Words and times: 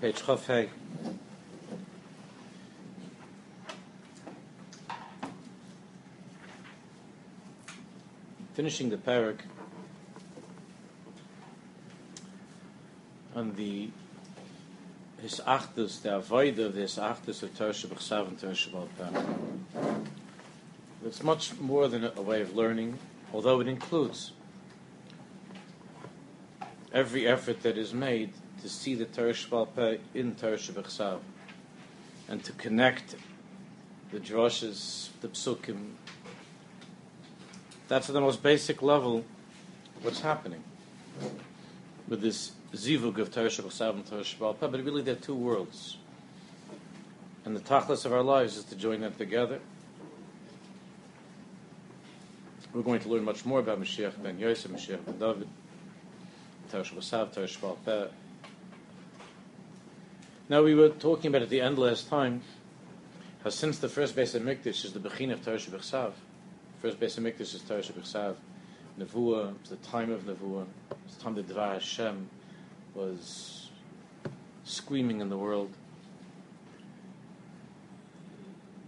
page 0.00 0.24
Chaf 0.24 0.46
Hey. 0.46 0.70
Finishing 8.54 8.88
the 8.88 8.96
parak 8.96 9.40
on 13.34 13.54
the 13.56 13.90
his 15.20 15.40
achtus, 15.46 16.00
the 16.00 16.16
avoid 16.16 16.58
of 16.58 16.74
his 16.74 16.96
achtus 16.96 17.42
of 17.42 17.54
Torah 17.54 17.72
Shabbat 17.72 18.28
and 18.28 18.40
Torah 18.40 18.52
Shabbat 18.52 20.06
It's 21.04 21.22
much 21.22 21.58
more 21.58 21.88
than 21.88 22.10
a 22.16 22.22
way 22.22 22.40
of 22.40 22.56
learning, 22.56 22.98
although 23.34 23.60
it 23.60 23.68
includes 23.68 24.32
every 26.90 27.26
effort 27.26 27.62
that 27.62 27.76
is 27.76 27.92
made 27.92 28.32
to 28.62 28.68
see 28.68 28.94
the 28.94 29.06
Shabbat 29.06 30.00
in 30.14 30.34
Torah 30.34 30.56
Shabbat 30.56 31.18
and 32.28 32.44
to 32.44 32.52
connect 32.52 33.16
the 34.12 34.20
droshes, 34.20 35.08
the 35.20 35.28
psukim. 35.28 35.92
That's 37.88 38.08
at 38.08 38.12
the 38.12 38.20
most 38.20 38.42
basic 38.42 38.82
level 38.82 39.24
what's 40.02 40.20
happening 40.20 40.62
with 42.08 42.20
this 42.20 42.52
zivug 42.72 43.18
of 43.18 43.32
Torah 43.32 43.48
Shabbat 43.48 43.94
and 43.94 44.04
Shabbat, 44.06 44.56
but 44.60 44.84
really 44.84 45.02
they're 45.02 45.14
two 45.14 45.34
worlds. 45.34 45.96
And 47.44 47.56
the 47.56 47.60
tachlis 47.60 48.04
of 48.04 48.12
our 48.12 48.22
lives 48.22 48.56
is 48.56 48.64
to 48.64 48.76
join 48.76 49.00
them 49.00 49.14
together. 49.14 49.60
We're 52.72 52.82
going 52.82 53.00
to 53.00 53.08
learn 53.08 53.24
much 53.24 53.44
more 53.44 53.58
about 53.58 53.80
Mashiach 53.80 54.22
ben 54.22 54.38
Yosef, 54.38 54.70
Mashiach 54.70 55.04
ben 55.04 55.18
David, 55.18 55.48
Torah 56.70 56.84
Shabbat, 56.84 57.32
Torah 57.32 57.46
Shabbat. 57.46 58.10
Now 60.50 60.64
we 60.64 60.74
were 60.74 60.88
talking 60.88 61.28
about 61.28 61.42
at 61.42 61.48
the 61.48 61.60
end 61.60 61.78
last 61.78 62.08
time 62.08 62.42
how 63.44 63.50
since 63.50 63.78
the 63.78 63.88
first 63.88 64.16
base 64.16 64.34
of 64.34 64.42
Mikdash 64.42 64.84
is 64.84 64.92
the 64.92 64.98
Bechin 64.98 65.32
of 65.32 65.44
Torah 65.44 65.58
Shabbat, 65.58 66.12
first 66.82 66.98
base 66.98 67.16
of 67.16 67.22
Mikdash 67.22 67.54
is 67.54 67.62
Torah 67.68 67.82
Shabbat, 67.82 68.34
Nevuah, 68.98 69.54
the 69.68 69.76
time 69.76 70.10
of 70.10 70.24
Nevuah, 70.24 70.66
it's 71.04 71.14
the 71.14 71.22
time 71.22 71.36
that 71.36 71.46
Dvar 71.46 71.74
Hashem 71.74 72.28
was 72.96 73.68
screaming 74.64 75.20
in 75.20 75.28
the 75.28 75.38
world. 75.38 75.70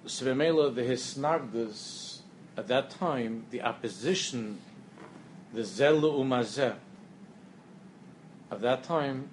Svemela, 0.05 0.75
the 0.75 0.83
Hisnagdas, 0.83 2.23
at 2.57 2.67
that 2.67 2.91
time, 2.91 3.47
the 3.53 3.63
opposition, 3.63 4.59
the 5.55 5.61
Zelu 5.61 6.13
Umazeh, 6.13 6.75
of 8.51 8.61
that 8.63 8.83
time 8.83 9.31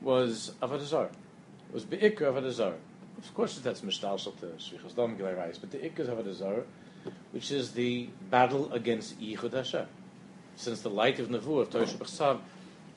was 0.00 0.52
Avodah 0.62 1.06
It 1.06 1.19
was 1.72 1.84
Be'ikr 1.84 2.20
Avodah 2.20 2.74
Of 3.18 3.34
course, 3.34 3.58
that's 3.58 3.80
Mishtalshal 3.82 4.38
to 4.40 4.46
Shvichas 4.46 4.94
Dom 4.94 5.16
Gilei 5.16 5.60
but 5.60 5.70
the 5.70 5.78
Ikr 5.78 6.00
is 6.00 6.08
Avodah 6.08 6.64
which 7.32 7.50
is 7.50 7.72
the 7.72 8.08
battle 8.30 8.72
against 8.72 9.20
Yichud 9.20 9.52
Hashem. 9.52 9.86
Since 10.56 10.82
the 10.82 10.90
light 10.90 11.18
of 11.18 11.28
Nevuah, 11.28 11.62
of 11.62 11.70
Torah 11.70 11.86
Shabbat 11.86 12.40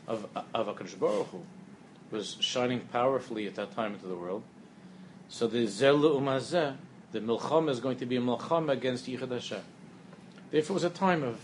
of, 0.08 0.28
of 0.54 0.68
HaKadosh 0.68 1.00
Baruch 1.00 1.28
was 2.12 2.36
shining 2.40 2.82
powerfully 2.92 3.48
at 3.48 3.56
that 3.56 3.74
time 3.74 3.94
into 3.94 4.08
the 4.08 4.16
world, 4.16 4.44
so 5.30 5.48
the 5.48 5.66
Zelu 5.66 6.20
Umazeh, 6.20 6.76
the 7.12 7.20
Milcham 7.20 7.70
is 7.70 7.80
going 7.80 7.98
to 7.98 8.06
be 8.06 8.18
a 8.18 8.22
Milcham 8.22 8.70
against 8.70 9.06
Yichud 9.06 9.32
Hashem. 9.32 9.62
Therefore, 10.52 10.74
it 10.74 10.76
was 10.76 10.84
a 10.84 10.90
time 10.90 11.24
of, 11.24 11.40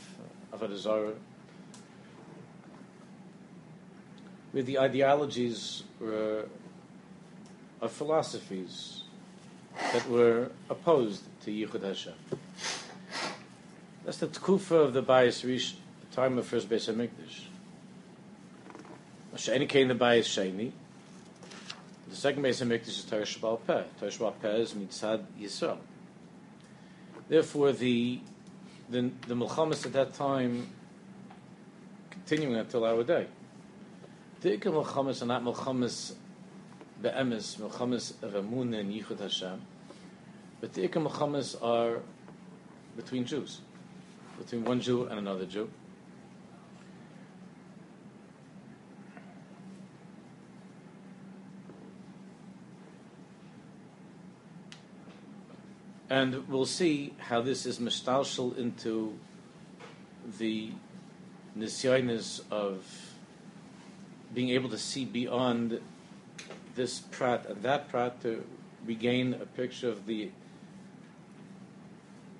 of 0.52 0.61
a 0.61 0.67
desire 0.67 1.14
where 4.52 4.64
the 4.64 4.80
ideologies 4.80 5.83
uh, 6.03 6.42
of 7.81 7.91
philosophies 7.91 9.03
that 9.93 10.09
were 10.09 10.51
opposed 10.69 11.23
to 11.43 11.51
Yichud 11.51 11.83
Hashem. 11.83 12.13
That's 14.05 14.17
the 14.17 14.27
tkufa 14.27 14.85
of 14.85 14.93
the 14.93 15.03
Bayis 15.03 15.45
Rish, 15.45 15.75
the 16.09 16.15
time 16.15 16.37
of 16.37 16.45
first 16.45 16.69
Beis 16.69 16.91
Hamikdash. 16.91 17.41
Sheni 19.35 19.69
came 19.69 19.87
the 19.87 19.95
Bayis 19.95 20.25
Sheni. 20.25 20.71
The 22.09 22.15
second 22.15 22.43
Beis 22.43 22.65
Hamikdash 22.65 22.87
is 22.87 23.03
Torah 23.03 23.23
Shebal 23.23 23.59
Peh. 23.65 23.83
Torah 23.99 24.11
Shebal 24.11 24.33
Peh 24.41 24.55
is 24.55 24.73
Mitzad 24.73 25.23
Yisrael. 25.39 25.77
Therefore, 27.27 27.71
the 27.71 28.19
the, 28.89 29.11
the 29.27 29.35
Milchamas 29.35 29.85
at 29.85 29.93
that 29.93 30.15
time 30.15 30.67
continuing 32.09 32.55
until 32.55 32.85
our 32.85 33.03
day. 33.03 33.27
The 34.41 34.57
Ikar 34.57 34.83
Milchamas 34.83 35.21
are 35.21 35.25
not 35.25 35.43
Milchamas 35.43 36.15
Be'emes, 37.02 37.58
Milchamas 37.58 38.21
of 38.21 38.36
and 38.36 38.48
Yichud 38.93 39.20
Hashem, 39.20 39.61
but 40.60 40.73
the 40.73 40.87
Ikar 40.87 41.08
Milchamas 41.08 41.55
are 41.64 42.02
between 42.95 43.26
Jews 43.26 43.61
between 44.39 44.64
one 44.64 44.80
Jew 44.80 45.05
and 45.05 45.20
another 45.20 45.45
Jew. 45.45 45.70
And 56.09 56.48
we'll 56.48 56.65
see 56.65 57.14
how 57.20 57.42
this 57.42 57.67
is 57.67 57.77
mishtalshal 57.77 58.58
into 58.58 59.14
the 60.39 60.71
nisyonis 61.55 62.42
of 62.49 62.83
being 64.33 64.49
able 64.49 64.70
to 64.70 64.77
see 64.77 65.05
beyond 65.05 65.80
this 66.79 67.01
prat 67.11 67.45
and 67.49 67.61
that 67.61 67.89
prat 67.89 68.21
to 68.21 68.41
regain 68.85 69.33
a 69.33 69.45
picture 69.45 69.89
of 69.89 70.05
the 70.05 70.31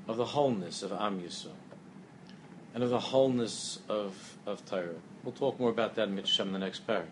of 0.08 0.16
the 0.16 0.24
wholeness 0.28 0.82
of 0.82 0.94
Am 0.94 1.20
Yisrael 1.20 1.52
and 2.74 2.82
of 2.82 2.90
the 2.90 3.02
wholeness 3.02 3.80
of, 3.90 4.38
of 4.46 4.66
Torah. 4.66 4.96
We'll 5.24 5.34
talk 5.34 5.60
more 5.60 5.70
about 5.70 5.96
that 5.96 6.08
in 6.08 6.16
Mitzvah 6.16 6.44
in 6.44 6.54
the 6.54 6.60
next 6.60 6.88
parak. 6.88 7.08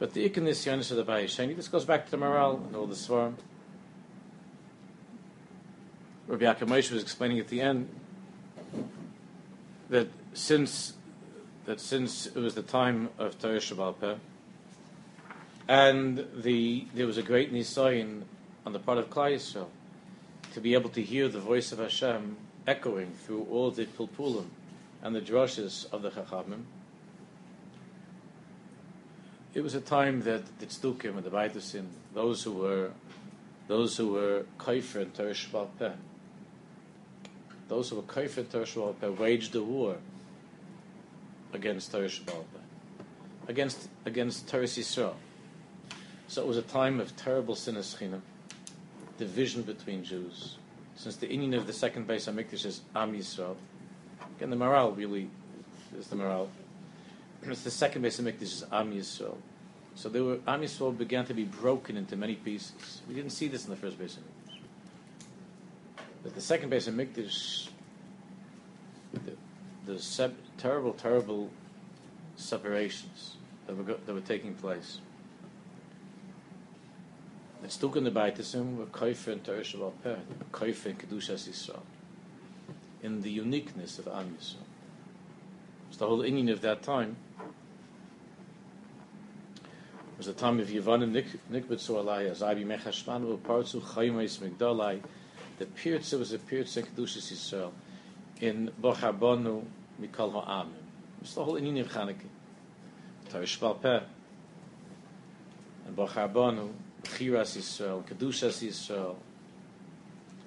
But 0.00 0.14
the 0.14 0.28
Ikanis 0.28 0.66
Yanis 0.66 0.90
of 0.90 0.96
the 0.96 1.04
Bayishani, 1.04 1.54
this 1.54 1.68
goes 1.68 1.84
back 1.84 2.06
to 2.06 2.10
the 2.10 2.16
Maharal 2.16 2.66
and 2.66 2.74
all 2.74 2.86
the 2.86 2.96
Svarim. 2.96 3.34
Rabbi 6.26 6.44
Yaakov 6.44 6.90
was 6.90 7.00
explaining 7.00 7.38
at 7.38 7.46
the 7.46 7.60
end 7.60 7.88
that 9.90 10.08
since 10.32 10.94
that 11.66 11.80
since 11.80 12.26
it 12.26 12.36
was 12.36 12.56
the 12.56 12.62
time 12.62 13.10
of 13.16 13.38
Torah 13.38 13.58
Shabbat 13.58 14.18
and 15.68 16.26
the 16.34 16.86
there 16.94 17.06
was 17.06 17.18
a 17.18 17.22
great 17.22 17.52
nisayin 17.52 18.22
on 18.64 18.72
the 18.72 18.78
part 18.78 18.98
of 18.98 19.10
Klal 19.10 19.34
Yisrael 19.34 19.68
to 20.54 20.60
be 20.60 20.74
able 20.74 20.90
to 20.90 21.02
hear 21.02 21.28
the 21.28 21.40
voice 21.40 21.72
of 21.72 21.78
Hashem 21.78 22.36
echoing 22.66 23.12
through 23.12 23.46
all 23.50 23.70
the 23.70 23.84
pulpulim 23.84 24.46
and 25.02 25.14
the 25.14 25.20
drushes 25.20 25.90
of 25.92 26.02
the 26.02 26.10
Chachamim. 26.10 26.64
It 29.54 29.60
was 29.60 29.74
a 29.74 29.80
time 29.80 30.22
that 30.22 30.58
the 30.58 30.66
tzdukim 30.66 31.16
and 31.16 31.24
the 31.24 31.30
baitusin, 31.30 31.86
those 32.14 32.42
who 32.42 32.52
were, 32.52 32.90
those 33.66 33.96
who 33.96 34.12
were 34.12 34.46
kaifer 34.58 35.02
and 35.02 35.14
Peh, 35.78 35.92
those 37.68 37.90
who 37.90 37.96
were 37.96 38.02
kaifer 38.02 38.38
and 38.38 39.00
Peh 39.00 39.08
waged 39.08 39.54
a 39.54 39.62
war 39.62 39.96
against 41.52 41.92
Peh, 41.92 42.08
against 43.48 43.88
against 44.06 44.48
Torah 44.48 44.64
Yisrael. 44.64 45.14
So 46.28 46.42
it 46.42 46.46
was 46.46 46.58
a 46.58 46.62
time 46.62 47.00
of 47.00 47.16
terrible 47.16 47.54
sinas 47.54 47.96
division 49.16 49.62
between 49.62 50.04
Jews, 50.04 50.56
since 50.94 51.16
the 51.16 51.28
Indian 51.28 51.54
of 51.54 51.66
the 51.66 51.72
second 51.72 52.06
base 52.06 52.26
Hamikdash 52.26 52.66
is 52.66 52.82
Am 52.94 53.14
Yisrael, 53.14 53.56
again 54.36 54.50
the 54.50 54.56
Maharal 54.56 54.96
really 54.96 55.30
is 55.98 56.06
the 56.08 56.16
Maharal. 56.16 56.48
It's 57.42 57.62
the 57.62 57.70
second 57.70 58.02
base 58.02 58.20
Hamikdash 58.20 58.42
is 58.42 58.64
Am 58.70 58.92
Yisrael. 58.92 59.36
So 59.94 60.08
they 60.08 60.20
were, 60.20 60.38
Am 60.46 60.60
Yisrael 60.60 60.96
began 60.96 61.24
to 61.26 61.34
be 61.34 61.44
broken 61.44 61.96
into 61.96 62.14
many 62.14 62.34
pieces. 62.34 63.00
We 63.08 63.14
didn't 63.14 63.30
see 63.30 63.48
this 63.48 63.64
in 63.64 63.70
the 63.70 63.76
first 63.76 63.98
base 63.98 64.16
Hamikdash. 64.16 64.58
But 66.22 66.34
the 66.34 66.40
second 66.42 66.68
base 66.68 66.88
Hamikdash, 66.88 67.68
the, 69.14 69.32
the 69.86 69.98
sep- 69.98 70.34
terrible, 70.58 70.92
terrible 70.92 71.48
separations 72.36 73.36
that 73.66 73.76
were, 73.76 73.82
go- 73.82 73.98
that 74.04 74.12
were 74.12 74.20
taking 74.20 74.54
place. 74.54 75.00
It's 77.64 77.74
still 77.74 77.90
to 77.90 78.10
buy 78.10 78.30
to 78.30 78.44
some 78.44 78.86
Kaifer 78.92 79.32
and 79.32 79.44
Torah 79.44 79.60
Shebal 79.60 79.92
Peh, 80.02 80.16
Kaifer 80.52 80.86
and 80.86 80.98
Kedushas 80.98 81.48
Yisrael, 81.48 81.82
in 83.02 83.20
the 83.22 83.30
uniqueness 83.30 83.98
of 83.98 84.08
Am 84.08 84.36
Yisrael. 84.38 84.64
It's 85.88 85.98
the 85.98 86.06
whole 86.06 86.22
Indian 86.22 86.48
of 86.50 86.60
that 86.62 86.82
time. 86.82 87.16
It 89.56 90.18
was 90.18 90.26
the 90.26 90.32
time 90.32 90.60
of 90.60 90.68
Yavanim 90.68 91.12
Nikbetzu 91.50 91.90
Alai, 92.04 92.30
Azabi 92.30 92.64
Mechashman, 92.64 93.38
Parzu 93.38 93.80
Chaymais 93.80 94.38
Migdalai. 94.38 95.00
The 95.58 95.66
Pirtze 95.66 96.18
was 96.18 96.32
a 96.32 96.38
Pirtze 96.38 96.76
and 96.78 96.96
Kedushas 96.96 97.32
Yisrael 97.32 97.72
in 98.40 98.70
Bochabonu 98.80 99.64
Mikal 100.00 100.32
Ha'amim. 100.32 100.72
It's 101.20 101.34
the 101.34 101.44
whole 101.44 101.56
Indian 101.56 101.78
of 101.78 101.92
Chanukah. 101.92 102.20
Torah 103.28 103.44
Shebal 103.44 103.82
Peh. 103.82 104.00
and 105.86 105.96
Bacharbanu, 105.96 106.70
Chiras 107.02 107.56
Yisrael, 107.56 108.04
Kedushas 108.04 108.66
Yisrael, 108.66 109.16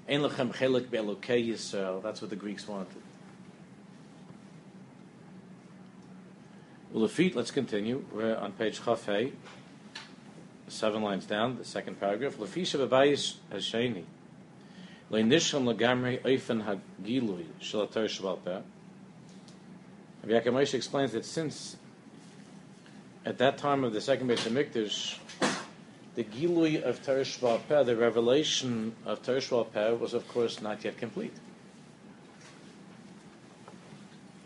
Ein 0.07 0.21
Lechem 0.21 0.53
Chelik 0.53 0.89
Be'elokei 0.89 1.50
Yisrael, 1.50 2.01
that's 2.01 2.21
what 2.21 2.30
the 2.30 2.36
Greeks 2.36 2.68
wanted. 2.68 3.01
Ulafit, 6.94 7.36
let's 7.36 7.51
continue. 7.51 8.03
We're 8.12 8.36
on 8.36 8.51
page 8.51 8.81
Chafei, 8.81 9.31
seven 10.68 11.01
lines 11.01 11.25
down, 11.25 11.57
the 11.57 11.63
second 11.63 12.00
paragraph. 12.00 12.36
Lafisha 12.36 12.86
Babayis 12.86 13.36
Hasheni. 13.51 14.04
Leinishon 15.09 15.74
Lagamri 15.74 16.21
Eifen 16.21 16.65
Hagilui 16.65 17.45
Shalatar 17.62 18.44
Peh. 18.44 18.62
Rabbi 20.24 20.50
Yaakov 20.50 20.74
explains 20.74 21.13
that 21.13 21.25
since 21.25 21.77
at 23.25 23.38
that 23.38 23.57
time 23.57 23.83
of 23.83 23.94
the 23.94 24.01
second 24.01 24.30
Beis 24.30 24.47
Hamikdash, 24.47 25.18
the 26.16 26.24
Gilui 26.24 26.81
of 26.81 27.02
Shebal 27.02 27.62
Peh, 27.68 27.84
the 27.84 27.96
revelation 27.96 28.96
of 29.06 29.22
Shebal 29.24 29.72
Peh, 29.72 29.92
was 29.92 30.13
of 30.13 30.28
course 30.28 30.62
not 30.62 30.84
yet 30.84 30.98
complete. 30.98 31.34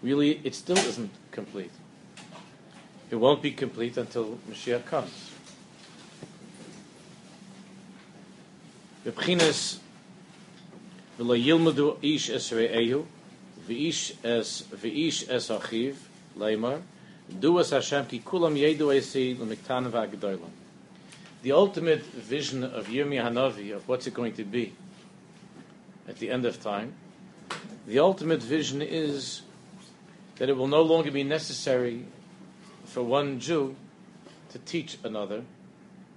Really, 0.04 0.40
it 0.44 0.54
still 0.54 0.78
isn't 0.78 1.12
complete. 1.32 1.72
It 3.10 3.16
won't 3.16 3.42
be 3.42 3.52
complete 3.52 3.98
until 3.98 4.38
Mashiach 4.50 4.86
comes. 4.86 5.32
V'lo 11.18 11.98
ish 12.02 12.30
es 12.30 12.52
re'ehu 12.52 13.06
v'ish 13.68 14.14
es 14.24 14.64
v'ish 14.64 15.30
es 15.30 15.50
achiv 15.50 15.96
leimar 16.38 16.82
Hashem 17.32 18.06
ki 18.06 18.20
kulam 18.20 18.56
yedu 18.56 18.94
esi 18.94 19.38
l'miktan. 19.38 20.65
The 21.46 21.52
ultimate 21.52 22.02
vision 22.02 22.64
of 22.64 22.88
Yirmiyah 22.88 23.28
Hanavi, 23.28 23.76
of 23.76 23.88
what's 23.88 24.08
it 24.08 24.16
going 24.16 24.34
to 24.34 24.44
be 24.44 24.74
at 26.08 26.18
the 26.18 26.32
end 26.32 26.44
of 26.44 26.60
time, 26.60 26.96
the 27.86 28.00
ultimate 28.00 28.42
vision 28.42 28.82
is 28.82 29.44
that 30.38 30.50
it 30.50 30.58
will 30.58 30.68
no 30.68 30.82
longer 30.82 31.12
be 31.12 31.24
necessary 31.24 32.06
for 32.86 33.04
one 33.04 33.40
Jew 33.40 33.76
to 34.54 34.58
teach 34.58 34.98
another. 35.04 35.44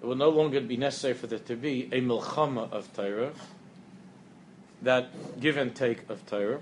It 0.02 0.06
will 0.06 0.14
no 0.14 0.30
longer 0.30 0.62
be 0.62 0.78
necessary 0.78 1.12
for 1.12 1.26
there 1.26 1.40
to 1.40 1.56
be 1.56 1.90
a 1.92 2.00
milchama 2.00 2.72
of 2.72 2.90
Torah, 2.94 3.32
that 4.80 5.10
give 5.42 5.58
and 5.58 5.74
take 5.74 6.08
of 6.08 6.24
Torah, 6.24 6.60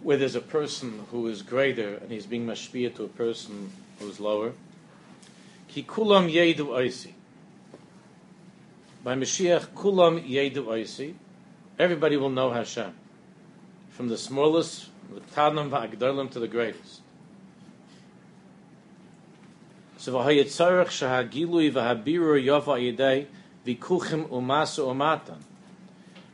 where 0.00 0.16
there's 0.16 0.36
a 0.36 0.40
person 0.40 1.06
who 1.10 1.26
is 1.26 1.42
greater 1.42 1.96
and 1.96 2.12
he's 2.12 2.26
being 2.26 2.46
mashpia 2.46 2.94
to 2.94 3.02
a 3.02 3.08
person 3.08 3.72
who's 3.98 4.20
lower. 4.20 4.52
Ki 5.72 5.82
kulam 5.84 6.30
oisi. 6.68 7.12
By 9.02 9.14
Mashiach, 9.14 9.68
kulam 9.68 10.22
yedu 10.28 10.66
oisi. 10.66 11.14
Everybody 11.78 12.18
will 12.18 12.28
know 12.28 12.50
Hashem. 12.50 12.94
From 13.88 14.08
the 14.08 14.18
smallest, 14.18 14.88
the 15.12 15.20
Tadnam 15.20 15.70
va'agdalim 15.70 16.30
to 16.32 16.38
the 16.38 16.48
greatest. 16.48 17.00
So 19.96 20.12
shahagilui 20.12 21.72
v'habiru 21.72 22.44
yova 22.44 22.72
v'kuchim 23.64 24.28
umasu 24.28 24.84
umatan. 24.86 25.38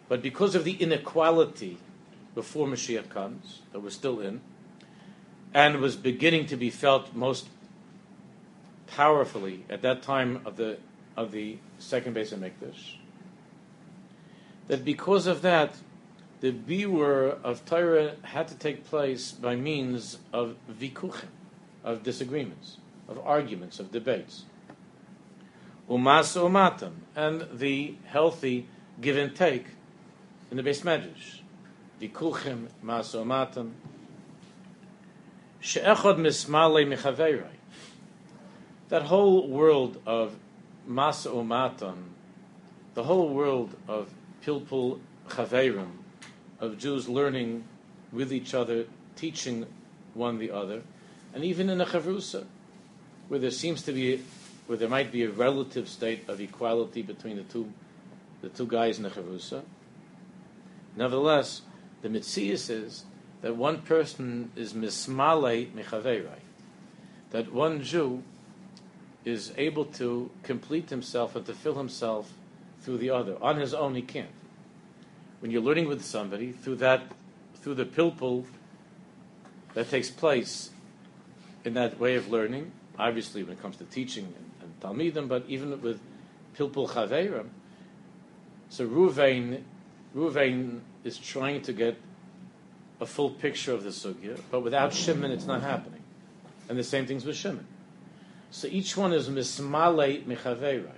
But 0.08 0.20
because 0.20 0.56
of 0.56 0.64
the 0.64 0.72
inequality 0.72 1.78
before 2.34 2.66
Mashiach 2.66 3.08
comes, 3.08 3.60
that 3.72 3.80
we're 3.80 3.90
still 3.90 4.20
in, 4.20 4.40
and 5.54 5.80
was 5.80 5.94
beginning 5.96 6.46
to 6.46 6.56
be 6.56 6.70
felt 6.70 7.14
most 7.14 7.46
powerfully 8.90 9.64
at 9.68 9.82
that 9.82 10.02
time 10.02 10.40
of 10.44 10.56
the 10.56 10.78
of 11.16 11.32
the 11.32 11.58
second 11.78 12.14
Beis 12.14 12.32
Hamikdash, 12.32 12.94
that 14.68 14.84
because 14.84 15.26
of 15.26 15.42
that, 15.42 15.74
the 16.40 16.52
biur 16.52 17.42
of 17.42 17.64
Torah 17.64 18.14
had 18.22 18.46
to 18.48 18.54
take 18.54 18.84
place 18.84 19.32
by 19.32 19.56
means 19.56 20.18
of 20.32 20.54
vikuchim, 20.70 21.26
of 21.82 22.04
disagreements 22.04 22.76
of 23.08 23.18
arguments, 23.24 23.80
of 23.80 23.90
debates. 23.90 24.44
Umas 25.88 26.36
umatam, 26.36 26.92
and 27.16 27.46
the 27.52 27.94
healthy 28.04 28.68
give 29.00 29.16
and 29.16 29.34
take 29.34 29.64
in 30.50 30.58
the 30.58 30.62
base 30.62 30.82
medrash. 30.82 31.40
Vikuchim, 32.00 32.68
mas 32.82 33.14
umatam. 33.14 33.72
She'echad 35.60 36.18
mismale 36.18 36.86
michaverai. 36.86 37.57
That 38.88 39.02
whole 39.02 39.46
world 39.46 40.00
of 40.06 40.34
mas 40.86 41.26
umatam, 41.26 42.04
the 42.94 43.04
whole 43.04 43.28
world 43.28 43.74
of 43.86 44.08
pilpul 44.44 45.00
chaverim, 45.28 45.90
of 46.58 46.78
Jews 46.78 47.08
learning 47.08 47.64
with 48.12 48.32
each 48.32 48.54
other, 48.54 48.86
teaching 49.14 49.66
one 50.14 50.38
the 50.38 50.50
other, 50.50 50.82
and 51.34 51.44
even 51.44 51.68
in 51.68 51.80
a 51.80 51.86
chavrusa, 51.86 52.46
where 53.28 53.38
there 53.38 53.50
seems 53.50 53.82
to 53.82 53.92
be, 53.92 54.22
where 54.66 54.78
there 54.78 54.88
might 54.88 55.12
be 55.12 55.22
a 55.22 55.30
relative 55.30 55.88
state 55.88 56.26
of 56.28 56.40
equality 56.40 57.02
between 57.02 57.36
the 57.36 57.42
two, 57.42 57.70
the 58.40 58.48
two 58.48 58.66
guys 58.66 58.96
in 58.96 59.04
the 59.04 59.10
chavrusa. 59.10 59.62
Nevertheless, 60.96 61.60
the 62.00 62.08
mitzias 62.08 62.70
is 62.70 63.04
that 63.42 63.54
one 63.54 63.82
person 63.82 64.50
is 64.56 64.72
mismale 64.72 65.70
mechaverai, 65.72 66.40
that 67.30 67.52
one 67.52 67.82
Jew 67.82 68.22
is 69.24 69.52
able 69.56 69.84
to 69.84 70.30
complete 70.42 70.90
himself 70.90 71.36
and 71.36 71.44
to 71.46 71.54
fill 71.54 71.74
himself 71.74 72.32
through 72.80 72.98
the 72.98 73.10
other. 73.10 73.36
On 73.42 73.56
his 73.56 73.74
own, 73.74 73.94
he 73.94 74.02
can't. 74.02 74.28
When 75.40 75.50
you're 75.50 75.62
learning 75.62 75.88
with 75.88 76.04
somebody, 76.04 76.52
through 76.52 76.76
that, 76.76 77.02
through 77.56 77.74
the 77.74 77.84
pilpul 77.84 78.44
that 79.74 79.90
takes 79.90 80.10
place 80.10 80.70
in 81.64 81.74
that 81.74 81.98
way 82.00 82.14
of 82.14 82.30
learning, 82.30 82.72
obviously 82.98 83.42
when 83.42 83.52
it 83.52 83.62
comes 83.62 83.76
to 83.76 83.84
teaching 83.84 84.24
and, 84.24 84.50
and 84.62 84.80
Talmidim, 84.80 85.28
but 85.28 85.44
even 85.48 85.80
with 85.80 86.00
Pilpul 86.56 86.88
Chaverim. 86.88 87.48
So 88.70 88.86
Ruvain, 88.86 89.62
Ruvain 90.14 90.80
is 91.04 91.18
trying 91.18 91.62
to 91.62 91.72
get 91.72 91.96
a 93.00 93.06
full 93.06 93.30
picture 93.30 93.72
of 93.72 93.84
the 93.84 93.90
sugya, 93.90 94.40
but 94.50 94.60
without 94.60 94.92
Shimon, 94.92 95.30
it's 95.30 95.46
not 95.46 95.62
happening. 95.62 96.02
And 96.68 96.78
the 96.78 96.84
same 96.84 97.06
things 97.06 97.24
with 97.24 97.36
Shimon. 97.36 97.66
So 98.50 98.68
each 98.68 98.96
one 98.96 99.12
is 99.12 99.28
mismale 99.28 100.24
mechaverai. 100.24 100.90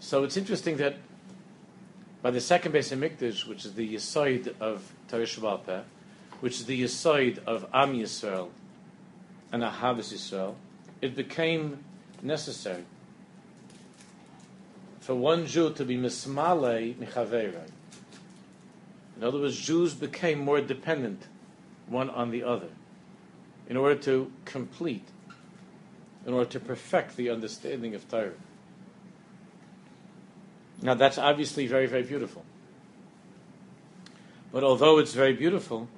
So 0.00 0.24
it's 0.24 0.36
interesting 0.36 0.76
that 0.78 0.96
by 2.22 2.30
the 2.30 2.40
second 2.40 2.72
Beis 2.72 2.96
Mikdash, 2.96 3.46
which 3.46 3.64
is 3.64 3.74
the 3.74 3.94
Yisoid 3.94 4.54
of 4.60 4.92
Torah 5.08 5.24
Shabbat, 5.24 5.84
which 6.40 6.54
is 6.54 6.66
the 6.66 6.82
Yisoid 6.82 7.44
of 7.44 7.66
Am 7.72 7.94
Yisrael, 7.94 8.48
and 9.52 9.62
Ahavas 9.62 10.12
Yisrael, 10.12 10.54
it 11.00 11.14
became 11.14 11.84
necessary 12.22 12.84
for 15.00 15.14
one 15.14 15.46
Jew 15.46 15.72
to 15.72 15.84
be 15.84 15.96
mismale 15.96 16.94
michaverai. 16.96 17.70
In 19.16 19.24
other 19.24 19.38
words, 19.38 19.58
Jews 19.58 19.94
became 19.94 20.38
more 20.38 20.60
dependent 20.60 21.26
one 21.86 22.08
on 22.10 22.30
the 22.30 22.42
other 22.42 22.68
in 23.68 23.76
order 23.76 23.94
to 24.02 24.30
complete, 24.44 25.06
in 26.26 26.34
order 26.34 26.50
to 26.50 26.60
perfect 26.60 27.16
the 27.16 27.30
understanding 27.30 27.94
of 27.94 28.08
Torah. 28.08 28.32
Now 30.82 30.94
that's 30.94 31.18
obviously 31.18 31.66
very, 31.66 31.86
very 31.86 32.02
beautiful. 32.02 32.44
But 34.52 34.64
although 34.64 34.98
it's 34.98 35.14
very 35.14 35.32
beautiful, 35.32 35.88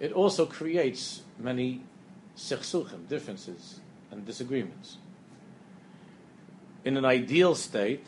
it 0.00 0.12
also 0.12 0.46
creates 0.46 1.22
many 1.38 1.82
sechsuchim, 2.36 3.08
differences 3.08 3.80
and 4.10 4.24
disagreements. 4.24 4.96
In 6.84 6.96
an 6.96 7.04
ideal 7.04 7.54
state, 7.54 8.06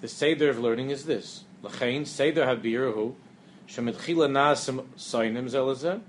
the 0.00 0.08
seder 0.08 0.50
of 0.50 0.58
learning 0.58 0.90
is 0.90 1.04
this: 1.04 1.44
L'chein 1.62 2.06
seder 2.06 2.46
habirahu 2.46 3.14
shemitchila 3.68 4.28
nasim 4.30 4.84
soinim 4.96 5.44
zelazeh, 5.44 6.00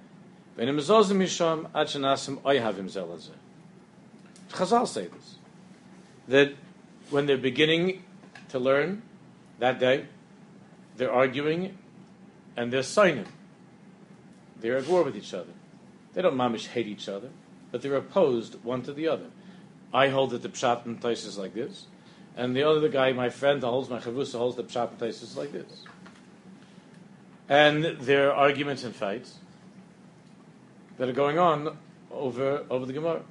Chazal 4.50 4.88
say 4.88 5.07
this 5.07 5.35
that 6.27 6.53
when 7.09 7.25
they're 7.25 7.38
beginning 7.38 8.03
to 8.50 8.57
learn 8.57 9.01
that 9.59 9.79
day, 9.79 10.05
they're 10.97 11.12
arguing 11.12 11.77
and 12.55 12.71
they're 12.71 12.83
signing. 12.83 13.27
They're 14.59 14.77
at 14.77 14.88
war 14.88 15.03
with 15.03 15.17
each 15.17 15.33
other. 15.33 15.51
They 16.13 16.21
don't 16.21 16.35
mamish 16.35 16.67
hate 16.67 16.88
each 16.88 17.09
other, 17.09 17.29
but 17.71 17.81
they're 17.81 17.95
opposed 17.95 18.63
one 18.63 18.81
to 18.83 18.93
the 18.93 19.07
other. 19.07 19.27
I 19.93 20.07
hold 20.07 20.31
that 20.31 20.41
the 20.41 20.50
pshat 20.50 20.85
and 20.85 21.03
is 21.03 21.38
like 21.38 21.53
this, 21.53 21.85
and 22.38 22.55
the 22.55 22.63
other 22.63 22.89
guy, 22.89 23.12
my 23.12 23.29
friend, 23.29 23.62
holds 23.62 23.89
my 23.89 24.00
chavusa 24.00 24.38
holds 24.38 24.55
the 24.55 24.63
pshat 24.63 24.91
and 24.91 25.01
is 25.03 25.38
like 25.38 25.51
this. 25.51 25.83
And 27.47 27.83
there 27.83 28.31
are 28.31 28.35
arguments 28.35 28.83
and 28.83 28.95
fights 28.95 29.39
that 30.97 31.09
are 31.09 31.13
going 31.13 31.37
on 31.37 31.77
over, 32.11 32.65
over 32.69 32.85
the 32.85 32.93
Gemara. 32.93 33.21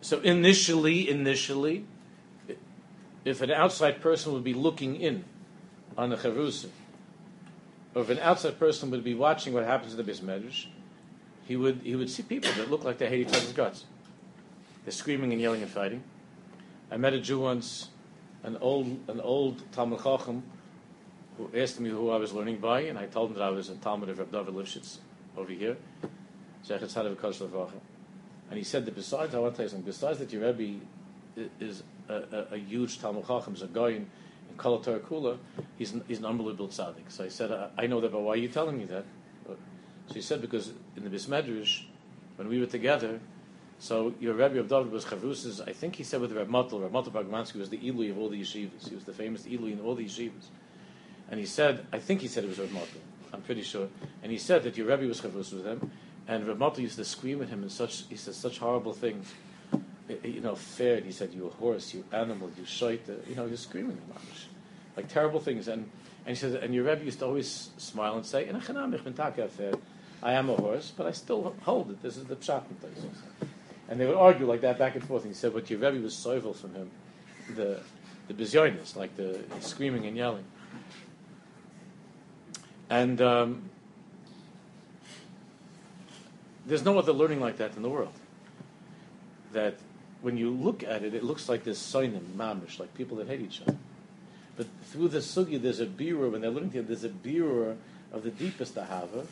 So 0.00 0.20
initially, 0.20 1.08
initially, 1.08 1.86
if 3.24 3.40
an 3.40 3.50
outside 3.50 4.00
person 4.00 4.32
would 4.32 4.44
be 4.44 4.52
looking 4.52 4.96
in 4.96 5.24
on 5.96 6.10
the 6.10 6.16
Cherusim, 6.16 6.70
or 7.94 8.02
if 8.02 8.10
an 8.10 8.18
outside 8.18 8.58
person 8.58 8.90
would 8.90 9.04
be 9.04 9.14
watching 9.14 9.52
what 9.52 9.64
happens 9.64 9.94
in 9.94 10.04
the 10.04 10.12
Bismedrash, 10.12 10.66
he 11.46 11.56
would, 11.56 11.80
he 11.84 11.94
would 11.94 12.10
see 12.10 12.22
people 12.22 12.50
that 12.56 12.70
look 12.70 12.84
like 12.84 12.98
they 12.98 13.08
hate 13.08 13.28
each 13.28 13.28
other's 13.28 13.52
guts. 13.52 13.84
They're 14.84 14.92
screaming 14.92 15.32
and 15.32 15.40
yelling 15.40 15.62
and 15.62 15.70
fighting. 15.70 16.02
I 16.90 16.96
met 16.96 17.12
a 17.14 17.20
Jew 17.20 17.40
once, 17.40 17.88
an 18.42 18.56
old, 18.60 18.86
an 19.08 19.20
old 19.20 19.62
Talmud 19.72 20.02
Chacham, 20.02 20.42
who 21.38 21.50
asked 21.54 21.80
me 21.80 21.90
who 21.90 22.10
I 22.10 22.16
was 22.16 22.32
learning 22.32 22.58
by, 22.58 22.82
and 22.82 22.98
I 22.98 23.06
told 23.06 23.30
him 23.30 23.38
that 23.38 23.44
I 23.44 23.50
was 23.50 23.68
a 23.68 23.76
Talmud 23.76 24.08
of 24.08 24.18
Reb 24.18 24.32
David 24.32 24.54
Lifshitz 24.54 24.98
over 25.36 25.52
here, 25.52 25.76
and 26.68 28.58
he 28.58 28.64
said 28.64 28.84
that 28.84 28.94
besides, 28.94 29.34
I 29.34 29.38
want 29.38 29.54
to 29.54 29.56
tell 29.56 29.64
you 29.64 29.70
something. 29.70 29.86
Besides 29.86 30.18
that, 30.18 30.32
your 30.32 30.46
Rebbe 30.52 30.84
is 31.58 31.82
a, 32.08 32.14
a, 32.14 32.54
a 32.54 32.58
huge 32.58 33.00
Talmud 33.00 33.26
Chacham, 33.26 33.54
is 33.54 33.62
a 33.62 33.66
guy 33.66 33.88
in, 33.88 34.06
Kolatar 34.56 35.00
Kula. 35.00 35.38
He's 35.78 35.92
an, 35.92 36.04
he's 36.06 36.18
an 36.18 36.26
unbelievable 36.26 36.68
tzaddik. 36.68 37.08
So 37.08 37.24
I 37.24 37.28
said, 37.28 37.50
I, 37.50 37.70
I 37.78 37.86
know 37.86 38.00
that, 38.00 38.12
but 38.12 38.20
why 38.20 38.32
are 38.32 38.36
you 38.36 38.48
telling 38.48 38.78
me 38.78 38.84
that? 38.86 39.04
So 39.46 40.14
he 40.14 40.20
said 40.20 40.40
because 40.40 40.72
in 40.96 41.04
the 41.04 41.10
Bismedrash, 41.10 41.84
when 42.36 42.48
we 42.48 42.60
were 42.60 42.66
together, 42.66 43.20
so 43.78 44.14
your 44.20 44.34
Rebbe 44.34 44.58
of 44.60 44.68
David 44.68 44.92
was 44.92 45.04
Chavrus's, 45.04 45.60
I 45.60 45.72
think 45.72 45.96
he 45.96 46.04
said 46.04 46.20
with 46.20 46.32
Reb 46.32 46.48
Matel, 46.48 46.82
Reb 46.82 46.92
Matel 46.92 47.12
Pogramansky 47.12 47.56
was 47.56 47.70
the 47.70 47.78
Ilui 47.78 48.10
of 48.10 48.18
all 48.18 48.28
the 48.28 48.40
yeshivas. 48.40 48.88
He 48.88 48.94
was 48.94 49.04
the 49.04 49.12
famous 49.12 49.42
Ilui 49.42 49.72
in 49.72 49.80
all 49.80 49.94
the 49.94 50.04
yeshivas. 50.04 50.46
And 51.32 51.40
he 51.40 51.46
said, 51.46 51.86
I 51.90 51.98
think 51.98 52.20
he 52.20 52.28
said 52.28 52.44
it 52.44 52.48
was 52.48 52.58
Reb 52.58 52.68
Matel. 52.68 53.00
I'm 53.32 53.40
pretty 53.40 53.62
sure. 53.62 53.88
And 54.22 54.30
he 54.30 54.36
said 54.36 54.64
that 54.64 54.76
your 54.76 54.86
Rebbe 54.86 55.06
was 55.06 55.22
Chavrus 55.22 55.50
with 55.50 55.64
him. 55.64 55.90
And 56.28 56.46
Reb 56.46 56.58
Matel 56.58 56.80
used 56.80 56.96
to 56.96 57.06
scream 57.06 57.40
at 57.40 57.48
him 57.48 57.62
and 57.62 57.72
such, 57.72 58.04
he 58.10 58.16
said 58.16 58.34
such 58.34 58.58
horrible 58.58 58.92
things. 58.92 59.32
Eh, 59.72 59.78
eh, 60.24 60.28
you 60.28 60.40
know, 60.42 60.54
fair. 60.54 61.00
He 61.00 61.10
said, 61.10 61.32
you 61.32 61.46
a 61.46 61.50
horse, 61.50 61.94
you 61.94 62.04
animal, 62.12 62.50
you 62.58 62.66
shite. 62.66 63.08
Eh, 63.08 63.14
you 63.30 63.34
know, 63.34 63.44
was 63.44 63.60
screaming 63.60 63.96
at 63.96 64.20
him. 64.20 64.28
Like 64.94 65.08
terrible 65.08 65.40
things. 65.40 65.68
And, 65.68 65.90
and 66.26 66.36
he 66.36 66.38
said, 66.38 66.62
and 66.62 66.74
your 66.74 66.84
Rebbe 66.84 67.02
used 67.02 67.20
to 67.20 67.24
always 67.24 67.70
smile 67.78 68.16
and 68.16 68.26
say, 68.26 68.46
I 70.22 70.32
am 70.34 70.50
a 70.50 70.54
horse, 70.54 70.92
but 70.94 71.06
I 71.06 71.12
still 71.12 71.54
hold 71.62 71.90
it. 71.92 72.02
This 72.02 72.18
is 72.18 72.24
the 72.24 72.36
pshat. 72.36 72.64
And 73.88 73.98
they 73.98 74.04
would 74.04 74.16
argue 74.16 74.44
like 74.44 74.60
that 74.60 74.78
back 74.78 74.96
and 74.96 75.04
forth. 75.04 75.22
And 75.22 75.32
he 75.32 75.34
said, 75.34 75.54
but 75.54 75.70
your 75.70 75.78
Rebbe 75.78 76.02
was 76.02 76.14
soivel 76.14 76.54
from 76.54 76.74
him, 76.74 76.90
the 77.56 77.80
the 78.28 78.34
bizarreness, 78.34 78.94
like 78.94 79.16
the 79.16 79.40
screaming 79.60 80.06
and 80.06 80.16
yelling. 80.16 80.44
And 82.92 83.22
um, 83.22 83.70
there's 86.66 86.84
no 86.84 86.98
other 86.98 87.14
learning 87.14 87.40
like 87.40 87.56
that 87.56 87.74
in 87.74 87.80
the 87.80 87.88
world. 87.88 88.12
That 89.54 89.78
when 90.20 90.36
you 90.36 90.50
look 90.50 90.82
at 90.82 91.02
it, 91.02 91.14
it 91.14 91.22
looks 91.24 91.48
like 91.48 91.64
this 91.64 91.80
soinim, 91.80 92.34
mamish, 92.36 92.78
like 92.78 92.92
people 92.92 93.16
that 93.16 93.28
hate 93.28 93.40
each 93.40 93.62
other. 93.62 93.78
But 94.58 94.66
through 94.90 95.08
the 95.08 95.20
sugi, 95.20 95.58
there's 95.60 95.80
a 95.80 95.86
birur, 95.86 96.30
when 96.30 96.42
they're 96.42 96.50
learning 96.50 96.72
together, 96.72 96.88
there's 96.88 97.04
a 97.04 97.08
birur 97.08 97.76
of 98.12 98.24
the 98.24 98.30
deepest 98.30 98.74
ahava. 98.74 99.26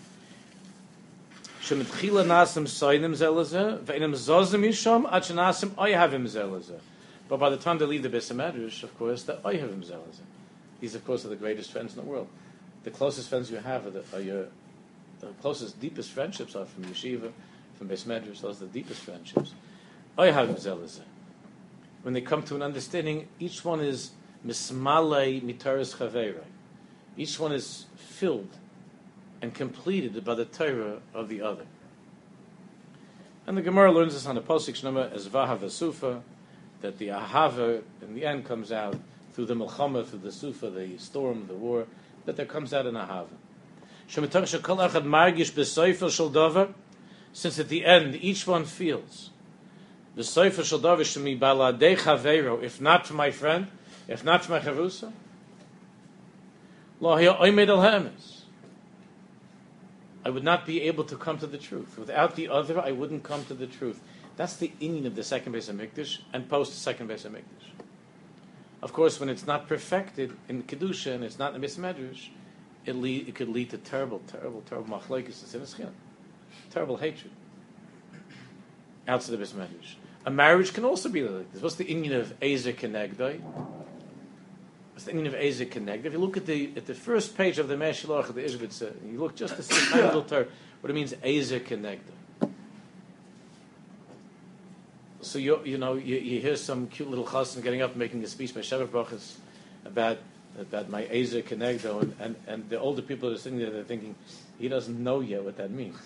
But 7.28 7.38
by 7.38 7.50
the 7.50 7.56
time 7.58 7.76
they 7.76 7.84
leave 7.84 8.02
the 8.02 8.08
Beis 8.08 8.82
of 8.82 8.98
course, 8.98 9.22
the 9.24 9.34
oyhavim 9.34 9.84
zelazeh. 9.84 10.24
These, 10.80 10.94
of 10.94 11.04
course, 11.04 11.26
are 11.26 11.28
the 11.28 11.36
greatest 11.36 11.70
friends 11.70 11.94
in 11.94 12.02
the 12.02 12.10
world 12.10 12.28
the 12.84 12.90
closest 12.90 13.28
friends 13.28 13.50
you 13.50 13.58
have 13.58 13.86
are, 13.86 13.90
the, 13.90 14.04
are 14.14 14.20
your 14.20 14.46
the 15.20 15.28
closest, 15.42 15.78
deepest 15.80 16.12
friendships 16.12 16.56
are 16.56 16.64
from 16.64 16.84
yeshiva, 16.84 17.30
from 17.76 17.88
beis 17.88 18.04
medrash. 18.04 18.40
Those 18.40 18.62
are 18.62 18.66
the 18.66 18.72
deepest 18.72 19.02
friendships. 19.02 19.52
Oh, 20.16 20.88
when 22.02 22.14
they 22.14 22.20
come 22.20 22.42
to 22.44 22.54
an 22.54 22.62
understanding, 22.62 23.28
each 23.38 23.64
one 23.64 23.80
is 23.80 24.12
mismalei 24.46 25.42
mitaris 25.42 25.96
chaveira. 25.96 26.44
Each 27.16 27.38
one 27.38 27.52
is 27.52 27.86
filled 27.96 28.56
and 29.42 29.54
completed 29.54 30.24
by 30.24 30.34
the 30.34 30.44
Torah 30.44 31.00
of 31.12 31.28
the 31.28 31.42
other. 31.42 31.66
And 33.46 33.56
the 33.56 33.62
Gemara 33.62 33.92
learns 33.92 34.14
this 34.14 34.26
on 34.26 34.34
the 34.34 34.40
posik 34.40 34.82
number 34.84 35.10
as 35.12 35.28
vahava 35.28 35.70
sufa, 35.70 36.22
that 36.80 36.98
the 36.98 37.08
ahava 37.08 37.82
in 38.00 38.14
the 38.14 38.24
end 38.24 38.44
comes 38.44 38.72
out 38.72 38.98
through 39.32 39.46
the 39.46 39.54
melchama, 39.54 40.06
through 40.06 40.20
the 40.20 40.32
sufa, 40.32 40.70
the 40.70 40.96
storm, 40.98 41.46
the 41.46 41.54
war 41.54 41.86
that 42.26 42.36
there 42.36 42.46
comes 42.46 42.72
out 42.72 42.86
an 42.86 42.94
Ahava. 42.94 43.26
Since 47.32 47.58
at 47.58 47.68
the 47.68 47.84
end 47.84 48.14
each 48.16 48.46
one 48.46 48.64
feels 48.64 49.30
if 50.16 50.70
not 52.80 53.06
for 53.06 53.14
my 53.14 53.30
friend, 53.30 53.68
if 54.08 54.24
not 54.24 54.44
for 54.44 54.52
my 54.52 54.60
Chavusa. 54.60 55.12
I 60.22 60.30
would 60.30 60.44
not 60.44 60.66
be 60.66 60.82
able 60.82 61.04
to 61.04 61.16
come 61.16 61.38
to 61.38 61.46
the 61.46 61.56
truth. 61.56 61.98
Without 61.98 62.36
the 62.36 62.48
other, 62.48 62.78
I 62.78 62.92
wouldn't 62.92 63.22
come 63.22 63.44
to 63.46 63.54
the 63.54 63.66
truth. 63.66 64.00
That's 64.36 64.56
the 64.56 64.72
inning 64.80 65.06
of 65.06 65.14
the 65.14 65.22
second 65.22 65.52
base 65.52 65.68
of 65.68 65.76
Hamikdash 65.76 66.18
and 66.32 66.48
post 66.48 66.82
second 66.82 67.06
base 67.06 67.24
of 67.24 67.32
Hamikdash. 67.32 67.84
Of 68.82 68.92
course, 68.92 69.20
when 69.20 69.28
it's 69.28 69.46
not 69.46 69.68
perfected 69.68 70.36
in 70.48 70.62
kedusha 70.62 71.14
and 71.14 71.24
it's 71.24 71.38
not 71.38 71.54
in 71.54 71.60
the 71.60 71.66
Medrash, 71.66 72.28
it, 72.86 72.96
lead, 72.96 73.28
it 73.28 73.34
could 73.34 73.48
lead 73.48 73.70
to 73.70 73.78
terrible, 73.78 74.20
terrible, 74.26 74.62
terrible 74.62 74.98
machlokes 74.98 75.54
and 75.78 75.92
terrible 76.70 76.96
hatred 76.96 77.30
outside 79.06 79.36
the 79.36 79.44
Medrash. 79.44 79.94
A 80.26 80.30
marriage 80.30 80.72
can 80.72 80.84
also 80.84 81.08
be 81.08 81.22
like 81.22 81.52
this. 81.52 81.62
What's 81.62 81.76
the 81.76 81.84
inyan 81.84 82.18
of 82.18 82.34
Ezer 82.42 82.72
Kenegdai? 82.72 83.40
What's 85.00 85.06
the 85.06 85.14
meaning 85.14 85.32
of 85.32 85.40
Eze 85.40 85.64
Connect. 85.70 86.04
If 86.04 86.12
you 86.12 86.18
look 86.18 86.36
at 86.36 86.44
the 86.44 86.72
at 86.76 86.84
the 86.84 86.92
first 86.92 87.34
page 87.34 87.58
of 87.58 87.68
the 87.68 87.74
Meshilach 87.74 88.28
of 88.28 88.34
the 88.34 88.42
Ishvitz, 88.42 88.82
you 89.10 89.18
look 89.18 89.34
just 89.34 89.56
to 89.56 89.62
see 89.62 89.90
tiny 89.90 90.02
little 90.02 90.22
term, 90.22 90.46
what 90.82 90.90
it 90.90 90.92
means 90.92 91.14
Eze 91.24 91.58
Connect. 91.64 92.06
So 95.22 95.38
you 95.38 95.60
you 95.64 95.78
know 95.78 95.94
you, 95.94 96.16
you 96.16 96.40
hear 96.40 96.56
some 96.56 96.86
cute 96.86 97.08
little 97.08 97.26
chassan 97.26 97.62
getting 97.62 97.82
up 97.82 97.90
and 97.90 97.98
making 97.98 98.24
a 98.24 98.26
speech 98.26 98.54
by 98.54 98.60
Shabbat 98.60 98.88
Brachas 98.88 99.34
about 99.84 100.18
about 100.58 100.88
my 100.88 101.04
Ezer 101.04 101.42
Kenegdo, 101.42 102.02
and, 102.02 102.14
and, 102.20 102.36
and 102.46 102.68
the 102.68 102.78
older 102.78 103.02
people 103.02 103.30
are 103.30 103.36
sitting 103.36 103.58
there, 103.58 103.70
they're 103.70 103.84
thinking, 103.84 104.14
he 104.58 104.68
doesn't 104.68 105.02
know 105.02 105.20
yet 105.20 105.44
what 105.44 105.56
that 105.56 105.70
means. 105.70 105.96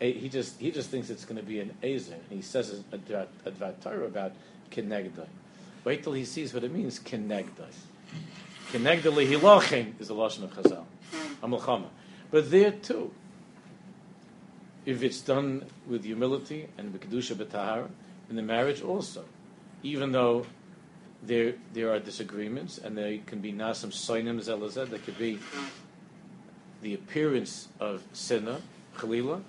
Eh, 0.00 0.12
he 0.12 0.28
just 0.28 0.60
he 0.60 0.70
just 0.70 0.90
thinks 0.90 1.10
it's 1.10 1.24
going 1.24 1.40
to 1.40 1.46
be 1.46 1.60
an 1.60 1.72
Ezer. 1.82 2.16
He 2.30 2.42
says 2.42 2.82
a, 2.92 2.96
a 2.96 3.72
Torah 3.82 4.04
about 4.06 4.32
Kenegdo. 4.70 5.26
Wait 5.84 6.02
till 6.02 6.12
he 6.12 6.24
sees 6.24 6.54
what 6.54 6.64
it 6.64 6.72
means, 6.72 6.98
kenegdai. 6.98 7.70
Kenegda 8.72 9.12
lehilachin 9.12 10.00
is 10.00 10.08
the 10.08 10.14
lashon 10.14 10.44
of 10.44 10.52
Chazal, 10.54 10.84
a 11.42 11.82
But 12.30 12.50
there 12.50 12.72
too, 12.72 13.10
if 14.86 15.02
it's 15.02 15.20
done 15.20 15.64
with 15.86 16.04
humility 16.04 16.68
and 16.76 16.92
with 16.92 17.08
kedusha 17.08 17.34
b'tahara, 17.34 17.88
in 18.28 18.36
the 18.36 18.42
marriage 18.42 18.82
also, 18.82 19.24
even 19.82 20.12
though 20.12 20.46
there 21.22 21.54
there 21.72 21.92
are 21.92 21.98
disagreements 21.98 22.78
and 22.78 22.96
there 22.96 23.18
can 23.26 23.40
be 23.40 23.52
nasim 23.52 23.90
soinim 23.90 24.38
zelazed, 24.38 24.90
there 24.90 24.98
could 24.98 25.18
be 25.18 25.38
the 26.82 26.94
appearance 26.94 27.68
of 27.80 28.02
sinner, 28.12 28.58
chalila, 28.96 29.42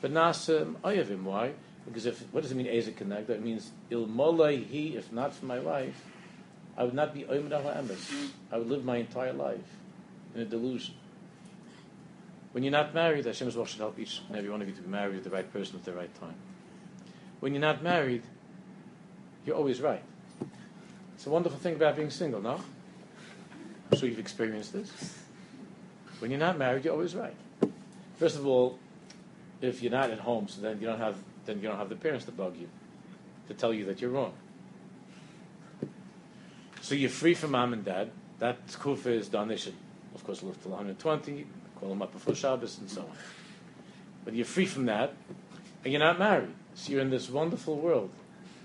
but 0.00 0.12
nasam 0.12 0.74
ayavim. 0.76 1.22
Why? 1.24 1.52
Because 1.84 2.06
if 2.06 2.20
what 2.32 2.42
does 2.42 2.52
it 2.52 2.54
mean 2.54 2.66
Eza 2.66 2.92
connect? 2.92 3.28
It 3.28 3.42
means 3.42 3.70
ilmolai 3.90 4.64
he, 4.64 4.96
if 4.96 5.12
not 5.12 5.34
for 5.34 5.46
my 5.46 5.58
wife, 5.58 6.02
I 6.76 6.84
would 6.84 6.94
not 6.94 7.14
be 7.14 7.24
emes. 7.24 8.30
I 8.50 8.58
would 8.58 8.68
live 8.68 8.84
my 8.84 8.96
entire 8.96 9.32
life 9.32 9.76
in 10.34 10.40
a 10.40 10.44
delusion. 10.44 10.94
When 12.54 12.62
you're 12.62 12.70
not 12.70 12.94
married, 12.94 13.24
Hashem 13.24 13.48
is 13.48 13.54
should 13.54 13.80
help 13.80 13.98
each 13.98 14.20
and 14.28 14.38
every 14.38 14.48
one 14.48 14.62
of 14.62 14.68
you 14.68 14.74
to 14.74 14.80
be 14.80 14.88
married 14.88 15.16
with 15.16 15.24
the 15.24 15.30
right 15.30 15.52
person 15.52 15.74
at 15.74 15.84
the 15.84 15.92
right 15.92 16.14
time. 16.20 16.36
When 17.40 17.52
you're 17.52 17.60
not 17.60 17.82
married, 17.82 18.22
you're 19.44 19.56
always 19.56 19.80
right. 19.80 20.04
It's 21.16 21.26
a 21.26 21.30
wonderful 21.30 21.58
thing 21.58 21.74
about 21.74 21.96
being 21.96 22.10
single, 22.10 22.40
no? 22.40 22.60
I'm 23.90 23.98
sure 23.98 24.08
you've 24.08 24.20
experienced 24.20 24.72
this. 24.72 25.18
When 26.20 26.30
you're 26.30 26.38
not 26.38 26.56
married, 26.56 26.84
you're 26.84 26.94
always 26.94 27.16
right. 27.16 27.34
First 28.18 28.36
of 28.36 28.46
all, 28.46 28.78
if 29.60 29.82
you're 29.82 29.90
not 29.90 30.10
at 30.10 30.20
home, 30.20 30.46
so 30.46 30.60
then 30.60 30.80
you 30.80 30.86
don't 30.86 31.00
have 31.00 31.16
then 31.46 31.56
you 31.56 31.66
don't 31.66 31.76
have 31.76 31.88
the 31.88 31.96
parents 31.96 32.24
to 32.26 32.30
bug 32.30 32.56
you, 32.56 32.68
to 33.48 33.54
tell 33.54 33.74
you 33.74 33.84
that 33.86 34.00
you're 34.00 34.10
wrong. 34.10 34.32
So 36.82 36.94
you're 36.94 37.10
free 37.10 37.34
from 37.34 37.50
mom 37.50 37.72
and 37.72 37.84
dad. 37.84 38.12
That 38.38 38.58
kufa 38.78 39.10
is 39.10 39.28
done. 39.28 39.48
They 39.48 39.56
should, 39.56 39.74
of 40.14 40.22
course, 40.22 40.44
live 40.44 40.62
till 40.62 40.70
120, 40.70 41.46
up 42.02 42.12
before 42.12 42.34
Shabbos, 42.34 42.78
and 42.78 42.90
so 42.90 43.02
on. 43.02 43.12
But 44.24 44.34
you're 44.34 44.46
free 44.46 44.66
from 44.66 44.86
that, 44.86 45.14
and 45.84 45.92
you're 45.92 46.02
not 46.02 46.18
married. 46.18 46.54
So 46.74 46.92
you're 46.92 47.02
in 47.02 47.10
this 47.10 47.30
wonderful 47.30 47.76
world 47.76 48.10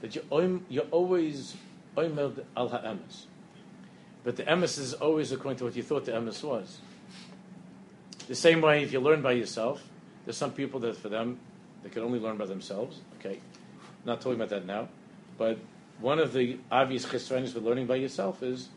that 0.02 0.16
you're, 0.16 0.60
you're 0.70 0.86
always 0.92 1.56
oimed 1.98 2.44
al 2.56 2.70
ha'emes. 2.70 3.26
But 4.24 4.36
the 4.36 4.44
emes 4.44 4.78
is 4.78 4.94
always 4.94 5.32
according 5.32 5.58
to 5.60 5.66
what 5.66 5.76
you 5.76 5.84
thought 5.84 6.06
the 6.06 6.14
emes 6.14 6.44
was. 6.44 6.80
The 8.28 8.36
same 8.36 8.62
way, 8.62 8.84
if 8.84 8.94
you 8.94 9.00
learn 9.00 9.22
by 9.22 9.34
yourself, 9.34 9.82
there's 10.26 10.38
some 10.38 10.52
people 10.52 10.80
that 10.82 10.98
for 10.98 11.10
them 11.10 11.40
they 11.84 11.90
can 11.90 12.04
only 12.04 12.20
learn 12.20 12.38
by 12.38 12.46
themselves. 12.46 13.00
Okay, 13.20 13.40
not 14.06 14.22
talking 14.22 14.36
about 14.36 14.50
that 14.50 14.66
now, 14.66 14.88
but 15.38 15.58
one 16.00 16.20
of 16.20 16.34
the 16.34 16.58
obvious 16.72 17.06
chesronis 17.06 17.54
with 17.54 17.64
learning 17.64 17.88
by 17.88 17.96
yourself 17.96 18.44
is 18.44 18.70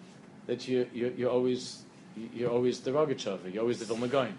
that 0.47 0.67
you, 0.67 0.89
you, 0.93 1.15
you're 1.17 1.31
always 1.31 1.83
you're 2.17 2.51
always 2.51 2.81
the 2.81 2.91
Rogachover, 2.91 3.53
you're 3.53 3.63
always 3.63 3.79
the 3.79 3.85
Vilna 3.85 4.09
Gaon. 4.09 4.39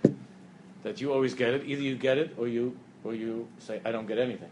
That 0.83 0.99
you 0.99 1.13
always 1.13 1.33
get 1.33 1.53
it, 1.53 1.65
either 1.65 1.81
you 1.81 1.95
get 1.95 2.17
it 2.17 2.35
or 2.37 2.47
you 2.47 2.77
or 3.03 3.13
you 3.13 3.47
say, 3.59 3.81
I 3.85 3.91
don't 3.91 4.07
get 4.07 4.17
anything. 4.17 4.49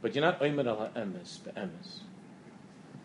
But 0.00 0.14
you're 0.14 0.24
not 0.24 0.40
Oymed 0.40 0.66
al 0.66 0.90
emes 0.94 1.42
be'emes. 1.42 2.00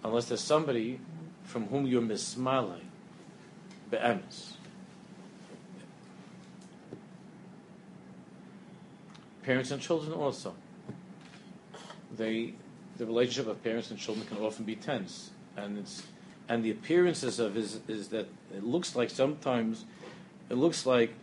Unless 0.03 0.25
there's 0.25 0.41
somebody 0.41 0.99
from 1.43 1.67
whom 1.67 1.87
you're 1.87 2.01
mismalei 2.01 2.81
be'emes. 3.89 4.53
Parents 9.43 9.71
and 9.71 9.81
children 9.81 10.13
also. 10.13 10.53
They 12.15 12.53
the 12.97 13.05
relationship 13.05 13.47
of 13.47 13.63
parents 13.63 13.89
and 13.89 13.99
children 13.99 14.27
can 14.27 14.37
often 14.37 14.65
be 14.65 14.75
tense. 14.75 15.31
And 15.55 15.77
it's 15.77 16.03
and 16.49 16.65
the 16.65 16.71
appearances 16.71 17.39
of 17.39 17.55
is 17.55 17.79
is 17.87 18.09
that 18.09 18.27
it 18.53 18.63
looks 18.63 18.95
like 18.95 19.09
sometimes 19.11 19.85
it 20.49 20.55
looks 20.55 20.85
like 20.85 21.13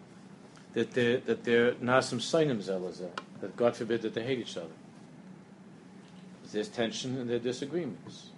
that 0.73 0.93
they're 0.93 1.19
that 1.19 1.45
they're 1.45 1.73
nasim 1.73 2.21
sainim 2.21 2.63
zelazah, 2.63 3.07
uh, 3.07 3.23
that 3.41 3.57
God 3.57 3.77
forbid 3.77 4.03
that 4.03 4.15
they 4.15 4.23
hate 4.23 4.39
each 4.39 4.57
other. 4.57 4.77
There's 6.53 6.69
tension 6.69 7.19
and 7.19 7.29
there 7.29 7.37
are 7.37 7.41
disagreements. 7.41 8.31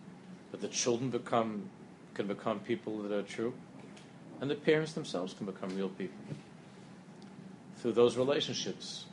But 0.51 0.63
the 0.63 0.69
children 0.69 1.11
become 1.11 1.69
can 2.15 2.27
become 2.27 2.61
people 2.61 3.03
that 3.03 3.13
are 3.13 3.23
true, 3.23 3.53
and 4.41 4.51
the 4.51 4.55
parents 4.55 4.95
themselves 4.95 5.35
can 5.35 5.47
become 5.47 5.77
real 5.77 5.91
people 5.91 6.17
through 7.77 7.93
those 7.93 8.17
relationships 8.17 9.05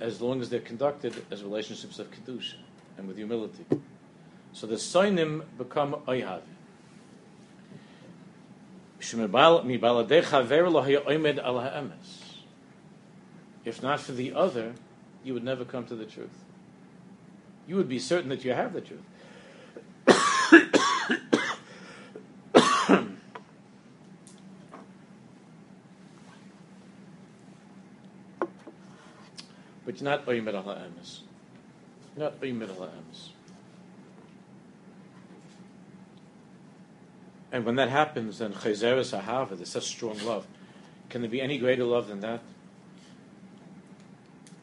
as 0.00 0.20
long 0.20 0.40
as 0.40 0.48
they're 0.48 0.60
conducted 0.60 1.24
as 1.30 1.42
relationships 1.42 1.98
of 1.98 2.10
kedusha 2.10 2.54
and 2.96 3.06
with 3.06 3.16
humility. 3.16 3.66
So 4.52 4.66
the 4.66 4.76
soinim 4.76 5.44
become 5.56 5.96
oyhav. 6.06 6.42
If 13.64 13.82
not 13.82 14.00
for 14.00 14.12
the 14.12 14.32
other, 14.32 14.74
you 15.24 15.34
would 15.34 15.42
never 15.44 15.64
come 15.64 15.84
to 15.86 15.96
the 15.96 16.04
truth. 16.04 16.44
You 17.66 17.76
would 17.76 17.88
be 17.88 17.98
certain 17.98 18.28
that 18.28 18.44
you 18.44 18.52
have 18.52 18.72
the 18.72 18.80
truth. 18.80 19.00
but 29.84 30.00
you're 30.00 30.10
not 30.10 30.26
oimed 30.26 30.54
al 30.54 30.62
ha'emes. 30.62 31.20
Not 32.16 32.40
oimed 32.40 32.68
al 32.68 32.74
ha'emes. 32.74 33.30
And 37.52 37.66
when 37.66 37.76
that 37.76 37.90
happens, 37.90 38.38
then 38.38 38.54
chayzeres 38.54 39.16
ahava, 39.16 39.56
there's 39.56 39.68
such 39.68 39.84
strong 39.84 40.18
love. 40.24 40.46
Can 41.10 41.20
there 41.20 41.30
be 41.30 41.42
any 41.42 41.58
greater 41.58 41.84
love 41.84 42.08
than 42.08 42.20
that? 42.20 42.40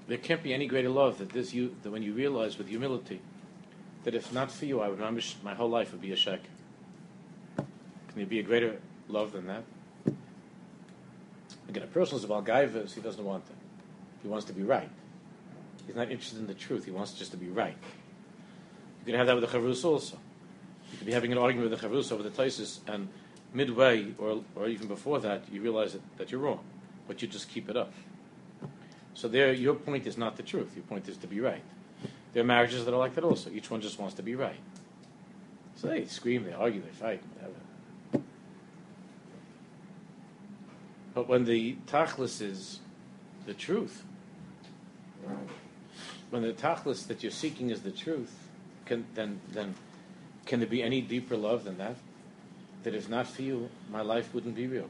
There 0.08 0.18
can't 0.18 0.42
be 0.42 0.56
any 0.56 0.66
greater 0.66 0.90
love 0.90 1.20
that 1.20 1.30
this 1.30 1.54
you 1.54 1.76
that 1.84 1.92
when 1.92 2.02
you 2.02 2.14
realize 2.14 2.58
with 2.58 2.68
humility 2.68 3.22
that 4.06 4.16
if 4.16 4.34
not 4.34 4.52
for 4.52 4.66
you, 4.66 4.82
I 4.82 4.90
would 4.90 5.00
my 5.44 5.54
whole 5.54 5.70
life 5.70 5.92
would 5.92 6.02
be 6.02 6.12
a 6.12 6.16
shek. 6.16 6.40
Can 7.58 7.68
there 8.16 8.26
be 8.26 8.40
a 8.40 8.44
greater 8.44 8.80
love 9.08 9.34
than 9.34 9.46
that? 9.46 9.64
Again, 11.68 11.84
a 11.84 11.88
person 11.88 12.18
is 12.18 12.24
about 12.24 12.46
gaivas, 12.46 12.96
he 12.96 13.02
doesn't 13.02 13.24
want 13.24 13.46
that. 13.46 13.58
He 14.24 14.28
wants 14.28 14.48
to 14.48 14.54
be 14.54 14.64
right. 14.64 14.90
He's 15.86 15.96
not 15.96 16.10
interested 16.10 16.40
in 16.40 16.48
the 16.48 16.56
truth. 16.56 16.86
He 16.86 16.92
wants 16.92 17.14
just 17.14 17.30
to 17.32 17.38
be 17.38 17.50
right. 17.50 17.78
You 19.02 19.06
can 19.06 19.16
have 19.16 19.28
that 19.28 19.36
with 19.36 19.50
the 19.50 19.58
chavrusa 19.58 19.86
also. 19.86 20.18
You 20.92 20.98
could 20.98 21.08
be 21.08 21.14
having 21.14 21.32
an 21.32 21.38
argument 21.38 21.70
with 21.70 21.80
the 21.80 21.88
chavrusa 21.88 22.12
over 22.14 22.24
the 22.24 22.30
taisis, 22.30 22.80
and 22.88 23.08
midway, 23.54 24.14
or, 24.18 24.44
or 24.56 24.68
even 24.68 24.88
before 24.88 25.20
that, 25.20 25.44
you 25.52 25.62
realize 25.62 25.94
that, 25.94 26.18
that 26.18 26.32
you're 26.32 26.42
wrong, 26.42 26.60
but 27.08 27.22
you 27.22 27.28
just 27.28 27.50
keep 27.50 27.70
it 27.70 27.78
up. 27.78 27.92
So 29.14 29.28
there, 29.28 29.52
your 29.52 29.74
point 29.74 30.08
is 30.08 30.18
not 30.18 30.38
the 30.38 30.44
truth. 30.44 30.72
Your 30.76 30.86
point 30.86 31.10
is 31.10 31.18
to 31.18 31.28
be 31.28 31.40
right. 31.40 31.64
There 32.34 32.44
are 32.44 32.46
marriages 32.46 32.86
that 32.86 32.94
are 32.94 32.98
like 32.98 33.16
that 33.16 33.24
also. 33.24 33.50
Each 33.50 33.70
one 33.70 33.82
just 33.82 34.00
wants 34.00 34.16
to 34.16 34.24
be 34.24 34.36
right. 34.36 34.60
So 35.76 35.88
they 35.88 36.06
scream, 36.06 36.44
they 36.44 36.54
argue, 36.54 36.82
they 36.82 36.90
fight, 36.90 37.22
whatever. 37.36 38.26
But 41.14 41.28
when 41.28 41.46
the 41.46 41.76
tachlis 41.88 42.42
is 42.42 42.80
the 43.46 43.54
truth, 43.54 44.04
when 46.30 46.44
the 46.44 46.54
tachlis 46.54 47.08
that 47.08 47.24
you're 47.24 47.32
seeking 47.32 47.72
is 47.72 47.82
the 47.82 47.92
truth, 47.92 48.34
can, 48.86 49.06
then, 49.16 49.40
then 49.52 49.74
can 50.50 50.60
there 50.60 50.68
be 50.68 50.82
any 50.82 51.00
deeper 51.00 51.38
love 51.38 51.64
than 51.64 51.78
that? 51.78 51.96
That 52.82 52.96
if 52.96 53.08
not 53.08 53.28
for 53.28 53.44
you, 53.44 53.70
my 53.92 54.02
life 54.02 54.34
wouldn't 54.34 54.56
be 54.56 54.66
real. 54.66 54.90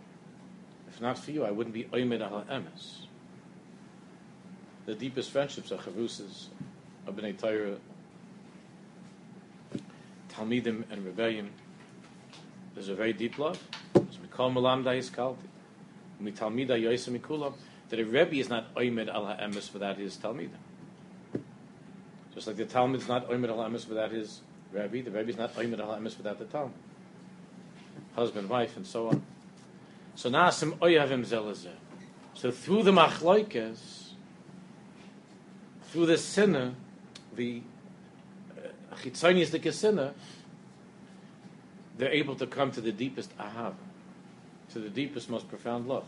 If 0.87 1.01
not 1.01 1.19
for 1.19 1.31
you, 1.31 1.43
I 1.43 1.51
wouldn't 1.51 1.73
be 1.73 1.83
oimed 1.83 2.21
al 2.21 2.45
emes. 2.49 2.99
The 4.85 4.95
deepest 4.95 5.31
friendships 5.31 5.73
are 5.73 5.77
chavusas, 5.77 6.45
of 7.05 7.17
B'nai 7.17 7.37
Torah, 7.37 7.75
Talmidim 10.29 10.85
and 10.89 11.05
Rebellion. 11.05 11.49
There's 12.73 12.87
a 12.87 12.95
very 12.95 13.11
deep 13.11 13.37
love. 13.37 13.61
That 13.93 14.05
a 17.99 18.05
Rebbe 18.05 18.35
is 18.35 18.49
not 18.49 18.75
oimed 18.75 19.09
al 19.09 19.25
ha'emes 19.25 19.73
without 19.73 19.97
his 19.97 20.15
Talmidim. 20.15 20.51
Just 22.33 22.47
like 22.47 22.55
the 22.55 22.65
Talmud 22.65 23.01
is 23.01 23.09
not 23.09 23.29
oimed 23.29 23.49
al 23.49 23.57
ha'emes 23.57 23.89
without 23.89 24.11
his 24.11 24.39
Rebbe, 24.71 25.03
the 25.03 25.11
Rebbe 25.11 25.29
is 25.29 25.37
not 25.37 25.55
Oymed 25.55 25.79
al 25.79 25.99
without 25.99 26.37
the 26.37 26.45
Talmud. 26.45 26.73
Husband, 28.15 28.49
wife, 28.49 28.75
and 28.77 28.85
so 28.85 29.09
on. 29.09 29.23
So 30.15 30.29
Nasim 30.29 30.77
Oyavim 30.79 31.25
Zelazeh. 31.25 31.73
So 32.33 32.51
through 32.51 32.83
the 32.83 32.91
Machloikes, 32.91 34.09
through 35.83 36.05
the 36.05 36.17
sinner, 36.17 36.73
the 37.35 37.61
uh, 38.57 38.95
Chitzoni 38.95 39.41
is 39.41 39.51
the 39.51 39.71
sinner, 39.71 40.13
they're 41.97 42.11
able 42.11 42.35
to 42.35 42.47
come 42.47 42.71
to 42.71 42.81
the 42.81 42.91
deepest 42.91 43.35
ahav, 43.37 43.73
to 44.71 44.79
the 44.79 44.89
deepest, 44.89 45.29
most 45.29 45.49
profound 45.49 45.87
love. 45.87 46.05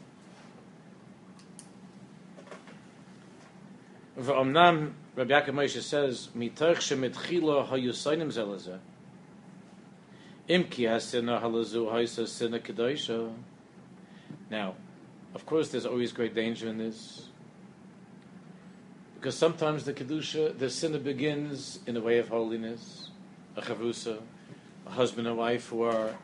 V'omnam 4.17 4.93
Rabbi 5.15 5.31
Yaakov 5.31 5.53
Moshe 5.53 5.81
says, 5.81 6.29
"Mitoch 6.35 6.77
shemitchilo 6.77 7.67
hayusaynim 7.67 8.27
zelazeh." 8.27 8.79
Imki 10.49 10.85
hasina 10.85 11.41
halazu 11.41 11.89
haisa 11.91 12.27
sina 12.27 12.59
kedosha. 12.59 13.33
Now, 14.49 14.75
of 15.33 15.45
course, 15.45 15.69
there's 15.69 15.85
always 15.85 16.11
great 16.11 16.35
danger 16.35 16.67
in 16.67 16.77
this, 16.77 17.29
because 19.15 19.37
sometimes 19.37 19.85
the 19.85 19.93
kedusha, 19.93 20.57
the 20.57 20.69
sinner 20.69 20.99
begins 20.99 21.79
in 21.87 21.95
a 21.95 22.01
way 22.01 22.17
of 22.17 22.27
holiness, 22.27 23.09
a 23.55 23.61
chavusa, 23.61 24.19
a 24.85 24.89
husband 24.89 25.27
and 25.27 25.37
wife 25.37 25.69
who 25.69 25.83
are 25.83 26.17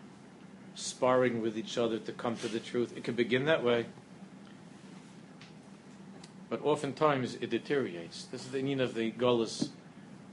sparring 0.75 1.41
with 1.41 1.57
each 1.57 1.77
other 1.77 1.99
to 1.99 2.11
come 2.11 2.35
to 2.35 2.47
the 2.49 2.59
truth. 2.59 2.95
It 2.97 3.03
can 3.05 3.15
begin 3.15 3.45
that 3.45 3.63
way 3.63 3.85
but 6.49 6.63
oftentimes 6.63 7.35
it 7.35 7.49
deteriorates. 7.49 8.25
This 8.31 8.45
is 8.45 8.51
the 8.51 8.61
meaning 8.61 8.79
of 8.79 8.93
the 8.93 9.11
gullus 9.11 9.69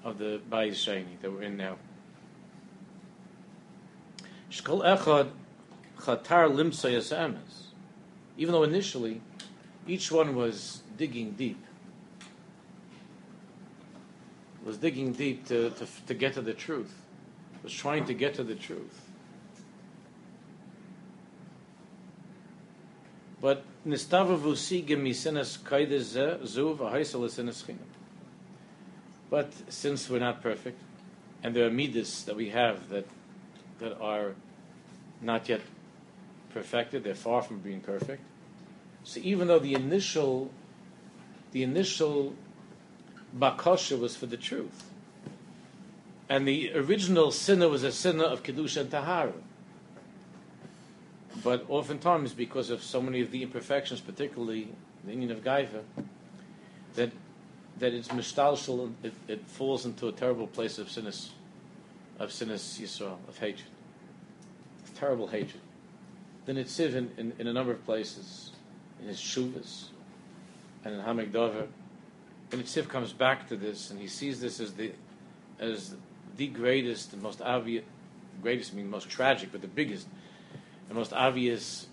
of 0.05 0.18
the 0.18 0.40
Bayis 0.50 0.74
Shani 0.74 1.20
that 1.22 1.33
we're 1.33 1.42
in 1.42 1.57
now. 1.57 1.77
Shkol 4.50 4.85
echad 4.85 5.31
chatar 5.98 6.48
limsa 6.50 7.37
Even 8.37 8.53
though 8.53 8.62
initially 8.62 9.20
each 9.87 10.12
one 10.12 10.37
was 10.37 10.83
digging 10.96 11.33
deep, 11.33 11.62
was 14.64 14.79
digging 14.79 15.12
deep 15.12 15.46
to, 15.48 15.70
to, 15.70 15.87
to 16.07 16.14
get 16.14 16.35
to 16.35 16.42
the 16.42 16.55
truth, 16.55 16.94
was 17.62 17.72
trying 17.72 18.05
to 18.07 18.14
get 18.14 18.35
to 18.35 18.44
the 18.44 18.55
truth. 18.55 19.00
But 23.40 23.64
But 29.31 29.53
since 29.68 30.09
we're 30.09 30.20
not 30.20 30.42
perfect, 30.42 30.81
and 31.42 31.55
there 31.55 31.66
are 31.66 31.70
midas 31.70 32.25
that 32.25 32.35
we 32.35 32.49
have 32.49 32.88
that 32.88 33.07
that 33.81 33.99
are 34.01 34.35
not 35.20 35.49
yet 35.49 35.61
perfected, 36.55 37.05
they're 37.05 37.14
far 37.14 37.42
from 37.42 37.59
being 37.59 37.81
perfect. 37.81 38.23
So 39.03 39.20
even 39.23 39.49
though 39.49 39.59
the 39.59 39.75
initial 39.75 40.51
the 41.53 41.62
initial 41.62 42.35
bakasha 43.38 43.99
was 43.99 44.16
for 44.16 44.27
the 44.27 44.38
truth, 44.38 44.90
and 46.29 46.49
the 46.49 46.73
original 46.75 47.31
sinner 47.31 47.68
was 47.68 47.83
a 47.83 47.92
sinner 47.92 48.25
of 48.25 48.42
kedusha 48.42 48.81
and 48.83 48.90
tahara, 48.90 49.35
but 51.42 51.64
oftentimes, 51.68 52.33
because 52.33 52.70
of 52.70 52.83
so 52.83 53.03
many 53.03 53.20
of 53.20 53.31
the 53.31 53.42
imperfections, 53.42 54.01
particularly 54.01 54.68
the 55.05 55.12
union 55.12 55.31
of 55.31 55.42
Gaiva, 55.42 55.83
that 56.94 57.11
that 57.79 57.92
it's 57.92 58.09
mishtalshal, 58.09 58.92
it, 59.03 59.12
it 59.27 59.44
falls 59.47 59.85
into 59.85 60.07
a 60.07 60.12
terrible 60.12 60.47
place 60.47 60.79
of 60.79 60.88
sinners, 60.88 61.33
of 62.20 62.33
sinners 62.33 62.79
Yisrael, 62.81 63.16
of 63.29 63.37
hatred, 63.38 63.66
terrible 64.94 65.27
hatred. 65.27 65.61
Then 66.47 66.57
it's 66.57 66.79
in, 66.79 67.11
in, 67.16 67.33
in 67.38 67.49
a 67.49 67.53
number 67.53 67.73
of 67.73 67.85
places, 67.85 68.53
in 69.01 69.09
his 69.09 69.18
shuvas, 69.18 69.87
and 70.85 70.94
in 70.94 71.01
Hamikdavar, 71.01 71.66
and 72.53 72.61
it's 72.61 72.77
Itziv 72.77 72.88
comes 72.88 73.12
back 73.12 73.49
to 73.49 73.57
this, 73.57 73.90
and 73.90 74.01
he 74.01 74.07
sees 74.07 74.40
this 74.40 74.61
as 74.61 74.75
the 74.75 74.92
as 75.59 75.94
the 76.37 76.47
greatest 76.49 77.12
and 77.12 77.23
most 77.23 77.40
obvious, 77.40 77.85
greatest 78.42 78.73
I 78.73 78.77
mean 78.77 78.90
most 78.90 79.09
tragic, 79.09 79.51
but 79.51 79.61
the 79.61 79.68
biggest 79.68 80.07
and 80.88 80.99
most 80.99 81.12
obvious 81.12 81.87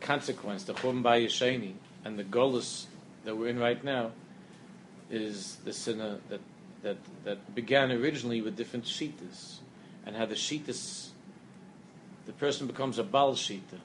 consequence, 0.00 0.64
the 0.64 0.74
Chum 0.74 1.02
Bayesheni, 1.02 1.74
and 2.04 2.18
the 2.18 2.24
Golas 2.24 2.86
that 3.24 3.36
we're 3.36 3.48
in 3.48 3.58
right 3.58 3.82
now, 3.82 4.12
is 5.10 5.56
the 5.64 5.72
sinner 5.72 6.18
that, 6.28 6.40
that, 6.82 6.96
that 7.24 7.54
began 7.54 7.90
originally 7.90 8.40
with 8.40 8.56
different 8.56 8.84
shitas, 8.84 9.56
and 10.06 10.16
how 10.16 10.26
the 10.26 10.34
shitas, 10.34 11.08
the 12.26 12.32
person 12.32 12.66
becomes 12.66 12.98
a 12.98 13.04
Baal 13.04 13.34
Shita, 13.34 13.80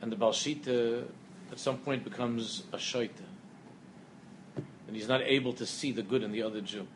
and 0.00 0.10
the 0.10 0.16
Baal 0.16 0.32
Shita 0.32 1.04
at 1.52 1.58
some 1.58 1.78
point 1.78 2.04
becomes 2.04 2.62
a 2.72 2.76
Shaita, 2.76 3.10
and 4.86 4.96
he's 4.96 5.08
not 5.08 5.20
able 5.22 5.52
to 5.54 5.66
see 5.66 5.92
the 5.92 6.02
good 6.02 6.22
in 6.22 6.32
the 6.32 6.42
other 6.42 6.60
Jew. 6.60 6.86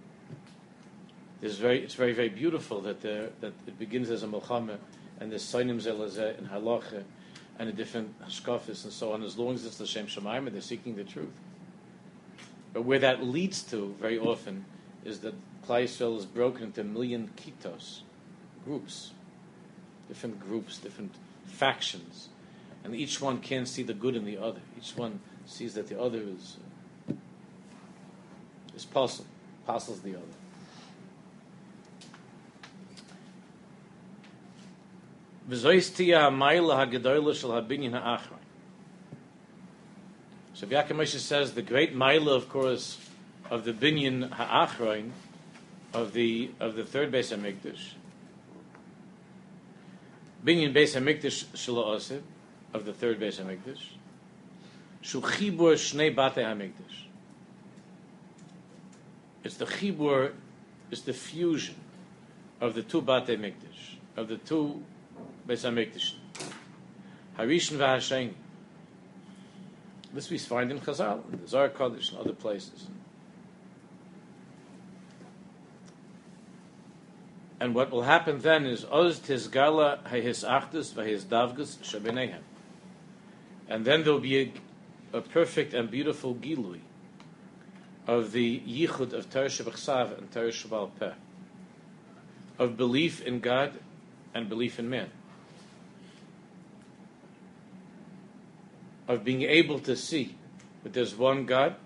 It's 1.42 1.57
very, 1.57 1.83
it's 1.83 1.94
very, 1.94 2.12
very 2.12 2.31
beautiful 2.31 2.81
that 2.83 3.03
there, 3.03 3.31
that 3.40 3.53
it 3.66 3.79
begins 3.79 4.11
as 4.11 4.23
a 4.23 4.27
Muhammad 4.27 4.81
and 5.20 5.31
the 5.31 5.37
Sainim 5.37 5.81
Zelazeh 5.81 6.38
and 6.38 6.48
Halacha 6.48 7.05
and 7.59 7.68
the 7.68 7.72
different 7.72 8.20
hashkafis 8.22 8.85
and 8.85 8.92
so 8.92 9.12
on, 9.12 9.22
as 9.22 9.38
long 9.38 9.55
as 9.55 9.64
it's 9.64 9.79
the 9.79 9.87
Shem 9.87 10.07
Shemaim 10.07 10.46
and 10.46 10.55
they're 10.55 10.61
seeking 10.61 10.96
the 10.96 11.05
truth. 11.05 11.33
But 12.72 12.83
where 12.83 12.98
that 12.98 13.22
leads 13.22 13.62
to 13.64 13.94
very 14.00 14.18
often 14.18 14.64
is 15.05 15.20
that 15.20 15.35
Klai 15.66 15.85
Yisrael 15.85 16.18
is 16.18 16.27
broken 16.27 16.64
into 16.64 16.81
a 16.81 16.85
million 16.85 17.31
kitos, 17.37 18.00
groups, 18.64 19.12
different 20.09 20.40
groups, 20.40 20.79
different 20.79 21.14
factions, 21.46 22.29
and 22.83 22.94
each 22.94 23.20
one 23.20 23.38
can't 23.38 23.68
see 23.68 23.83
the 23.83 23.94
good 23.94 24.16
in 24.16 24.24
the 24.24 24.37
other. 24.37 24.61
Each 24.77 24.96
one 24.96 25.20
sees 25.46 25.74
that 25.74 25.88
the 25.88 26.00
other 26.00 26.20
is 26.20 26.57
is 28.74 28.85
possible, 28.85 29.29
apostles 29.62 30.00
the 30.00 30.16
other. 30.16 30.44
So 35.47 35.57
Yaakov 40.67 40.93
Moshe 40.93 41.19
says 41.19 41.53
the 41.53 41.61
great 41.61 41.95
ma'ila, 41.95 42.35
of 42.35 42.49
course, 42.49 42.97
of 43.51 43.65
the 43.65 43.75
binyan 43.75 44.31
ha'achron, 44.31 45.11
of 45.93 46.15
the 46.15 46.51
of 46.61 46.77
the 46.77 46.85
third 46.85 47.13
base 47.13 47.31
Hamikdash, 47.31 47.93
binyan 50.43 50.73
base 50.73 50.95
Hamikdash 50.95 51.45
shelo 51.49 52.23
of 52.73 52.87
the 52.87 52.95
third 52.95 53.21
base 53.21 53.39
Hamikdash, 53.39 53.83
shu 55.03 55.21
chibur 55.21 55.75
shnei 55.75 56.15
bate 56.17 56.37
Hamikdash. 56.37 57.05
It's 59.43 59.59
the 59.59 59.67
chibur, 59.67 60.33
it's 60.91 61.03
the 61.03 61.13
fusion 61.13 61.75
of 62.63 62.75
the 62.75 62.83
two 62.83 63.03
bate 63.03 63.27
Hamikdash, 63.27 63.99
of 64.17 64.29
the 64.29 64.39
two 64.39 64.83
Beis 65.47 65.65
Hamikdash. 65.65 66.15
Harishan 67.39 67.77
v'Hashem. 67.77 68.33
This 70.13 70.31
we 70.31 70.39
find 70.39 70.71
in 70.71 70.81
Chazal, 70.81 71.21
in 71.33 71.41
the 71.41 71.49
Zohar 71.49 71.69
Kodesh, 71.69 72.11
and 72.11 72.21
other 72.21 72.33
places. 72.33 72.87
And 77.61 77.75
what 77.75 77.91
will 77.91 78.03
happen 78.03 78.41
then 78.41 78.67
is 78.67 78.85
Oz 78.85 79.21
Tizgala 79.21 80.03
Hehis 80.05 80.49
Achdus 80.49 80.93
Vahis 80.93 81.23
Davgus 81.23 81.77
Shabinehem. 81.79 82.43
And 83.69 83.85
then 83.85 84.05
there'll 84.05 84.21
be 84.21 84.53
a, 85.13 85.19
a, 85.19 85.21
perfect 85.21 85.73
and 85.73 85.91
beautiful 85.91 86.35
Gilui 86.35 86.81
of 88.07 88.33
the 88.33 88.61
Yichud 88.61 89.13
of 89.13 89.31
Teresh 89.31 89.63
B'chsav 89.63 90.19
and 90.19 90.31
Teresh 90.31 90.91
Peh, 90.99 91.13
of 92.59 92.77
belief 92.77 93.23
in 93.23 93.41
God 93.41 93.79
and 94.35 94.49
belief 94.49 94.79
in 94.79 94.91
man. 94.91 95.11
Of 99.09 99.25
being 99.25 99.43
able 99.43 99.79
to 99.81 99.97
see 99.97 100.37
that 100.83 100.93
there's 100.93 101.14
one 101.14 101.47
God, 101.47 101.77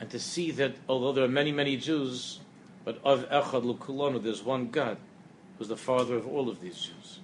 and 0.00 0.08
to 0.10 0.18
see 0.18 0.50
that 0.52 0.76
although 0.88 1.12
there 1.12 1.24
are 1.24 1.28
many, 1.28 1.52
many 1.52 1.76
Jews, 1.76 2.40
but 2.84 3.00
of 3.04 3.28
Echad 3.28 3.64
Lukulonu, 3.64 4.22
there's 4.22 4.42
one 4.42 4.68
God 4.68 4.96
who's 5.58 5.68
the 5.68 5.76
father 5.76 6.16
of 6.16 6.26
all 6.26 6.48
of 6.48 6.60
these 6.60 6.76
Jews. 6.76 7.18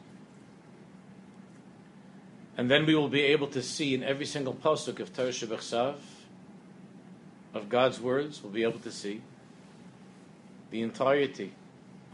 And 2.56 2.70
then 2.70 2.86
we 2.86 2.94
will 2.94 3.08
be 3.08 3.22
able 3.22 3.48
to 3.48 3.62
see 3.62 3.94
in 3.94 4.02
every 4.02 4.26
single 4.26 4.54
pasuk 4.54 5.00
of 5.00 5.12
Torah 5.14 5.30
Shebechsav, 5.30 5.96
of 7.52 7.68
God's 7.68 8.00
words, 8.00 8.42
we'll 8.42 8.52
be 8.52 8.64
able 8.64 8.80
to 8.80 8.90
see 8.90 9.22
the 10.70 10.82
entirety 10.82 11.52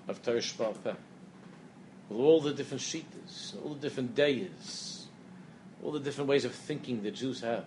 of 0.07 0.23
Torah 0.23 0.39
Shebechsav, 0.39 0.97
with 2.09 2.19
all 2.19 2.41
the 2.41 2.53
different 2.53 2.83
shitas, 2.83 3.55
all 3.65 3.75
the 3.75 3.81
different 3.81 4.15
days, 4.15 5.00
all 5.83 5.93
the 5.93 6.01
different 6.01 6.29
ways 6.29 6.45
of 6.45 6.55
thinking 6.55 7.03
the 7.03 7.11
Jews 7.11 7.41
have. 7.41 7.65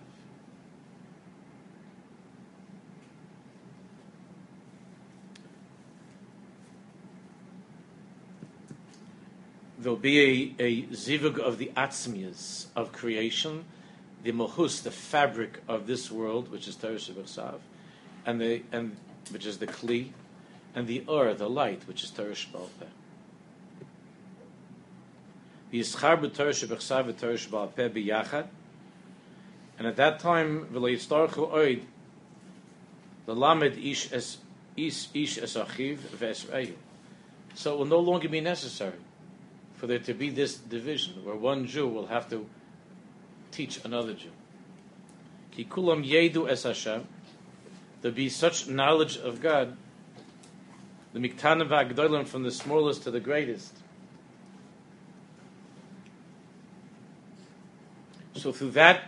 There'll 9.78 9.96
be 9.98 10.54
a, 10.58 10.64
a 10.64 10.82
zivug 10.86 11.38
of 11.38 11.58
the 11.58 11.70
atzmias 11.76 12.66
of 12.74 12.92
creation, 12.92 13.66
the 14.22 14.32
mohus, 14.32 14.82
the 14.82 14.90
fabric 14.90 15.60
of 15.68 15.86
this 15.86 16.10
world, 16.10 16.50
which 16.50 16.66
is 16.66 16.76
Torah 16.76 16.98
and 18.24 18.40
the 18.40 18.62
and 18.72 18.96
which 19.30 19.44
is 19.44 19.58
the 19.58 19.66
kli, 19.66 20.12
and 20.74 20.86
the 20.86 21.04
ur, 21.06 21.34
the 21.34 21.50
light, 21.50 21.86
which 21.86 22.02
is 22.02 22.10
Torah 22.10 22.32
Shabbat 22.32 22.88
And 29.76 29.88
at 29.88 29.96
that 29.96 30.20
time, 30.20 30.68
the 33.26 33.34
lamed 33.34 33.78
ish 33.78 34.12
es 34.12 34.38
ish 34.76 35.08
ish 35.14 35.38
es 35.38 35.56
achiv. 35.56 36.74
So 37.54 37.74
it 37.74 37.78
will 37.78 37.86
no 37.86 37.98
longer 37.98 38.28
be 38.28 38.40
necessary 38.40 38.92
for 39.74 39.88
there 39.88 39.98
to 39.98 40.14
be 40.14 40.30
this 40.30 40.54
division 40.56 41.24
where 41.24 41.34
one 41.34 41.66
Jew 41.66 41.88
will 41.88 42.06
have 42.06 42.30
to 42.30 42.46
teach 43.50 43.84
another 43.84 44.14
Jew. 44.14 44.30
Ki 45.50 45.64
kulam 45.64 46.08
yedu 46.08 46.48
es 46.48 46.62
Hashem. 46.62 47.04
There 48.02 48.12
be 48.12 48.28
such 48.28 48.68
knowledge 48.68 49.16
of 49.16 49.40
God, 49.40 49.76
the 51.12 51.18
miktanim 51.18 51.68
v'agdolim 51.68 52.28
from 52.28 52.44
the 52.44 52.52
smallest 52.52 53.02
to 53.04 53.10
the 53.10 53.18
greatest, 53.18 53.74
So 58.34 58.52
through 58.52 58.72
that 58.72 59.04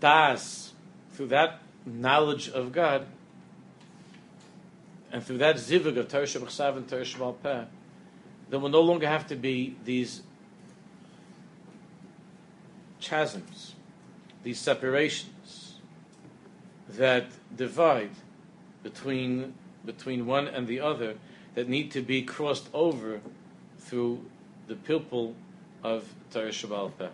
das, 0.00 0.72
through 1.12 1.28
that 1.28 1.60
knowledge 1.84 2.48
of 2.48 2.72
God, 2.72 3.06
and 5.12 5.24
through 5.24 5.38
that 5.38 5.56
zivug 5.56 5.96
of 5.96 6.08
Torah 6.08 6.24
Shabbat 6.24 6.76
and 6.76 6.88
Torah 6.88 7.02
Shebal 7.02 7.36
Peh, 7.42 7.64
there 8.50 8.58
will 8.58 8.68
no 8.68 8.80
longer 8.80 9.08
have 9.08 9.26
to 9.28 9.36
be 9.36 9.76
these 9.84 10.22
chasms, 13.00 13.74
these 14.42 14.58
separations 14.58 15.74
that 16.88 17.26
divide 17.56 18.10
between 18.82 19.54
between 19.84 20.26
one 20.26 20.48
and 20.48 20.66
the 20.66 20.80
other 20.80 21.14
that 21.54 21.68
need 21.68 21.92
to 21.92 22.02
be 22.02 22.22
crossed 22.22 22.68
over 22.74 23.20
through 23.78 24.24
the 24.66 24.74
pupil 24.74 25.34
of 25.82 26.12
Torah 26.32 26.48
Shabbat 26.48 27.10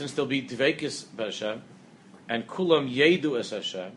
since 0.00 0.14
there'll 0.14 0.26
be 0.26 0.40
Dveikis 0.40 1.04
Hashem, 1.18 1.60
and 2.26 2.46
Kulam 2.46 2.90
Yedu 2.90 3.38
Es 3.38 3.50
Hashem, 3.50 3.92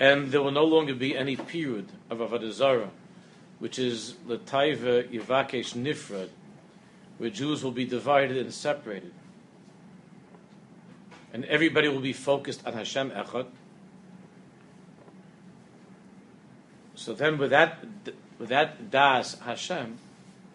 and 0.00 0.32
there 0.32 0.42
will 0.42 0.50
no 0.50 0.64
longer 0.64 0.96
be 0.96 1.16
any 1.16 1.36
period 1.36 1.86
of 2.10 2.18
Avodah 2.18 2.88
which 3.60 3.78
is 3.78 4.14
Lataiva 4.26 5.08
Yivakesh 5.08 5.74
Nifrad, 5.74 6.30
where 7.18 7.30
Jews 7.30 7.62
will 7.62 7.70
be 7.70 7.84
divided 7.84 8.36
and 8.36 8.52
separated. 8.52 9.12
And 11.32 11.44
everybody 11.44 11.86
will 11.86 12.00
be 12.00 12.12
focused 12.12 12.66
on 12.66 12.72
Hashem 12.72 13.12
Echad. 13.12 13.46
So 16.96 17.14
then 17.14 17.38
with 17.38 17.50
that, 17.50 17.78
with 18.40 18.48
that 18.48 18.90
Das 18.90 19.38
Hashem, 19.38 19.98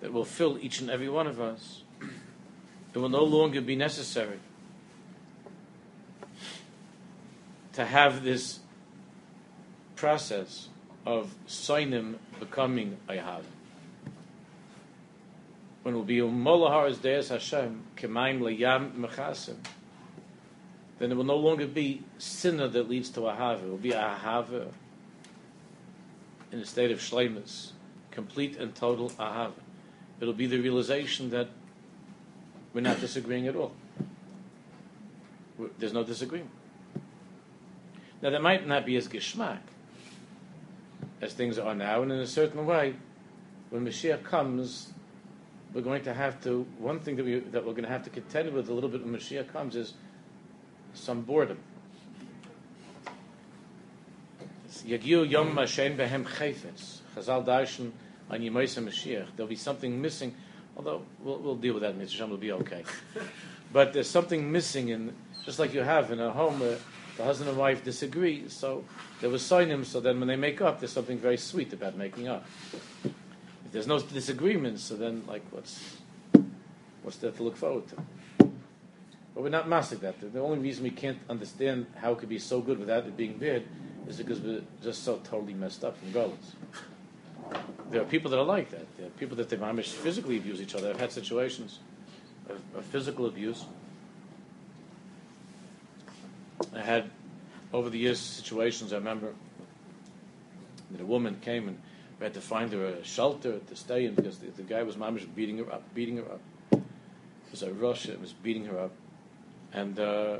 that 0.02 0.12
will 0.12 0.26
fill 0.26 0.58
each 0.60 0.82
and 0.82 0.90
every 0.90 1.08
one 1.08 1.28
of 1.28 1.40
us, 1.40 1.84
it 2.94 2.98
will 2.98 3.10
no 3.10 3.24
longer 3.24 3.62
be 3.62 3.76
necessary 3.76 4.40
to 7.74 7.86
have 7.86 8.24
this 8.24 8.60
process 9.96 10.68
of 11.06 11.34
Sainim 11.48 12.16
becoming 12.40 12.98
Ayhav. 13.08 13.44
When 15.84 15.96
it 15.96 15.98
will 15.98 16.04
be 16.04 16.18
Umolahar 16.18 17.02
Deus 17.02 17.30
Hashem, 17.30 17.84
Kemaim 17.96 18.40
Layam 18.40 18.94
Mechasim, 18.94 19.58
then 21.00 21.12
it 21.12 21.16
will 21.16 21.24
no 21.24 21.38
longer 21.38 21.66
be 21.66 22.04
sinner 22.20 22.68
that 22.68 22.88
leads 22.88 23.10
to 23.10 23.22
Ahava. 23.22 23.64
It 23.64 23.70
will 23.70 23.78
be 23.78 23.92
Ahava 23.92 24.68
in 26.52 26.60
a 26.60 26.66
state 26.66 26.92
of 26.92 27.00
Shleimus, 27.00 27.72
complete 28.12 28.58
and 28.58 28.76
total 28.76 29.10
Ahava. 29.12 29.54
It'll 30.20 30.36
be 30.36 30.46
the 30.46 30.60
realization 30.60 31.32
that 31.32 31.50
we're 32.74 32.82
not 32.82 33.00
disagreeing 33.00 33.48
at 33.48 33.56
all. 33.56 33.74
There's 35.78 35.94
no 35.94 36.04
disagreement. 36.04 36.52
Now, 38.22 38.30
that 38.30 38.42
might 38.42 38.68
not 38.68 38.86
be 38.86 38.96
as 38.98 39.08
geschmack 39.08 39.60
as 41.22 41.34
things 41.34 41.58
are 41.58 41.76
now, 41.76 42.02
and 42.02 42.12
in 42.12 42.20
a 42.20 42.28
certain 42.28 42.66
way, 42.66 42.96
when 43.70 43.86
Mashiach 43.86 44.24
comes, 44.24 44.92
we're 45.74 45.82
going 45.82 46.04
to 46.04 46.14
have 46.14 46.44
to. 46.44 46.66
One 46.78 47.00
thing 47.00 47.16
that 47.16 47.26
we 47.26 47.40
that 47.40 47.66
we're 47.66 47.72
going 47.72 47.84
to 47.84 47.90
have 47.90 48.04
to 48.04 48.10
contend 48.10 48.54
with 48.54 48.70
a 48.70 48.74
little 48.74 48.90
bit 48.90 49.04
when 49.04 49.14
Mashiach 49.14 49.52
comes 49.52 49.76
is 49.76 49.94
some 50.94 51.22
boredom. 51.22 51.58
Yom. 54.86 55.56
Chazal 55.56 57.46
Darshan 57.46 57.92
on 58.30 58.40
Mashiach. 58.40 59.28
There'll 59.36 59.50
be 59.50 59.56
something 59.56 60.02
missing, 60.02 60.36
although 60.76 61.02
we'll, 61.20 61.40
we'll 61.40 61.56
deal 61.56 61.74
with 61.74 61.84
that. 61.84 61.98
Mr. 61.98 62.10
Shem 62.10 62.30
will 62.30 62.38
be 62.38 62.52
okay. 62.52 62.84
but 63.74 63.94
there's 63.94 64.10
something 64.10 64.52
missing 64.52 64.90
in, 64.90 65.14
just 65.46 65.60
like 65.60 65.74
you 65.74 65.82
have 65.82 66.12
in 66.12 66.20
a 66.20 66.32
home 66.32 66.60
where 66.60 66.78
the 67.18 67.24
husband 67.24 67.50
and 67.50 67.58
wife 67.58 67.84
disagree. 67.84 68.48
So 68.48 68.84
there 69.20 69.30
was 69.30 69.44
signim. 69.44 69.86
So 69.86 70.00
then 70.00 70.20
when 70.20 70.28
they 70.28 70.36
make 70.36 70.62
up, 70.62 70.80
there's 70.80 70.92
something 70.92 71.18
very 71.18 71.38
sweet 71.38 71.74
about 71.74 71.96
making 71.96 72.28
up. 72.28 72.46
If 73.04 73.72
there's 73.72 73.88
no 73.88 74.00
disagreement, 74.00 74.80
so 74.80 74.96
then 74.96 75.24
like 75.28 75.44
what's 75.52 75.98
what's 77.04 77.18
there 77.18 77.32
to 77.32 77.44
look 77.44 77.58
forward 77.58 77.88
to? 77.90 77.96
But 79.34 79.44
we're 79.44 79.50
not 79.50 79.70
massive 79.70 80.02
that. 80.02 80.20
The 80.34 80.42
only 80.42 80.60
reason 80.60 80.84
we 80.84 80.90
can't 80.90 81.18
understand 81.30 81.86
how 81.96 82.12
it 82.12 82.20
could 82.20 82.30
be 82.30 82.40
so 82.40 82.60
good 82.60 82.80
without 82.80 83.06
it 83.06 83.16
being 83.16 83.38
bad 83.38 83.64
is 84.08 84.18
because 84.18 84.42
we're 84.42 84.62
just 84.84 85.04
so 85.04 85.18
totally 85.24 85.54
messed 85.54 85.84
up 85.84 85.98
from 85.98 86.12
goals. 86.12 86.56
There 87.90 88.02
are 88.02 88.06
people 88.06 88.32
that 88.32 88.40
are 88.40 88.46
like 88.46 88.72
that. 88.72 88.86
There 88.98 89.08
are 89.08 89.12
people 89.12 89.36
that 89.38 89.50
they 89.50 89.82
physically 89.84 90.38
abuse 90.38 90.62
each 90.62 90.76
other. 90.76 90.90
I've 90.90 91.00
had 91.00 91.12
situations 91.12 91.80
of, 92.50 92.60
of 92.76 92.86
physical 92.86 93.26
abuse. 93.26 93.66
I 96.74 96.82
had 96.82 97.10
over 97.74 97.90
the 97.90 97.98
years 97.98 98.20
situations. 98.20 98.94
I 98.94 98.98
remember 98.98 99.34
that 100.92 101.02
a 101.02 101.06
woman 101.06 101.40
came 101.42 101.68
and 101.68 101.78
we 102.20 102.26
had 102.26 102.34
to 102.36 102.42
find 102.42 102.72
her 102.72 102.86
a 102.86 103.04
shelter 103.04 103.60
to 103.60 103.76
stay 103.76 104.06
in 104.06 104.14
because 104.14 104.38
the, 104.38 104.48
the 104.52 104.64
guy 104.64 104.84
was 104.84 104.96
mamish 104.96 105.28
beating 105.36 105.58
her 105.58 105.72
up, 105.72 105.84
beating 105.94 106.18
her 106.18 106.26
up. 106.26 106.42
It 106.72 106.82
was 107.52 107.64
a 107.64 107.74
rush. 107.74 108.06
It 108.06 108.22
was 108.22 108.32
beating 108.32 108.66
her 108.66 108.80
up, 108.80 108.92
and 109.74 110.00
uh, 110.00 110.38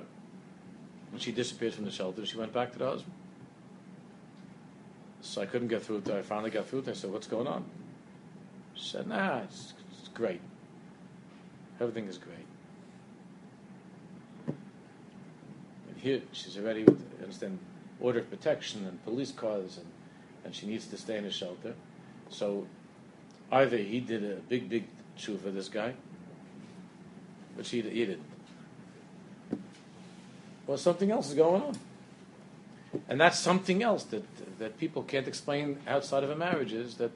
when 1.10 1.20
she 1.20 1.32
disappeared 1.32 1.74
from 1.74 1.86
the 1.86 1.92
shelter, 1.92 2.26
she 2.26 2.38
went 2.38 2.54
back 2.54 2.72
to 2.74 2.80
the 2.80 2.86
husband. 2.86 3.14
So 5.22 5.42
I 5.42 5.46
couldn't 5.46 5.68
get 5.68 5.84
through 5.84 6.02
to 6.02 6.18
I 6.18 6.22
finally 6.24 6.50
got 6.50 6.68
through 6.68 6.82
her. 6.84 6.92
I 6.92 6.96
said, 6.96 7.12
What's 7.12 7.28
going 7.28 7.48
on? 7.48 7.66
She 8.74 8.90
said, 8.90 9.08
Nah, 9.08 9.42
it's, 9.42 9.74
it's 10.00 10.10
great. 10.10 10.42
Everything 11.80 12.08
is 12.08 12.18
great. 12.18 12.46
And 14.48 15.98
here 15.98 16.22
she's 16.32 16.58
already, 16.58 16.86
understand, 17.22 17.60
order 18.00 18.20
of 18.20 18.30
protection 18.30 18.86
and 18.88 19.04
police 19.04 19.32
cars, 19.32 19.78
and, 19.78 19.88
and 20.44 20.56
she 20.56 20.66
needs 20.66 20.88
to 20.88 20.98
stay 20.98 21.18
in 21.18 21.26
a 21.26 21.32
shelter. 21.32 21.76
So 22.30 22.66
either 23.52 23.78
he 23.78 24.00
did 24.00 24.24
a 24.24 24.36
big, 24.36 24.70
big 24.70 24.86
chew 25.16 25.38
for 25.38 25.52
this 25.52 25.70
guy, 25.70 25.94
but 27.56 27.66
she 27.66 27.82
he 27.82 28.06
didn't. 28.06 28.24
Well, 30.66 30.78
something 30.78 31.12
else 31.12 31.30
is 31.30 31.36
going 31.36 31.62
on. 31.62 31.78
And 33.08 33.20
that's 33.20 33.40
something 33.40 33.84
else 33.84 34.04
that 34.06 34.24
that 34.60 34.78
people 34.78 35.04
can't 35.04 35.28
explain 35.28 35.80
outside 35.88 36.24
of 36.24 36.30
a 36.30 36.36
marriage 36.36 36.74
is 36.74 36.96
that 36.96 37.12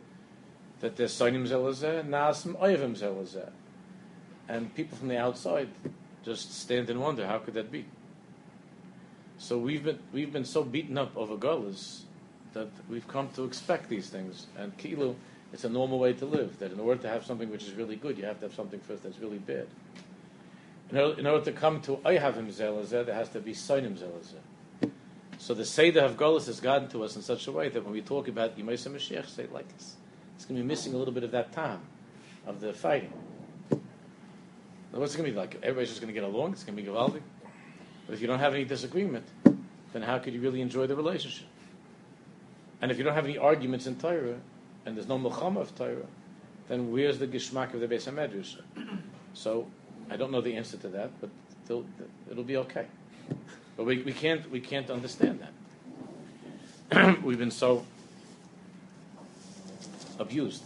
that 0.79 0.95
there's 0.95 1.13
sonim 1.13 1.47
zelazeh 1.47 1.99
and 1.99 2.11
nasim 2.11 2.55
oyevim 2.59 2.97
zelazeh. 2.97 3.49
And 4.47 4.73
people 4.75 4.97
from 4.97 5.07
the 5.07 5.17
outside 5.17 5.69
just 6.23 6.53
stand 6.59 6.89
and 6.89 7.01
wonder, 7.01 7.27
how 7.27 7.39
could 7.39 7.53
that 7.55 7.71
be? 7.71 7.85
So 9.38 9.57
we've 9.57 9.83
been 9.83 9.99
we've 10.13 10.31
been 10.31 10.45
so 10.45 10.63
beaten 10.63 10.97
up 10.97 11.15
over 11.17 11.35
gullahs 11.35 12.03
that 12.53 12.69
we've 12.89 13.07
come 13.07 13.29
to 13.35 13.43
expect 13.43 13.89
these 13.89 14.09
things. 14.09 14.47
And 14.57 14.75
kilu, 14.77 15.15
it's 15.51 15.65
a 15.65 15.69
normal 15.69 15.99
way 15.99 16.13
to 16.13 16.25
live. 16.25 16.57
That 16.59 16.71
in 16.71 16.79
order 16.79 17.01
to 17.01 17.09
have 17.09 17.25
something 17.25 17.51
which 17.51 17.63
is 17.63 17.73
really 17.73 17.97
good, 17.97 18.17
you 18.17 18.25
have 18.25 18.39
to 18.39 18.45
have 18.47 18.55
something 18.55 18.79
first 18.79 19.03
that's 19.03 19.19
really 19.19 19.39
bad. 19.39 19.67
In 20.89 20.97
order, 20.97 21.19
in 21.19 21.27
order 21.27 21.45
to 21.45 21.51
come 21.51 21.81
to 21.81 21.97
oyhavim 21.97 22.47
zelazeh, 22.47 23.05
there 23.05 23.15
has 23.15 23.29
to 23.29 23.39
be 23.39 23.53
sonim 23.53 23.97
zelazeh. 23.97 24.39
So 25.45 25.53
the 25.53 25.63
Seder 25.63 25.99
of 25.99 26.17
Golis 26.17 26.47
has 26.47 26.60
gotten 26.60 26.88
to 26.88 27.03
us 27.03 27.15
in 27.15 27.21
such 27.21 27.45
a 27.45 27.51
way 27.51 27.69
that 27.69 27.84
when 27.84 27.93
we 27.93 28.01
talk 28.01 28.27
about 28.27 28.58
Yemaisa 28.58 28.89
Mashiach, 28.91 29.29
say 29.29 29.45
like 29.53 29.67
it's, 29.75 29.93
it's 30.36 30.43
going 30.43 30.55
to 30.55 30.63
be 30.63 30.67
missing 30.67 30.95
a 30.95 30.97
little 30.97 31.13
bit 31.13 31.23
of 31.23 31.29
that 31.34 31.51
time, 31.51 31.81
of 32.47 32.62
the 32.62 32.73
fighting. 32.73 33.13
What's 34.89 35.13
it 35.13 35.17
going 35.19 35.27
to 35.27 35.34
be 35.34 35.38
like? 35.38 35.53
Everybody's 35.62 35.89
just 35.89 36.01
going 36.01 36.12
to 36.12 36.19
get 36.19 36.27
along. 36.27 36.53
It's 36.53 36.63
going 36.63 36.75
to 36.75 36.81
be 36.81 36.89
gewaldig. 36.89 37.21
But 38.08 38.13
if 38.15 38.21
you 38.21 38.27
don't 38.27 38.39
have 38.39 38.55
any 38.55 38.63
disagreement, 38.63 39.27
then 39.93 40.01
how 40.01 40.17
could 40.17 40.34
you 40.34 40.41
really 40.41 40.62
enjoy 40.62 40.88
the 40.88 40.95
relationship? 40.95 41.45
And 42.81 42.89
if 42.89 42.97
you 42.97 43.03
don't 43.03 43.13
have 43.13 43.25
any 43.25 43.38
arguments 43.38 43.86
in 43.86 43.97
Torah, 43.97 44.39
and 44.88 44.97
there's 44.97 45.08
no 45.08 45.19
milchama 45.19 45.58
of 45.58 45.75
Torah, 45.75 46.08
then 46.69 46.91
where's 46.91 47.19
the 47.19 47.27
gishmak 47.27 47.75
of 47.75 47.81
the 47.81 47.88
Beis 47.88 48.12
Hamedrash? 48.12 48.60
So 49.36 49.67
I 50.10 50.17
don't 50.17 50.31
know 50.31 50.41
the 50.41 50.55
answer 50.55 50.77
to 50.77 50.88
that, 50.88 51.12
but 51.21 51.29
it'll 52.31 52.43
be 52.43 52.58
okay. 52.58 52.88
But 53.77 53.85
we, 53.85 54.01
we 54.03 54.13
can't 54.13 54.49
we 54.51 54.59
can't 54.59 54.89
understand 54.89 55.41
that. 56.89 57.21
We've 57.23 57.38
been 57.38 57.51
so 57.51 57.85
abused 60.17 60.63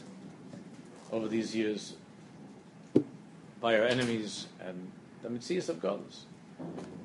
over 1.11 1.27
these 1.27 1.55
years 1.55 1.95
by 3.59 3.77
our 3.77 3.85
enemies, 3.85 4.47
and 4.63 4.91
the 5.23 5.29
Mitzvahs 5.29 5.69
of 5.69 5.81
God 5.81 6.01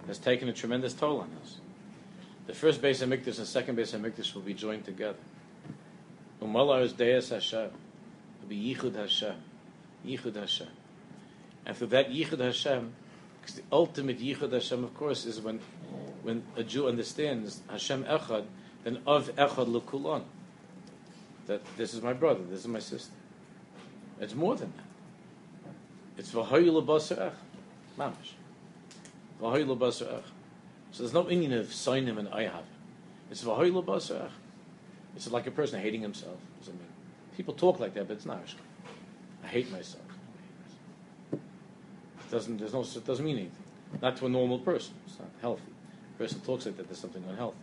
has 0.06 0.18
taken 0.18 0.48
a 0.48 0.52
tremendous 0.52 0.92
toll 0.92 1.20
on 1.20 1.30
us. 1.42 1.58
The 2.46 2.54
first 2.54 2.82
Beis 2.82 3.04
Hamikdash 3.04 3.38
and 3.38 3.46
second 3.46 3.78
Beis 3.78 3.98
Hamikdash 3.98 4.34
will 4.34 4.42
be 4.42 4.54
joined 4.54 4.84
together. 4.84 5.18
Umalar 6.42 6.82
is 6.82 6.92
Deus 6.92 7.30
Hashem. 7.30 7.70
It'll 8.38 8.48
be 8.48 8.74
Yichud 8.74 8.94
Hashem. 8.94 9.36
Yichud 10.06 10.36
Hashem. 10.36 10.68
And 11.64 11.76
through 11.76 11.86
that 11.88 12.10
Yichud 12.10 12.40
Hashem, 12.40 12.92
because 13.44 13.61
the 13.61 13.62
ultimate 13.70 14.20
Yichud 14.20 14.52
Hashem, 14.52 14.85
of 14.85 14.94
course, 14.94 15.26
is 15.26 15.38
when 15.38 15.61
when 16.22 16.42
a 16.57 16.62
Jew 16.62 16.88
understands 16.88 17.61
Hashem 17.68 18.04
Echad, 18.04 18.44
then 18.85 19.00
of 19.07 19.28
Echad 19.37 19.66
Lukulon. 19.66 20.22
That 21.46 21.61
this 21.76 21.92
is 21.92 22.00
my 22.00 22.14
brother, 22.14 22.40
this 22.48 22.61
is 22.61 22.68
my 22.68 22.78
sister. 22.78 23.12
It's 24.18 24.35
more 24.35 24.57
than 24.57 24.72
that. 24.76 25.72
It's 26.16 26.30
V'hoy 26.30 26.72
L'basar 26.72 27.26
Ech. 27.26 27.33
Mamash. 27.98 28.33
V'hoy 29.42 29.68
L'basar 29.68 30.18
Ech. 30.18 30.24
So 30.92 31.02
there's 31.02 31.12
no 31.12 31.28
Indian 31.28 31.52
of 31.52 31.66
Sainim 31.66 32.18
and 32.18 32.28
Ayhav. 32.28 32.62
It's 33.30 33.44
V'hoy 33.44 33.74
L'basar 33.74 34.24
Ech. 34.24 34.30
It's 35.16 35.30
like 35.30 35.46
a 35.46 35.50
person 35.50 35.83
hating 35.83 36.00
himself. 36.00 36.38
I 36.62 36.70
mean, 36.70 36.78
people 37.37 37.52
talk 37.52 37.78
like 37.78 37.92
that, 37.92 38.09
but 38.09 38.14
it's 38.14 38.24
not. 38.24 38.42
I 39.44 39.48
hate 39.48 39.70
myself. 39.70 40.03
It 42.26 42.30
doesn't, 42.30 42.58
there's 42.58 42.72
no, 42.72 42.82
it 42.82 43.04
doesn't 43.04 43.24
mean 43.24 43.38
anything. 43.38 43.64
Not 44.02 44.16
to 44.18 44.26
a 44.26 44.28
normal 44.28 44.58
person. 44.58 44.94
It's 45.06 45.18
not 45.18 45.28
healthy 45.40 45.62
A 46.14 46.18
person 46.18 46.40
talks 46.40 46.66
like 46.66 46.76
that, 46.76 46.87
there's 46.88 46.98
something 46.98 47.24
unhealthy. 47.28 47.58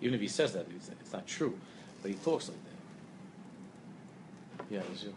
Even 0.00 0.14
if 0.14 0.20
he 0.20 0.28
says 0.28 0.52
that, 0.52 0.66
it's 1.00 1.12
not 1.12 1.26
true, 1.26 1.58
but 2.02 2.10
he 2.10 2.16
talks 2.16 2.48
like 2.48 2.58
that. 2.64 2.72
Yeah, 4.70 4.80
it's 4.90 5.04
yours. 5.04 5.14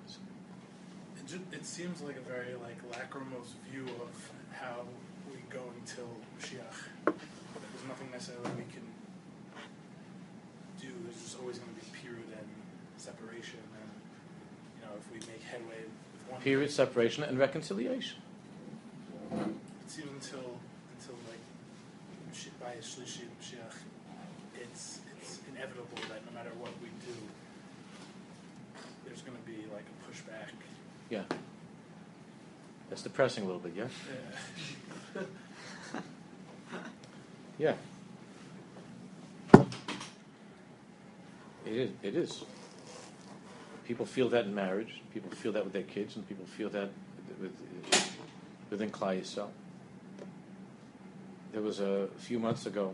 It, 1.17 1.27
just, 1.27 1.41
it 1.51 1.65
seems 1.65 2.01
like 2.01 2.17
a 2.17 2.21
very 2.21 2.53
like 2.55 2.77
lachrymose 2.91 3.53
view 3.71 3.85
of 3.85 4.31
how 4.51 4.81
we 5.31 5.37
go 5.49 5.61
until 5.79 6.07
Mashiach. 6.37 6.75
There's 7.05 7.87
nothing 7.87 8.11
necessarily 8.11 8.49
we 8.57 8.63
can 8.71 8.85
do. 10.79 10.93
There's 11.03 11.21
just 11.21 11.39
always 11.39 11.57
going 11.57 11.73
to 11.73 11.79
be 11.81 11.87
period 11.97 12.27
and 12.37 12.47
separation, 12.97 13.59
and 13.81 13.89
you 14.77 14.85
know 14.85 14.93
if 14.99 15.11
we 15.11 15.19
make 15.31 15.41
headway 15.43 15.81
with 15.87 16.31
one 16.31 16.41
period, 16.41 16.69
separation, 16.69 17.23
and 17.23 17.39
reconciliation. 17.39 18.19
Seems 21.05 21.17
until 22.27 22.51
by 22.59 22.73
Shlishi 22.81 23.25
Mashiach, 23.39 23.75
uh, 24.09 24.61
it's 24.61 24.99
it's 25.21 25.39
inevitable 25.53 25.97
that 26.09 26.25
no 26.25 26.31
matter 26.33 26.51
what 26.59 26.71
we 26.81 26.87
do, 27.05 27.15
there's 29.05 29.21
going 29.21 29.37
to 29.37 29.43
be 29.43 29.65
like 29.73 29.83
a 29.85 30.09
pushback. 30.09 30.49
Yeah. 31.09 31.23
That's 32.89 33.03
depressing 33.03 33.43
a 33.43 33.47
little 33.47 33.61
bit, 33.61 33.73
yeah? 33.75 33.87
Yeah. 37.57 37.75
yeah. 39.53 39.63
It 41.65 41.73
is. 41.73 41.89
It 42.03 42.15
is. 42.15 42.43
People 43.85 44.05
feel 44.05 44.29
that 44.29 44.45
in 44.45 44.55
marriage. 44.55 45.01
People 45.13 45.31
feel 45.31 45.51
that 45.51 45.63
with 45.63 45.73
their 45.73 45.83
kids, 45.83 46.15
and 46.15 46.27
people 46.27 46.45
feel 46.45 46.69
that 46.69 46.89
with, 47.39 47.55
within 48.69 48.89
Klal 48.91 49.19
Yisrael. 49.19 49.49
There 51.55 51.63
was 51.63 51.79
a 51.79 52.09
few 52.17 52.37
months 52.37 52.65
ago. 52.65 52.93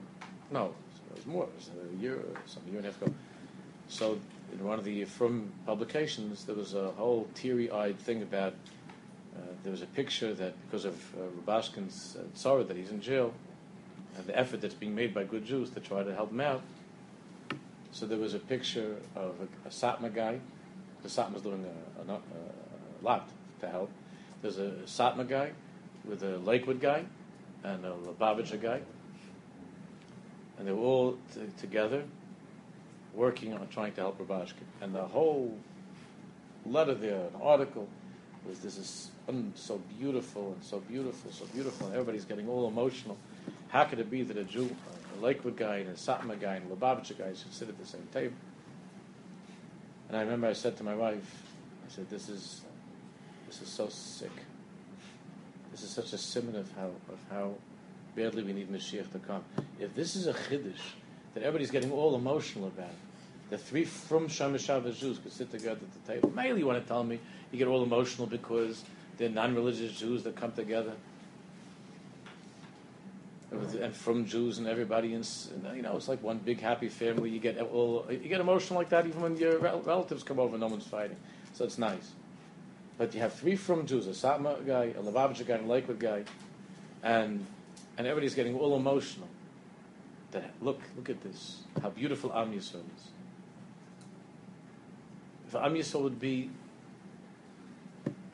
No, 0.52 0.76
it 1.10 1.16
was 1.16 1.26
more. 1.26 1.46
It 1.46 1.56
was 1.56 1.72
a 1.92 2.00
year, 2.00 2.20
some 2.46 2.62
year 2.68 2.78
and 2.78 2.86
a 2.86 2.92
half 2.92 3.02
ago. 3.02 3.12
So 3.88 4.20
in 4.54 4.64
one 4.64 4.78
of 4.78 4.86
the 4.86 5.04
from 5.06 5.52
publications, 5.66 6.46
there 6.46 6.54
was 6.54 6.76
a 6.76 6.92
whole 6.92 7.28
teary-eyed 7.34 7.98
thing 7.98 8.22
about. 8.22 8.54
Uh, 9.36 9.40
there 9.64 9.72
was 9.72 9.82
a 9.82 9.88
picture 9.88 10.36
that 10.36 10.54
because 10.68 10.86
of 10.86 10.94
uh, 11.16 11.24
Rubashkin's 11.42 12.16
uh, 12.16 12.22
sorrow 12.36 12.64
that 12.64 12.78
he's 12.78 12.92
in 12.92 13.02
jail, 13.02 13.34
and 14.16 14.28
the 14.28 14.38
effort 14.38 14.62
that's 14.62 14.76
being 14.76 14.94
made 14.94 15.12
by 15.12 15.24
good 15.24 15.44
Jews 15.44 15.72
to 15.72 15.80
try 15.80 16.04
to 16.04 16.14
help 16.14 16.30
him 16.30 16.42
out. 16.42 16.62
So 17.92 18.06
there 18.06 18.20
was 18.20 18.36
a 18.36 18.40
picture 18.40 18.96
of 19.16 19.38
a, 19.42 19.68
a 19.68 19.72
Satmar 19.72 20.14
guy. 20.14 20.40
The 21.02 21.10
Satmar 21.10 21.38
is 21.38 21.42
doing 21.42 21.66
a, 21.66 22.12
a, 22.12 22.16
a, 22.16 22.22
lot 23.02 23.28
to 23.62 23.68
help. 23.68 23.90
There's 24.44 24.60
a 24.60 24.74
Satmar 24.86 25.28
guy 25.28 25.54
with 26.06 26.22
a 26.22 26.38
Lakewood 26.38 26.80
guy 26.80 27.06
and 27.64 27.86
um, 27.86 27.92
a 27.92 28.14
Lubavitcher 28.14 28.62
guy. 28.62 28.82
And 30.58 30.68
they 30.68 30.72
were 30.72 30.84
all 30.84 31.18
t- 31.34 31.42
together 31.60 32.04
working 33.14 33.54
on 33.54 33.68
trying 33.70 33.94
to 33.94 34.02
help 34.02 34.20
Rubashkin. 34.20 34.66
And 34.82 34.94
the 34.94 35.04
whole 35.04 35.58
letter 36.66 36.94
there, 36.94 37.20
an 37.20 37.42
article, 37.42 37.88
was 38.48 38.60
this 38.60 38.78
is 38.78 39.12
un, 39.28 39.54
so 39.56 39.82
beautiful 40.00 40.54
and 40.54 40.64
so 40.64 40.80
beautiful, 40.80 41.32
so 41.32 41.46
beautiful, 41.54 41.88
and 41.88 41.96
everybody's 41.96 42.26
getting 42.26 42.48
all 42.50 42.68
emotional. 42.68 43.18
How 43.70 43.86
could 43.86 44.00
it 44.00 44.10
be 44.10 44.24
that 44.24 44.38
a 44.38 44.44
Jew, 44.44 44.76
a 45.18 45.22
Lakewood 45.24 45.58
guy, 45.58 45.78
and 45.78 45.90
a 45.90 45.94
Satmar 45.94 46.40
guy, 46.40 46.56
and 46.56 46.72
a 46.72 46.76
Lubavitcher 46.76 47.18
guy 47.18 47.34
should 47.34 47.54
sit 47.54 47.70
at 47.70 47.78
the 47.78 47.86
same 47.86 48.08
table? 48.14 48.36
And 50.08 50.18
I 50.18 50.22
remember 50.22 50.48
I 50.48 50.54
said 50.54 50.76
to 50.78 50.84
my 50.84 50.96
wife, 50.96 51.44
I 51.88 51.92
said, 51.92 52.10
"This 52.10 52.30
is, 52.30 52.62
this 53.48 53.62
is 53.62 53.68
so 53.68 53.88
sick. 53.90 54.32
This 55.72 55.84
is 55.84 55.90
such 55.90 56.14
a 56.14 56.18
simon 56.18 56.56
of 56.56 56.72
how 56.76 56.92
of 57.10 57.20
how 57.30 57.54
badly 58.16 58.44
we 58.44 58.54
need 58.54 58.72
Mashiach 58.72 59.12
to 59.12 59.20
come. 59.20 59.44
If 59.80 59.96
this 59.96 60.16
is 60.16 60.28
a 60.28 60.34
chiddush 60.34 60.96
that 61.34 61.44
everybody's 61.44 61.72
getting 61.72 61.92
all 61.92 62.16
emotional 62.16 62.68
about, 62.68 62.94
the 63.50 63.58
three 63.58 63.86
from 63.86 64.28
Shamashava 64.28 64.98
Jews 64.98 65.18
could 65.20 65.32
sit 65.32 65.50
together 65.50 65.80
at 65.82 66.06
the 66.06 66.14
table. 66.14 66.32
Maybe 66.36 66.60
you 66.60 66.68
want 66.68 66.82
to 66.82 66.88
tell 66.88 67.04
me 67.04 67.20
you 67.52 67.58
get 67.58 67.68
all 67.68 67.84
emotional 67.84 68.28
because 68.28 68.84
they're 69.18 69.30
non-religious 69.30 69.98
Jews 69.98 70.24
that 70.24 70.36
come 70.36 70.52
together 70.52 70.94
and 73.52 73.94
from 73.94 74.26
Jews 74.26 74.60
and 74.60 74.68
everybody, 74.68 75.14
and 75.14 75.28
you 75.76 75.82
know, 75.82 75.96
it's 75.98 76.08
like 76.08 76.24
one 76.24 76.38
big 76.38 76.62
happy 76.62 76.88
family. 76.88 77.30
You 77.30 77.40
get 77.40 77.60
all 77.60 78.06
you 78.10 78.18
get 78.18 78.40
emotional 78.40 78.80
like 78.80 78.90
that 78.90 79.06
even 79.06 79.22
when 79.22 79.38
your 79.38 79.58
relatives 79.60 80.24
come 80.24 80.40
over. 80.40 80.54
And 80.54 80.62
no 80.62 80.68
one's 80.68 80.88
fighting, 80.88 81.18
so 81.54 81.66
it's 81.66 81.78
nice. 81.78 82.12
But 82.98 83.14
you 83.14 83.22
have 83.22 83.34
three 83.34 83.56
from 83.56 83.86
Jews: 83.86 84.08
a 84.08 84.12
Satmar 84.12 84.66
guy, 84.66 84.86
a 84.86 85.02
Lubavitcher 85.02 85.46
guy, 85.46 85.56
and 85.56 85.66
a 85.66 85.72
Lakewood 85.72 86.00
guy, 86.00 86.24
and 87.04 87.46
and 87.98 88.08
everybody's 88.08 88.36
getting 88.36 88.58
all 88.58 88.76
emotional. 88.76 89.28
That 90.32 90.52
look, 90.62 90.80
look 90.96 91.10
at 91.10 91.22
this, 91.22 91.64
how 91.82 91.90
beautiful 91.90 92.32
Am 92.34 92.54
Yisrael 92.54 92.84
is. 92.96 93.10
If 95.48 95.56
Am 95.56 95.74
Yisrael 95.74 96.04
would 96.04 96.20
be 96.20 96.50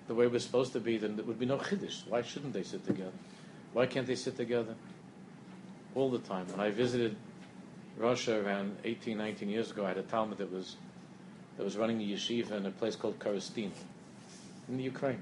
the 0.08 0.14
way 0.14 0.28
we're 0.28 0.40
supposed 0.40 0.74
to 0.74 0.80
be, 0.80 0.98
then 0.98 1.16
there 1.16 1.26
would 1.26 1.40
be 1.40 1.46
no 1.46 1.58
chiddush. 1.58 2.08
Why 2.08 2.22
shouldn't 2.22 2.54
they 2.54 2.64
sit 2.64 2.86
together? 2.86 3.12
Why 3.74 3.88
can't 3.88 4.06
they 4.06 4.16
sit 4.16 4.38
together? 4.38 4.76
all 5.98 6.12
the 6.12 6.20
time. 6.20 6.46
When 6.52 6.60
I 6.60 6.70
visited 6.70 7.16
Russia 7.98 8.40
around 8.46 8.78
18, 8.84 9.18
19 9.18 9.50
years 9.50 9.72
ago, 9.72 9.84
I 9.84 9.90
had 9.90 9.98
a 9.98 10.04
Talmud 10.04 10.38
that 10.38 10.52
was 10.52 10.78
that 11.58 11.64
was 11.64 11.76
running 11.76 12.00
a 12.00 12.06
yeshiva 12.06 12.52
in 12.52 12.68
a 12.68 12.72
place 12.72 12.96
called 12.96 13.18
Korosten 13.18 13.72
in 14.70 14.78
the 14.78 14.84
Ukraine. 14.84 15.22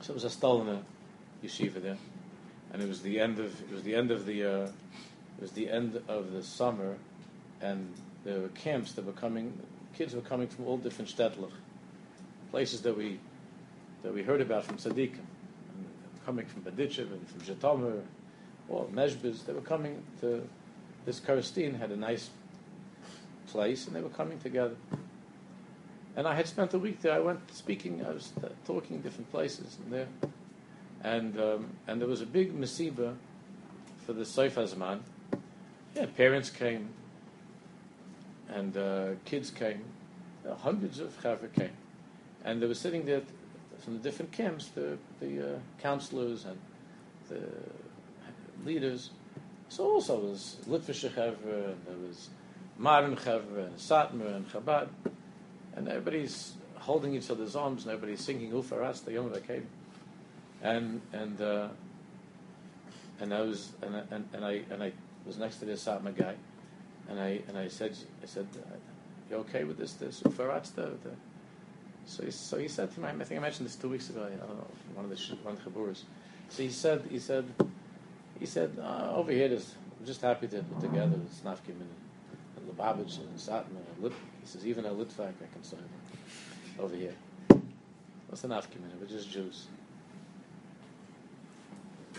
So 0.00 0.12
it 0.12 0.14
was 0.14 0.24
a 0.24 0.30
Stalin 0.30 0.84
yeshiva 1.42 1.82
there, 1.82 1.98
and 2.72 2.82
it 2.82 2.88
was 2.88 3.02
the 3.02 3.20
end 3.20 3.38
of 3.38 3.60
it 3.60 3.72
was 3.72 3.82
the 3.82 3.94
end 3.94 4.10
of 4.10 4.26
the 4.26 4.44
uh, 4.44 4.66
it 5.38 5.42
was 5.42 5.52
the 5.52 5.70
end 5.70 6.00
of 6.08 6.32
the 6.32 6.42
summer, 6.42 6.96
and 7.60 7.92
there 8.24 8.40
were 8.40 8.48
camps 8.48 8.92
that 8.92 9.04
were 9.04 9.12
coming. 9.12 9.58
Kids 9.96 10.14
were 10.14 10.20
coming 10.20 10.48
from 10.48 10.66
all 10.66 10.76
different 10.76 11.10
shtetl, 11.10 11.50
places 12.50 12.82
that 12.82 12.96
we 12.96 13.18
that 14.02 14.12
we 14.12 14.22
heard 14.22 14.40
about 14.40 14.64
from 14.64 14.76
Tzaddikim, 14.76 15.24
coming 16.24 16.46
from 16.46 16.62
Badichev 16.62 17.12
and 17.12 17.28
from 17.28 17.40
Zhytomyr 17.40 18.02
well, 18.68 18.88
Meshbez, 18.92 19.44
they 19.46 19.52
were 19.52 19.60
coming 19.60 20.02
to 20.20 20.46
this 21.04 21.20
Korosten 21.20 21.78
had 21.78 21.92
a 21.92 21.96
nice 21.96 22.30
place, 23.46 23.86
and 23.86 23.94
they 23.94 24.00
were 24.00 24.08
coming 24.08 24.38
together. 24.40 24.74
And 26.16 26.26
I 26.26 26.34
had 26.34 26.48
spent 26.48 26.72
a 26.72 26.78
week 26.78 27.02
there. 27.02 27.12
I 27.12 27.20
went 27.20 27.54
speaking. 27.54 28.04
I 28.04 28.10
was 28.10 28.32
talking 28.66 29.02
different 29.02 29.30
places 29.30 29.76
and 29.84 29.92
there, 29.92 30.08
and 31.04 31.38
um, 31.38 31.70
and 31.86 32.00
there 32.00 32.08
was 32.08 32.22
a 32.22 32.26
big 32.26 32.58
masiba 32.58 33.14
for 34.06 34.14
the 34.14 34.22
Seif 34.22 34.52
Azman. 34.52 35.00
Yeah, 35.94 36.06
parents 36.16 36.48
came, 36.48 36.88
and 38.48 38.76
uh, 38.76 39.08
kids 39.26 39.50
came. 39.50 39.84
Uh, 40.48 40.54
hundreds 40.54 41.00
of 41.00 41.20
chavre 41.20 41.52
came, 41.52 41.76
and 42.44 42.62
they 42.62 42.66
were 42.66 42.74
sitting 42.74 43.04
there 43.04 43.22
from 43.80 43.98
the 43.98 44.02
different 44.02 44.32
camps, 44.32 44.68
the 44.68 44.96
the 45.20 45.56
uh, 45.56 45.58
counselors 45.82 46.46
and 46.46 46.58
the 47.28 47.42
leaders. 48.64 49.10
So 49.68 49.84
also 49.84 50.18
was 50.18 50.56
Litvish 50.66 51.06
Chevra, 51.10 51.72
and 51.72 51.86
there 51.86 52.08
was 52.08 52.30
Maran 52.78 53.16
Chevra, 53.16 53.66
and 53.66 53.76
Satmar, 53.76 54.36
and 54.36 54.50
Chabad, 54.50 54.88
and 55.76 55.88
everybody's 55.88 56.54
holding 56.76 57.14
each 57.14 57.30
other's 57.30 57.54
arms, 57.54 57.86
everybody's 57.86 58.24
singing 58.24 58.50
Ufaras, 58.50 59.04
the 59.04 59.12
Yom 59.12 59.30
Vakeim. 59.30 59.64
And, 60.62 61.00
and, 61.12 61.40
uh, 61.40 61.68
and 63.20 63.32
I 63.32 63.40
was, 63.42 63.72
and, 63.82 63.94
and, 64.10 64.28
and 64.32 64.44
I, 64.44 64.62
and 64.70 64.82
I 64.82 64.92
was 65.26 65.38
next 65.38 65.58
to 65.58 65.64
this 65.64 65.84
Satmar 65.84 66.16
guy, 66.16 66.34
and 67.08 67.20
I, 67.20 67.40
and 67.48 67.58
I 67.58 67.68
said, 67.68 67.96
I 68.22 68.26
said, 68.26 68.46
you 69.30 69.36
okay 69.36 69.64
with 69.64 69.78
this, 69.78 69.94
this 69.94 70.20
Ufaras, 70.22 70.74
the, 70.74 70.82
the, 70.82 71.10
so 72.06 72.24
he, 72.24 72.30
so 72.30 72.56
he 72.56 72.68
said 72.68 72.92
to 72.94 73.00
me, 73.00 73.08
I 73.08 73.24
think 73.24 73.40
I 73.40 73.42
mentioned 73.42 73.66
this 73.68 73.76
two 73.76 73.88
weeks 73.88 74.08
ago, 74.10 74.24
I 74.24 74.28
don't 74.36 74.48
know, 74.48 74.66
one 74.94 75.04
of 75.04 75.10
the, 75.10 75.36
one 75.42 75.56
of 75.56 75.64
the. 75.64 76.00
So 76.48 76.62
he 76.62 76.70
said, 76.70 77.04
he 77.10 77.18
said, 77.18 77.44
he 78.38 78.46
said, 78.46 78.78
uh, 78.80 79.12
over 79.14 79.32
here, 79.32 79.48
there's, 79.48 79.74
I'm 79.98 80.06
just 80.06 80.20
happy 80.20 80.46
to 80.48 80.62
put 80.62 80.80
together 80.80 81.16
with 81.16 81.42
Snafkim 81.42 81.80
and, 81.80 81.90
and 82.56 82.70
Lubavitch 82.70 83.18
and 83.18 83.36
Satmar 83.36 83.82
and 83.94 84.02
Lit. 84.04 84.12
He 84.46 84.52
says, 84.52 84.66
even 84.66 84.86
a 84.86 84.90
Litvak 84.90 85.32
I 85.42 85.52
can 85.52 85.64
sign 85.64 85.80
over 86.78 86.94
here. 86.94 87.14
What's 88.28 88.44
an 88.44 88.50
Afkim 88.50 88.78
We're 89.00 89.08
just 89.08 89.28
Jews. 89.28 89.66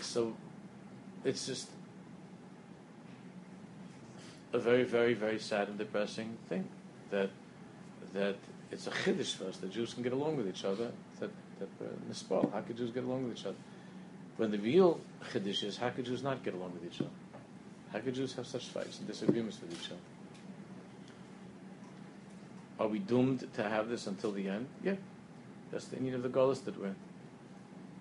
So 0.02 0.34
it's 1.24 1.46
just 1.46 1.70
a 4.52 4.58
very, 4.58 4.84
very, 4.84 5.14
very 5.14 5.38
sad 5.38 5.68
and 5.68 5.78
depressing 5.78 6.36
thing 6.50 6.68
that 7.10 7.30
that 8.12 8.36
it's 8.70 8.86
a 8.86 8.90
chiddush 8.90 9.34
for 9.34 9.46
us 9.46 9.56
that 9.58 9.72
Jews 9.72 9.94
can 9.94 10.02
get 10.02 10.12
along 10.12 10.36
with 10.36 10.48
each 10.48 10.66
other. 10.66 10.90
That 11.20 11.30
that 11.60 11.68
uh, 11.80 12.46
how 12.52 12.60
could 12.60 12.76
Jews 12.76 12.90
get 12.90 13.04
along 13.04 13.26
with 13.26 13.38
each 13.38 13.46
other? 13.46 13.56
When 14.36 14.50
the 14.50 14.58
real 14.58 15.00
chiddush 15.32 15.64
is, 15.64 15.78
how 15.78 15.88
could 15.88 16.04
Jews 16.04 16.22
not 16.22 16.44
get 16.44 16.52
along 16.52 16.74
with 16.74 16.92
each 16.92 17.00
other? 17.00 17.10
How 17.90 18.00
could 18.00 18.14
Jews 18.14 18.34
have 18.34 18.46
such 18.46 18.66
fights 18.66 18.98
and 18.98 19.06
disagreements 19.06 19.58
with 19.62 19.72
each 19.72 19.86
other? 19.86 20.17
Are 22.78 22.86
we 22.86 22.98
doomed 22.98 23.46
to 23.54 23.62
have 23.62 23.88
this 23.88 24.06
until 24.06 24.32
the 24.32 24.48
end? 24.48 24.66
Yeah. 24.84 24.94
That's 25.70 25.86
the 25.86 26.00
need 26.00 26.14
of 26.14 26.22
the 26.22 26.28
Golas 26.28 26.64
that 26.64 26.80
we're. 26.80 26.94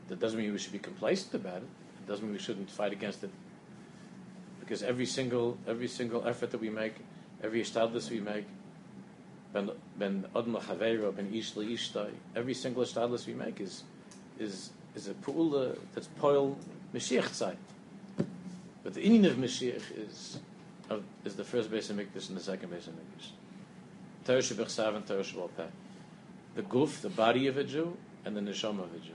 That 0.08 0.20
doesn't 0.20 0.40
mean 0.40 0.52
we 0.54 0.60
should 0.60 0.72
be 0.72 0.80
complacent 0.80 1.34
about 1.34 1.58
it. 1.58 1.68
It 2.04 2.08
doesn't 2.08 2.24
mean 2.24 2.34
we 2.34 2.40
shouldn't 2.40 2.70
fight 2.70 2.94
against 2.94 3.24
it. 3.24 3.32
Because 4.60 4.84
every 4.84 5.06
single 5.06 5.58
every 5.68 5.88
single 5.88 6.28
effort 6.28 6.52
that 6.52 6.62
we 6.62 6.70
make, 6.70 6.96
every 7.44 7.62
ishtadlis 7.62 8.10
we 8.10 8.20
make, 8.20 8.46
ben 9.54 9.72
ben 9.98 10.26
adma 10.36 10.62
chaveira, 10.62 11.14
ben 11.16 11.34
ish 11.34 11.54
ishtai, 11.54 12.12
every 12.36 12.54
single 12.54 12.84
ishtadlis 12.84 13.26
we 13.28 13.34
make 13.34 13.60
is 13.60 13.84
is 14.40 14.70
is 14.96 15.08
a 15.08 15.14
pu'ula 15.14 15.78
that's 15.94 16.08
poil 16.20 16.58
Mashiach 16.94 17.34
side. 17.34 17.58
But 18.84 18.94
the 18.94 19.02
inyan 19.02 19.32
of 19.32 19.36
Mashiach 19.36 19.84
is 19.98 20.40
of, 20.90 21.04
is 21.26 21.36
the 21.36 21.44
first 21.44 21.70
base 21.70 21.90
of 21.90 21.98
Mikdash 21.98 22.30
and 22.30 22.38
the 22.38 22.42
second 22.42 22.70
base 22.72 22.88
of 22.88 22.94
Mikdash. 22.94 23.32
Torah 24.28 24.40
Shebechsav 24.40 24.94
and 24.94 25.08
Torah 25.08 25.24
Peh. 25.24 25.64
The 26.56 26.62
guf, 26.64 27.00
the 27.00 27.10
body 27.10 27.48
of 27.48 27.56
a 27.56 27.64
Jew, 27.64 27.96
and 28.26 28.36
the 28.36 28.42
neshama 28.42 28.84
of 28.84 28.94
a 28.94 29.00
Jew. 29.00 29.14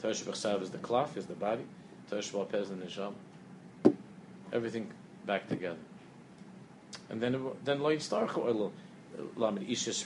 Torah 0.00 0.14
Shebechsav 0.14 0.62
is 0.62 0.70
the 0.70 0.78
klaf, 0.78 1.18
is 1.18 1.26
the 1.26 1.34
body. 1.34 1.64
Torah 2.08 2.46
Peh 2.46 2.56
is 2.56 2.70
the 2.70 2.74
neshama. 2.74 3.12
Everything 4.50 4.90
back 5.26 5.46
together. 5.46 5.76
And 7.10 7.20
then 7.20 7.38
then 7.64 7.82
lo 7.82 7.94
yistarchu 7.94 8.38
oil 8.38 8.72
lamed 9.36 9.68
ish 9.68 9.88
es 9.88 10.04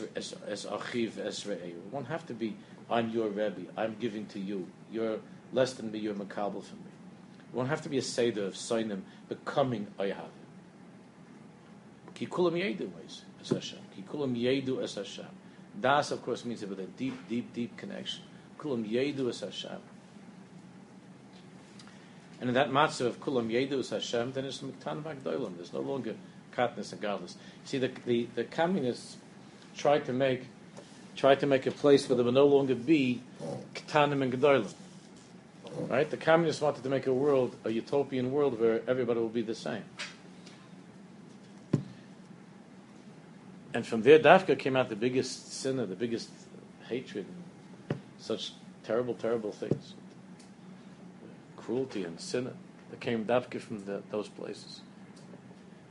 achiv 0.65 1.19
es 1.25 1.47
It 1.47 1.77
won't 1.93 2.09
have 2.09 2.27
to 2.27 2.35
be 2.35 2.57
I'm 2.91 3.11
your 3.11 3.29
Rebbe, 3.29 3.67
I'm 3.77 3.95
giving 4.01 4.27
to 4.27 4.41
you. 4.41 4.67
You're 4.91 5.21
less 5.53 5.75
than 5.75 5.93
me, 5.93 6.01
you're 6.01 6.15
makabel 6.15 6.65
for 6.65 6.75
me. 6.75 6.91
It 7.39 7.55
won't 7.55 7.69
have 7.69 7.83
to 7.83 7.89
be 7.89 7.99
a 7.99 8.03
seder 8.03 8.47
of 8.47 8.55
Sainim 8.55 9.03
becoming 9.29 9.87
Ayahav. 9.97 10.31
Ki 12.15 12.27
kulam 12.27 12.55
yedu 12.55 12.91
es 13.41 13.51
Hashem. 13.51 13.79
Ki 13.95 14.05
kulam 14.09 14.35
yedu 14.37 14.83
es 14.83 14.95
Hashem. 14.95 15.27
Das, 15.81 16.11
of 16.11 16.23
course, 16.25 16.45
means 16.45 16.63
it 16.63 16.69
with 16.69 16.81
a 16.81 16.87
deep, 16.87 17.29
deep, 17.29 17.53
deep 17.53 17.77
connection. 17.77 18.23
Kulam 18.59 18.89
yedu 18.89 19.29
es 19.29 19.41
Hashem. 19.41 19.79
And 22.41 22.51
in 22.51 22.55
that 22.55 22.71
matzah 22.71 23.07
of 23.07 23.21
kulam 23.21 23.51
yedu 23.51 23.81
es 23.81 23.91
Hashem, 23.91 24.33
then 24.33 24.45
it's 24.45 24.59
miktan 24.59 25.03
v'agdoilam. 25.03 25.57
There's 25.57 25.73
no 25.73 25.81
longer 25.81 26.15
katness 26.57 26.93
and 26.93 27.01
godless. 27.01 27.37
See, 27.65 27.79
the, 27.79 27.91
the, 28.07 28.29
the 28.35 28.45
communists 28.45 29.17
tried 29.77 30.07
to 30.07 30.13
make 30.13 30.47
tried 31.17 31.41
to 31.41 31.47
make 31.47 31.67
a 31.67 31.73
place 31.73 32.09
where 32.09 32.15
there 32.15 32.25
will 32.25 32.31
no 32.31 32.47
longer 32.47 32.77
be 32.77 33.21
ketanim 33.75 34.23
and 34.23 34.33
gedolim. 34.33 34.73
Right? 35.89 36.09
The 36.09 36.17
communists 36.17 36.63
wanted 36.63 36.85
to 36.85 36.89
make 36.89 37.09
a 37.09 37.13
world, 37.13 37.57
a 37.65 37.71
utopian 37.71 38.31
world 38.31 38.61
where 38.61 38.83
everybody 38.89 39.19
will 39.19 39.29
be 39.29 39.43
the 39.43 39.55
same. 39.55 39.83
And 43.79 43.87
from 43.87 44.03
there, 44.03 44.19
Dafka 44.19 44.59
came 44.59 44.75
out 44.75 44.89
the 44.89 44.97
biggest 44.97 45.53
sinner, 45.53 45.87
the 45.87 45.95
biggest 45.95 46.31
hatred, 46.89 47.27
such 48.19 48.55
terrible, 48.83 49.15
terrible 49.15 49.53
things. 49.53 49.95
Cruelty 51.57 52.03
and 52.03 52.19
sin 52.21 52.51
that 52.91 52.99
came 52.99 53.25
Dafka 53.25 53.61
from 53.61 53.85
the, 53.85 54.03
those 54.11 54.29
places. 54.29 54.81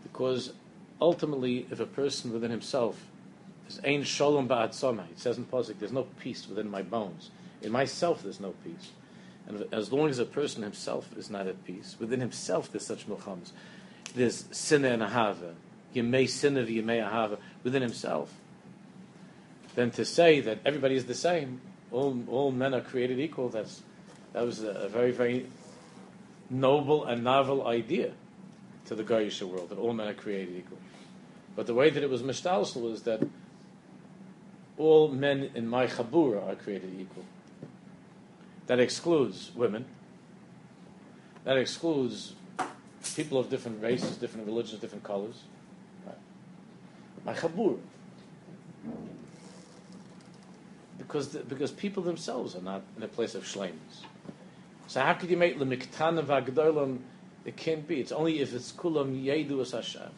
Because 0.04 0.52
ultimately, 1.00 1.66
if 1.72 1.80
a 1.80 1.86
person 1.86 2.34
within 2.34 2.52
himself 2.52 3.06
is 3.70 3.80
ein 3.86 4.04
shalom 4.04 4.50
ba'atzoma, 4.50 5.10
it 5.10 5.18
says 5.18 5.38
in 5.38 5.46
Pasuk, 5.46 5.80
there's 5.80 5.94
no 5.94 6.08
peace 6.20 6.46
within 6.46 6.70
my 6.70 6.82
bones. 6.82 7.32
In 7.62 7.72
myself, 7.72 8.22
there's 8.22 8.42
no 8.42 8.54
peace. 8.66 8.92
And 9.48 9.66
as 9.72 9.94
long 9.94 10.10
as 10.10 10.20
a 10.20 10.26
person 10.26 10.62
himself 10.62 11.08
is 11.16 11.30
not 11.30 11.48
at 11.48 11.64
peace, 11.64 11.96
within 12.02 12.20
himself 12.20 12.70
there's 12.70 12.86
such 12.86 13.08
milchams. 13.08 13.52
There's 14.14 14.44
sinna 14.52 14.90
and 14.90 15.02
ahava, 15.02 15.54
yemei 15.96 16.30
sinna 16.30 16.64
yemei 16.64 17.02
ahava, 17.10 17.38
within 17.68 17.82
himself. 17.82 18.34
than 19.76 19.91
to 19.91 20.05
say 20.05 20.39
that 20.39 20.57
everybody 20.65 20.95
is 20.95 21.05
the 21.05 21.13
same, 21.13 21.59
all, 21.91 22.18
all 22.30 22.49
men 22.51 22.74
are 22.74 22.82
created 22.82 23.20
equal, 23.20 23.49
that's, 23.49 23.84
that 24.32 24.45
was 24.45 24.63
a, 24.63 24.88
very, 24.88 25.11
very 25.11 25.47
noble 26.49 27.03
and 27.03 27.26
novel 27.26 27.68
idea 27.68 28.13
to 28.86 28.95
the 28.95 29.03
Gaisha 29.03 29.45
world, 29.45 29.68
that 29.68 29.78
all 29.78 29.91
men 29.91 30.07
are 30.07 30.13
created 30.13 30.55
equal. 30.55 30.78
But 31.57 31.68
the 31.68 31.74
way 31.74 31.89
that 31.89 32.01
it 32.01 32.09
was 32.09 32.24
mishtalsel 32.24 32.82
was 32.82 33.01
that 33.03 33.22
all 34.78 35.09
men 35.09 35.51
in 35.53 35.68
my 35.68 35.88
chabura 35.88 36.47
are 36.47 36.55
created 36.55 36.97
equal. 36.97 37.26
That 38.68 38.80
excludes 38.80 39.51
women. 39.53 39.86
That 41.43 41.57
excludes 41.57 42.34
people 43.15 43.38
of 43.38 43.49
different 43.49 43.84
races, 43.84 44.15
different 44.15 44.47
religions, 44.47 44.80
different 44.80 45.03
colors. 45.03 45.43
My 47.28 47.34
chabura. 47.34 47.78
Because, 50.98 51.30
the, 51.30 51.40
because 51.40 51.72
people 51.72 52.02
themselves 52.02 52.56
are 52.56 52.62
not 52.62 52.84
in 52.96 53.04
a 53.04 53.08
place 53.08 53.36
of 53.36 53.44
shlemus. 53.44 53.74
So 54.88 55.02
how 55.02 55.14
could 55.14 55.30
you 55.30 55.36
make 55.36 55.60
lemiktan 55.60 56.24
v'agdolam? 56.24 57.00
It 57.44 57.58
can't 57.58 57.86
be. 57.86 58.00
It's 58.00 58.14
only 58.14 58.40
if 58.40 58.54
it's 58.54 58.72
kulam 58.72 59.24
yedu 59.24 59.60
as 59.60 59.72
Hashem. 59.72 60.10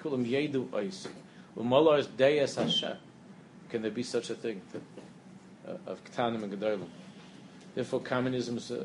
Kulam 0.00 0.28
yedu 0.28 0.66
oisi. 0.70 1.08
Umalar 1.56 2.00
is 2.00 2.08
deyas 2.08 2.56
Hashem. 2.60 2.96
Can 3.68 3.82
there 3.82 3.90
be 3.92 4.02
such 4.02 4.30
a 4.30 4.34
thing 4.34 4.60
uh, 5.66 5.74
of 5.86 6.02
ktanim 6.04 6.42
and 6.42 6.52
gedolim? 6.52 6.86
Therefore, 7.76 8.00
communism 8.00 8.56
is, 8.56 8.72
uh, 8.72 8.84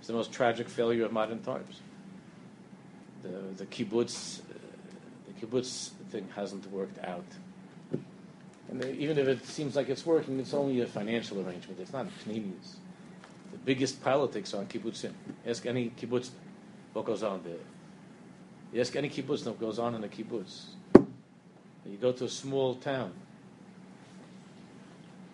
is, 0.00 0.08
the 0.08 0.12
most 0.12 0.32
tragic 0.32 0.68
failure 0.68 1.04
of 1.04 1.12
modern 1.12 1.40
times. 1.42 1.80
The, 3.22 3.28
the 3.56 3.66
kibbutz, 3.66 4.40
uh, 4.40 4.42
the 5.28 5.46
kibbutz 5.46 5.90
thing 6.10 6.28
hasn't 6.34 6.70
worked 6.70 7.02
out. 7.04 7.24
And 8.68 8.80
they, 8.80 8.92
even 8.92 9.18
if 9.18 9.26
it 9.26 9.44
seems 9.46 9.74
like 9.74 9.88
it's 9.88 10.06
working, 10.06 10.38
it's 10.38 10.54
only 10.54 10.80
a 10.80 10.86
financial 10.86 11.38
arrangement. 11.38 11.80
It's 11.80 11.92
not 11.92 12.06
a. 12.06 12.30
The 12.30 13.58
biggest 13.64 14.02
politics 14.02 14.54
on 14.54 14.66
kibbutzim. 14.66 15.12
Ask 15.46 15.66
any 15.66 15.90
kibbutz 15.90 16.30
what 16.92 17.04
goes 17.04 17.22
on 17.22 17.42
there. 17.42 17.54
You 18.72 18.80
ask 18.80 18.94
any 18.94 19.10
kibbutz 19.10 19.44
what 19.44 19.58
goes 19.58 19.78
on 19.78 19.96
in 19.96 20.04
a 20.04 20.08
kibbutz. 20.08 20.66
You 21.84 21.96
go 22.00 22.12
to 22.12 22.24
a 22.26 22.28
small 22.28 22.76
town. 22.76 23.12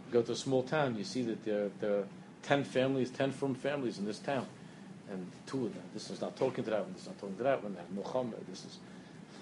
You 0.06 0.12
go 0.12 0.22
to 0.22 0.32
a 0.32 0.36
small 0.36 0.62
town, 0.62 0.96
you 0.96 1.04
see 1.04 1.22
that 1.22 1.44
there, 1.44 1.68
there 1.80 1.98
are 1.98 2.04
ten 2.42 2.64
families, 2.64 3.10
ten 3.10 3.32
from 3.32 3.54
families 3.54 3.98
in 3.98 4.06
this 4.06 4.18
town. 4.18 4.46
And 5.10 5.30
two 5.46 5.66
of 5.66 5.74
them, 5.74 5.82
this 5.92 6.10
is 6.10 6.20
not 6.20 6.36
talking 6.36 6.64
to 6.64 6.70
that 6.70 6.82
one, 6.82 6.92
this 6.92 7.02
is 7.02 7.08
not 7.08 7.18
talking 7.18 7.36
to 7.36 7.42
that 7.44 7.62
one, 7.62 7.74
that 7.74 7.92
Muhammad, 7.92 8.44
this 8.48 8.64
is 8.64 8.78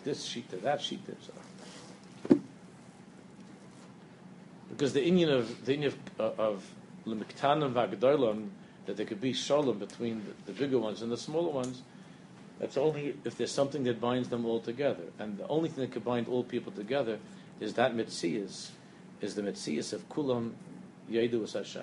this 0.05 0.25
sheet 0.25 0.49
to 0.51 0.57
that 0.57 0.81
there. 1.07 1.17
So. 1.21 2.39
Because 4.71 4.93
the 4.93 5.05
Indian 5.05 5.31
of 5.31 5.65
the 5.65 5.75
Indian 5.75 5.95
of, 6.19 6.41
of 6.41 6.71
Lemiktanim 7.07 7.73
Vagdoilon, 7.73 8.49
that 8.87 8.97
there 8.97 9.07
could 9.07 9.21
be 9.21 9.33
shalom 9.33 9.79
between 9.79 10.23
the, 10.25 10.53
the, 10.53 10.59
bigger 10.59 10.79
ones 10.79 11.03
and 11.03 11.11
the 11.11 11.17
smaller 11.17 11.51
ones, 11.51 11.83
that's 12.59 12.77
only 12.77 13.17
if 13.25 13.37
there's 13.37 13.53
something 13.53 13.85
that 13.85 14.01
binds 14.01 14.29
them 14.29 14.45
all 14.45 14.61
together. 14.61 15.05
And 15.19 15.39
the 15.39 15.47
only 15.49 15.69
thing 15.69 15.83
that 15.83 15.93
could 15.93 16.05
bind 16.05 16.29
all 16.29 16.45
people 16.45 16.73
together 16.73 17.19
is 17.61 17.75
that 17.75 17.95
mitzias, 17.95 18.71
is 19.21 19.35
the 19.35 19.43
mitzias 19.43 19.93
of 19.93 20.09
kulam 20.09 20.53
yedu 21.11 21.41
Hashem. 21.53 21.83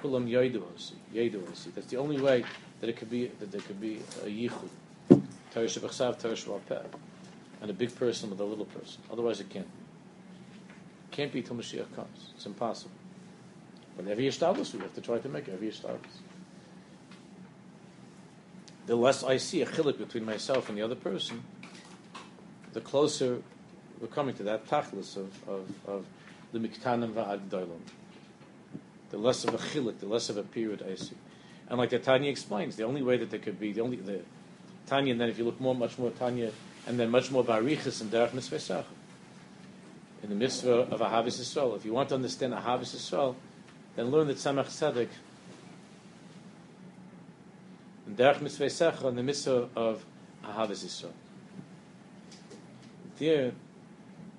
Kulam 0.00 0.28
yedu 0.28 0.62
yedu 1.14 1.74
That's 1.74 1.88
the 1.88 1.96
only 1.98 2.20
way 2.20 2.44
that 2.80 2.88
it 2.88 2.96
could 2.96 3.10
be 3.10 3.26
that 3.26 3.52
there 3.52 3.60
could 3.60 3.80
be 3.80 4.00
a 4.22 4.26
yichud, 4.26 5.20
teresh 5.54 5.78
teresh 5.78 6.84
and 7.60 7.70
a 7.70 7.74
big 7.74 7.94
person 7.94 8.30
with 8.30 8.40
a 8.40 8.44
little 8.44 8.64
person. 8.64 9.02
Otherwise, 9.12 9.40
it 9.40 9.48
can't 9.50 9.66
be. 9.66 9.82
It 11.10 11.16
can't 11.16 11.32
be 11.32 11.42
till 11.42 11.56
Mashiach 11.56 11.94
comes. 11.94 12.30
It's 12.34 12.46
impossible. 12.46 12.92
But 13.96 14.06
every 14.06 14.24
yishtalis, 14.24 14.72
we 14.72 14.80
have 14.80 14.94
to 14.94 15.00
try 15.00 15.18
to 15.18 15.28
make 15.28 15.48
every 15.48 15.68
yishtalis. 15.68 15.98
The 18.86 18.96
less 18.96 19.22
I 19.22 19.36
see 19.36 19.62
a 19.62 19.66
chilik 19.66 19.98
between 19.98 20.24
myself 20.24 20.68
and 20.68 20.78
the 20.78 20.82
other 20.82 20.94
person, 20.94 21.42
the 22.72 22.80
closer 22.80 23.42
we're 24.00 24.06
coming 24.08 24.34
to 24.36 24.42
that 24.44 24.66
tachlis 24.66 25.16
of, 25.16 25.48
of, 25.48 25.70
of 25.86 26.06
the 26.52 26.58
miktanim 26.58 27.12
va'agdolim. 27.12 27.80
The 29.10 29.18
less 29.18 29.44
of 29.44 29.54
a 29.54 29.58
chilik, 29.58 29.98
the 29.98 30.06
less 30.06 30.30
of 30.30 30.38
a 30.38 30.42
period 30.42 30.82
I 30.88 30.94
see. 30.94 31.16
And 31.68 31.78
like 31.78 31.90
the 31.90 31.98
Tanya 31.98 32.30
explains, 32.30 32.76
the 32.76 32.84
only 32.84 33.02
way 33.02 33.16
that 33.18 33.30
there 33.30 33.38
could 33.38 33.60
be, 33.60 33.72
the 33.72 33.82
only, 33.82 33.96
the 33.96 34.22
Tanya, 34.86 35.12
and 35.12 35.20
then 35.20 35.28
if 35.28 35.38
you 35.38 35.44
look 35.44 35.60
more, 35.60 35.74
much 35.74 35.98
more 35.98 36.10
Tanya, 36.10 36.50
and 36.86 36.98
then 36.98 37.10
much 37.10 37.30
more 37.30 37.44
Barichas 37.44 38.00
and 38.00 38.10
Derech 38.10 38.32
Mitzvah 38.32 38.84
in 40.22 40.28
the 40.28 40.34
mitzvah 40.34 40.88
of 40.90 41.00
Ahavis 41.00 41.40
Yisrael. 41.40 41.76
If 41.76 41.84
you 41.84 41.92
want 41.92 42.10
to 42.10 42.14
understand 42.14 42.52
Ahavis 42.52 42.94
Yisrael, 42.94 43.34
then 43.96 44.10
learn 44.10 44.26
the 44.26 44.34
Tzemach 44.34 44.66
Tzedek 44.66 45.08
in 48.06 48.16
Derech 48.16 48.40
Mitzvah 48.40 49.08
in 49.08 49.16
the 49.16 49.22
mitzvah 49.22 49.68
of 49.74 50.04
Ahavis 50.44 50.84
Yisrael. 50.84 51.12
There, 53.18 53.52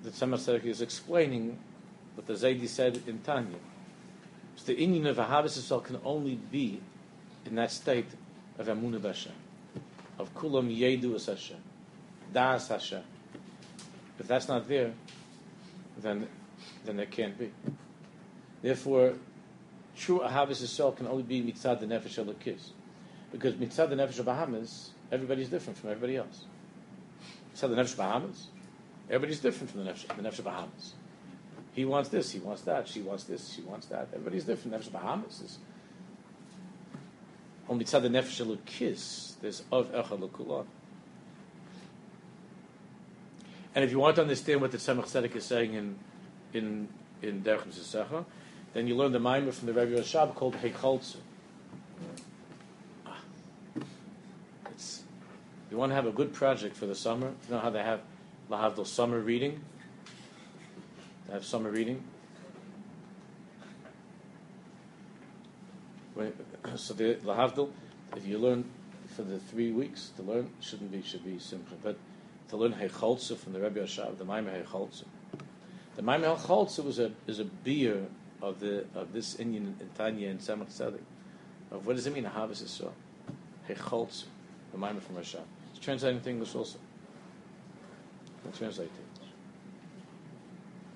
the 0.02 0.10
Tzemach 0.10 0.38
Tzedek 0.38 0.64
is 0.64 0.82
explaining 0.82 1.58
what 2.14 2.26
the 2.26 2.34
Zaidi 2.34 2.68
said 2.68 3.00
in 3.06 3.20
Tanya. 3.20 3.58
So 4.56 4.66
the 4.66 4.76
Indian 4.76 5.06
of 5.06 5.16
Ahavis 5.16 5.58
Yisrael 5.58 5.82
can 5.82 5.98
only 6.04 6.36
be 6.36 6.80
in 7.44 7.56
that 7.56 7.72
state 7.72 8.06
of 8.58 8.66
Hashem, 8.66 9.32
of 10.18 10.34
Kulam 10.34 10.78
Yedu 10.78 11.14
as 11.16 11.26
Hashem, 11.26 11.56
Das 12.32 12.68
Hashem. 12.68 13.02
If 14.18 14.26
that's 14.28 14.48
not 14.48 14.68
there, 14.68 14.92
then 15.98 16.28
then 16.84 16.96
there 16.96 17.06
can't 17.06 17.38
be. 17.38 17.50
Therefore, 18.62 19.14
true 19.96 20.20
Ahavis 20.20 20.62
Yisrael 20.62 20.96
can 20.96 21.06
only 21.06 21.22
be 21.22 21.42
mitzad 21.42 21.80
the 21.80 21.86
nefesh 21.86 22.40
kiss, 22.40 22.70
because 23.30 23.54
mitzad 23.54 23.90
the 23.90 23.96
nefesh 23.96 24.24
Bahamas, 24.24 24.90
everybody's 25.10 25.48
different 25.48 25.78
from 25.78 25.90
everybody 25.90 26.16
else. 26.16 26.44
Mitzad 27.54 27.74
the 27.74 27.76
nefesh 27.76 27.96
Bahamas, 27.96 28.46
everybody's 29.08 29.40
different 29.40 29.70
from 29.70 29.84
the 29.84 29.90
nefesh, 29.90 30.06
the 30.06 30.22
nefesh 30.22 30.44
Bahamas. 30.44 30.94
He 31.72 31.84
wants 31.84 32.10
this, 32.10 32.30
he 32.30 32.38
wants 32.38 32.62
that, 32.62 32.86
she 32.86 33.00
wants 33.00 33.24
this, 33.24 33.54
she 33.54 33.62
wants 33.62 33.86
that. 33.86 34.08
Everybody's 34.12 34.44
different. 34.44 34.76
Nefesh 34.76 34.92
Bahamas 34.92 35.40
is 35.40 35.58
on 37.68 37.80
mitzad 37.80 38.02
the 38.02 38.08
nefesh 38.08 38.58
kiss. 38.66 39.36
There's 39.40 39.62
of 39.72 39.90
echad. 39.92 40.66
And 43.74 43.84
if 43.84 43.90
you 43.90 43.98
want 43.98 44.16
to 44.16 44.22
understand 44.22 44.60
what 44.60 44.70
the 44.70 44.78
Tzemach 44.78 45.04
Tzedek 45.04 45.34
is 45.34 45.44
saying 45.44 45.74
in 45.74 45.98
in 46.52 46.88
in 47.22 47.42
Derech 47.42 47.64
Mitzvah, 47.64 48.24
then 48.74 48.86
you 48.86 48.94
learn 48.94 49.12
the 49.12 49.20
mimer 49.20 49.52
from 49.52 49.66
the 49.66 49.72
Rebbe 49.72 49.98
Rashab 50.00 50.34
called 50.34 50.54
Heicholzu. 50.56 51.16
Ah. 53.06 53.18
It's 54.70 55.02
you 55.70 55.76
want 55.78 55.90
to 55.90 55.94
have 55.94 56.06
a 56.06 56.12
good 56.12 56.34
project 56.34 56.76
for 56.76 56.86
the 56.86 56.94
summer. 56.94 57.28
You 57.48 57.54
know 57.54 57.60
how 57.60 57.70
they 57.70 57.82
have 57.82 58.00
lahavdil 58.50 58.86
summer 58.86 59.18
reading. 59.18 59.60
They 61.26 61.32
have 61.32 61.44
summer 61.44 61.70
reading. 61.70 62.02
So 66.76 66.94
the 66.94 67.16
lahavdil, 67.24 67.70
if 68.16 68.26
you 68.26 68.38
learn 68.38 68.64
for 69.16 69.22
the 69.22 69.38
three 69.38 69.72
weeks 69.72 70.10
to 70.16 70.22
learn, 70.22 70.50
shouldn't 70.60 70.92
be 70.92 71.02
should 71.02 71.24
be 71.24 71.38
simple, 71.38 71.76
but 71.82 71.96
to 72.52 72.58
learn 72.58 72.74
Hecholza 72.74 73.34
from 73.34 73.54
the 73.54 73.60
Rebbe 73.60 73.80
Rashab, 73.80 74.18
the 74.18 74.26
Maimer 74.26 74.62
Hecholza. 74.62 75.04
The 75.96 76.02
Maimer 76.02 76.36
Hecholza 76.36 76.84
was 76.84 76.98
a 76.98 77.10
is 77.26 77.38
a 77.38 77.46
beer 77.46 78.06
of 78.42 78.60
the 78.60 78.84
of 78.94 79.14
this 79.14 79.36
Indian 79.36 79.74
in 79.80 79.88
Tanya 79.96 80.28
and 80.28 80.38
Tzemach 80.38 80.66
Tzedek. 80.66 81.00
Of 81.70 81.86
what 81.86 81.96
does 81.96 82.06
it 82.06 82.12
mean? 82.12 82.24
Ahavas 82.24 82.62
Yisrael. 82.62 82.92
Hecholza, 83.66 84.24
the 84.70 84.76
Maimer 84.76 85.00
from 85.00 85.16
Rashab. 85.16 85.44
It's 85.70 85.82
translated 85.82 86.18
into 86.18 86.28
English 86.28 86.54
also. 86.54 86.78
It's 88.46 88.58
translated. 88.58 88.92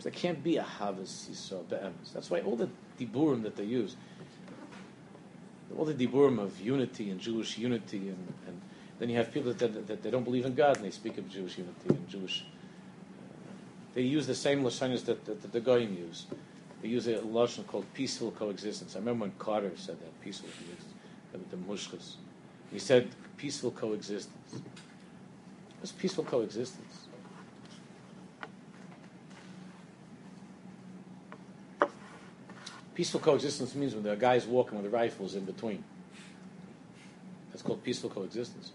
There 0.02 0.12
can't 0.12 0.44
be 0.44 0.58
a 0.58 0.62
Havas 0.62 1.30
Yisrael 1.32 1.66
be'emes. 1.68 2.12
That's 2.12 2.30
why 2.30 2.40
all 2.40 2.54
the 2.54 2.68
diburim 3.00 3.42
that 3.44 3.56
they 3.56 3.64
use, 3.64 3.96
all 5.76 5.86
the 5.86 5.94
diburim 5.94 6.38
of 6.38 6.60
unity 6.60 7.10
and 7.10 7.18
Jewish 7.18 7.56
unity, 7.56 8.10
and, 8.10 8.34
and 8.46 8.60
then 8.98 9.10
you 9.10 9.16
have 9.16 9.32
people 9.32 9.52
that, 9.52 9.58
that, 9.58 9.86
that 9.86 10.02
they 10.02 10.10
don't 10.10 10.24
believe 10.24 10.46
in 10.46 10.54
God 10.54 10.76
and 10.76 10.84
they 10.84 10.90
speak 10.90 11.18
of 11.18 11.28
Jewish 11.28 11.58
unity 11.58 11.74
and 11.88 12.08
Jewish. 12.08 12.44
Uh, 12.44 13.52
they 13.94 14.02
use 14.02 14.26
the 14.26 14.34
same 14.34 14.62
lashonis 14.62 15.04
that, 15.04 15.24
that, 15.26 15.42
that 15.42 15.52
the 15.52 15.60
goyim 15.60 15.94
use. 15.94 16.26
They 16.82 16.88
use 16.88 17.06
a 17.06 17.14
lashon 17.16 17.66
called 17.66 17.86
peaceful 17.94 18.30
coexistence. 18.32 18.96
I 18.96 18.98
remember 19.00 19.22
when 19.22 19.32
Carter 19.38 19.72
said 19.76 19.98
that 20.00 20.20
peaceful 20.22 20.48
coexistence, 20.48 20.94
the 21.50 21.56
mushkas. 21.56 22.14
He 22.72 22.78
said 22.78 23.08
peaceful 23.36 23.70
coexistence. 23.70 24.62
What's 25.80 25.92
peaceful 25.92 26.24
coexistence? 26.24 27.06
Peaceful 32.94 33.20
coexistence 33.20 33.74
means 33.74 33.94
when 33.94 34.02
there 34.02 34.14
are 34.14 34.16
guys 34.16 34.46
walking 34.46 34.82
with 34.82 34.90
rifles 34.90 35.34
in 35.34 35.44
between. 35.44 35.84
That's 37.50 37.60
called 37.60 37.84
peaceful 37.84 38.08
coexistence. 38.08 38.72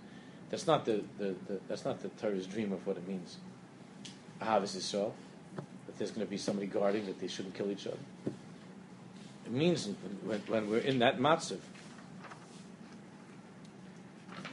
That's 0.52 0.68
not 0.68 0.84
the, 0.84 1.02
the, 1.18 1.34
the 1.48 1.60
that's 1.70 1.86
not 1.86 2.02
the 2.02 2.10
Torah's 2.10 2.46
dream 2.46 2.74
of 2.74 2.86
what 2.86 2.98
it 2.98 3.08
means. 3.08 3.38
Ahavas 4.42 4.76
Yisrael, 4.76 5.14
that 5.56 5.98
there's 5.98 6.12
going 6.12 6.28
to 6.28 6.30
be 6.30 6.38
somebody 6.38 6.68
guarding 6.68 7.06
that 7.06 7.20
they 7.22 7.28
shouldn't 7.28 7.56
kill 7.56 7.72
each 7.72 7.88
other. 7.88 7.98
It 9.46 9.52
means 9.52 9.90
when, 10.26 10.40
when 10.48 10.70
we're 10.70 10.80
in 10.80 11.00
that 11.00 11.20
matzav, 11.20 11.60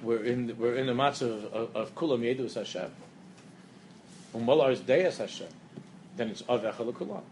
we're 0.02 0.22
in 0.22 0.56
we're 0.56 0.76
in 0.76 0.86
the 0.86 0.92
matzav 0.92 1.44
of, 1.52 1.74
of 1.74 1.94
kulam 1.96 2.20
yedus 2.20 2.54
Hashem. 2.54 2.92
Umalar 4.34 4.70
is 4.70 4.80
deyas 4.80 5.18
Hashem. 5.18 5.48
Then 6.16 6.28
it's 6.28 6.42
kulam. 6.42 7.22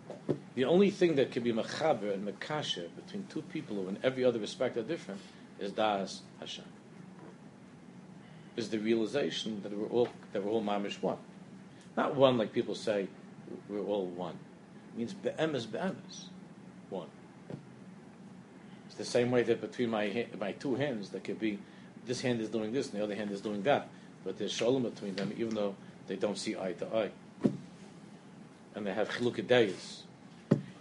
The 0.57 0.65
only 0.65 0.91
thing 0.91 1.15
that 1.17 1.31
can 1.31 1.45
be 1.45 1.53
mechaber 1.53 2.13
and 2.13 2.27
mekasher 2.27 2.89
between 2.97 3.27
two 3.29 3.43
people 3.43 3.77
who 3.77 3.89
in 3.89 3.99
every 4.03 4.25
other 4.25 4.41
respect 4.41 4.77
are 4.77 4.83
different 4.83 5.21
is 5.61 5.71
das 5.71 6.23
Hashem. 6.41 6.65
Is 8.57 8.71
the 8.71 8.79
realization 8.79 9.63
that 9.63 9.77
we're 9.77 9.89
all 9.89 10.09
that 10.33 10.43
we're 10.43 10.51
all 10.51 10.63
mamish 10.63 11.03
one. 11.03 11.19
Not 11.97 12.15
one 12.15 12.39
like 12.39 12.53
people 12.53 12.75
say 12.75 13.09
we're 13.69 13.85
all 13.85 14.07
one. 14.07 14.39
It 14.95 14.99
means 14.99 15.13
be'emes 15.13 15.67
be'emes. 15.67 16.27
One. 16.89 17.09
It's 18.87 18.97
the 18.97 19.05
same 19.05 19.31
way 19.31 19.43
that 19.43 19.61
between 19.61 19.91
my 19.91 20.27
my 20.41 20.53
two 20.53 20.75
hands 20.77 21.11
there 21.11 21.21
could 21.21 21.39
be 21.39 21.59
this 22.07 22.21
hand 22.23 22.41
is 22.41 22.49
doing 22.49 22.73
this 22.73 22.91
and 22.91 23.01
the 23.01 23.05
other 23.05 23.15
hand 23.15 23.31
is 23.31 23.41
doing 23.41 23.63
that. 23.63 23.89
But 24.25 24.39
there's 24.39 24.53
shalom 24.53 24.85
between 24.85 25.17
them 25.17 25.33
even 25.37 25.55
though 25.55 25.75
they 26.07 26.17
don't 26.17 26.39
see 26.39 26.57
eye 26.57 26.73
to 26.79 26.87
eye. 26.97 27.11
And 28.75 28.87
they 28.87 28.93
have 28.93 29.09
chiluk 29.11 29.39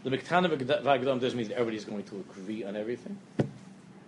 the 0.05 0.11
Vagdam 0.11 1.19
doesn't 1.19 1.35
mean 1.35 1.47
that 1.47 1.55
everybody's 1.55 1.85
going 1.85 2.03
to 2.03 2.17
agree 2.17 2.63
on 2.63 2.75
everything. 2.75 3.17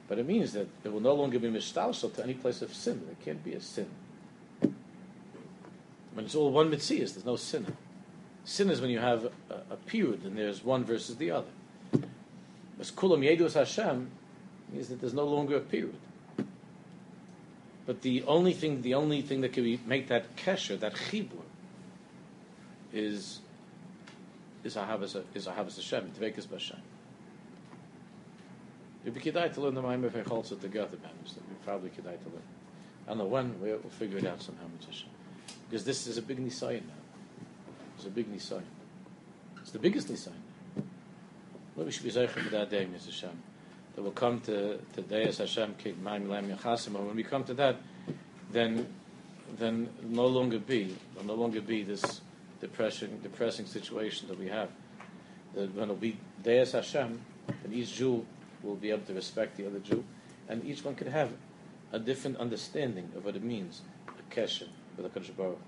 But 0.07 0.19
it 0.19 0.25
means 0.25 0.53
that 0.53 0.67
it 0.83 0.91
will 0.91 1.01
no 1.01 1.13
longer 1.13 1.37
be 1.39 1.49
mishtalshal 1.49 2.15
to 2.15 2.23
any 2.23 2.33
place 2.33 2.61
of 2.61 2.73
sin. 2.73 3.01
There 3.05 3.15
can't 3.25 3.43
be 3.43 3.53
a 3.53 3.61
sin. 3.61 3.89
When 6.13 6.25
it's 6.25 6.35
all 6.35 6.51
one 6.51 6.71
mitzias, 6.71 7.13
there's 7.13 7.25
no 7.25 7.35
sin. 7.35 7.75
Sin 8.43 8.69
is 8.69 8.79
when 8.79 8.89
you 8.89 8.99
have 8.99 9.25
a, 9.49 9.73
a 9.73 9.75
period 9.75 10.23
and 10.23 10.37
there's 10.37 10.63
one 10.63 10.83
versus 10.85 11.17
the 11.17 11.31
other. 11.31 11.51
But 11.91 12.87
kulam 12.95 13.19
yedus 13.19 13.53
Hashem 13.53 14.09
means 14.71 14.87
that 14.87 15.01
there's 15.01 15.13
no 15.13 15.25
longer 15.25 15.57
a 15.57 15.61
period. 15.61 15.95
But 17.85 18.01
the 18.01 18.23
only 18.23 18.53
thing, 18.53 18.81
the 18.81 18.93
only 18.93 19.21
thing 19.21 19.41
that 19.41 19.53
can 19.53 19.63
be, 19.63 19.79
make 19.85 20.07
that 20.09 20.35
kesher, 20.35 20.79
that 20.79 20.93
chibur, 20.93 21.43
is 22.93 23.39
is 24.63 24.75
Ahavas 24.75 25.21
is 25.33 25.47
Ahavas 25.47 25.75
Hashem, 25.75 26.11
Tvekas 26.19 26.47
B'Hashem. 26.47 26.79
It'd 29.07 29.23
be 29.23 29.31
kedai 29.31 29.53
to 29.53 29.61
learn 29.61 29.73
the 29.73 29.81
Ma'im 29.81 30.03
of 30.03 30.13
Echolza 30.15 30.59
together, 30.59 30.97
man. 31.01 31.11
It'd 31.23 31.63
probably 31.63 31.89
kedai 31.91 32.03
to 32.03 32.29
learn. 32.29 32.41
I 33.05 33.11
don't 33.11 33.19
know 33.19 33.23
when, 33.23 33.57
we'll, 33.61 33.79
figure 33.97 34.17
it 34.17 34.25
out 34.25 34.41
somehow, 34.41 34.65
Hashem. 34.85 35.07
Because 35.69 35.85
this 35.85 36.07
is 36.07 36.17
a 36.17 36.21
big 36.21 36.45
Nisayan 36.45 36.81
now. 36.81 36.93
It's 37.95 38.05
a 38.05 38.09
big 38.09 38.29
Nisayan. 38.29 38.63
It's 39.61 39.71
the 39.71 39.79
biggest 39.79 40.09
Nisayan. 40.09 40.33
Well, 41.73 41.85
we 41.85 41.91
should 41.93 42.03
be 42.03 42.11
Zeichen 42.11 42.27
for 42.27 42.49
that 42.49 42.69
day, 42.69 42.85
Mr. 42.85 43.05
Hashem. 43.05 43.41
That 43.95 44.01
we'll 44.01 44.11
come 44.11 44.41
to, 44.41 44.77
to 44.77 45.01
Deus 45.01 45.37
Hashem, 45.37 45.75
Kik 45.75 46.03
Ma'im 46.03 46.27
Lam 46.27 46.49
Yachasim. 46.49 46.91
When 46.91 47.15
we 47.15 47.23
come 47.23 47.45
to 47.45 47.53
that, 47.53 47.77
then 48.51 48.87
then 49.57 49.87
no 50.03 50.27
longer 50.27 50.59
be, 50.59 50.97
no 51.23 51.33
longer 51.33 51.61
be 51.61 51.81
this 51.81 52.19
depressing, 52.59 53.19
depressing 53.23 53.67
situation 53.67 54.27
that 54.27 54.37
we 54.37 54.49
have. 54.49 54.69
That 55.55 55.73
when 55.73 55.83
it'll 55.83 55.95
be 55.95 56.17
Deus 56.43 56.73
Hashem, 56.73 57.21
then 57.63 57.73
each 57.73 57.95
Jew 57.95 58.25
will 58.63 58.75
be 58.75 58.91
able 58.91 59.05
to 59.05 59.13
respect 59.13 59.57
the 59.57 59.65
other 59.65 59.79
Jew, 59.79 60.03
and 60.49 60.63
each 60.65 60.83
one 60.83 60.95
could 60.95 61.07
have 61.07 61.31
a 61.91 61.99
different 61.99 62.37
understanding 62.37 63.11
of 63.15 63.25
what 63.25 63.35
it 63.35 63.43
means, 63.43 63.81
a 64.07 64.33
kesher 64.33 64.67
with 64.95 65.05
a 65.05 65.31
Baruch. 65.33 65.59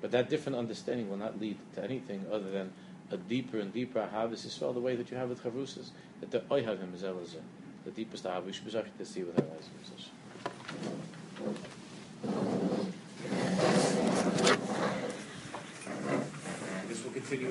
But 0.00 0.10
that 0.10 0.28
different 0.28 0.58
understanding 0.58 1.08
will 1.08 1.16
not 1.16 1.40
lead 1.40 1.56
to 1.74 1.82
anything 1.82 2.26
other 2.30 2.50
than 2.50 2.72
a 3.10 3.16
deeper 3.16 3.58
and 3.58 3.72
deeper 3.72 4.00
Ahavas 4.00 4.46
Yisrael, 4.46 4.74
the 4.74 4.80
way 4.80 4.96
that 4.96 5.10
you 5.10 5.16
have 5.16 5.28
with 5.28 5.42
Chavrusas, 5.42 5.90
that 6.20 6.30
the 6.30 6.40
Oyhavim 6.40 6.94
is 6.94 7.02
Elazar, 7.02 7.40
the 7.84 7.90
deepest 7.90 8.24
Ahav. 8.24 8.44
We 8.44 8.52
should 8.52 8.66
be 8.66 8.72
to 8.72 9.04
see 9.04 9.22
with 9.22 9.38
our 9.38 9.46
eyes. 9.46 9.70
This 16.88 17.04
will 17.04 17.12
continue 17.12 17.50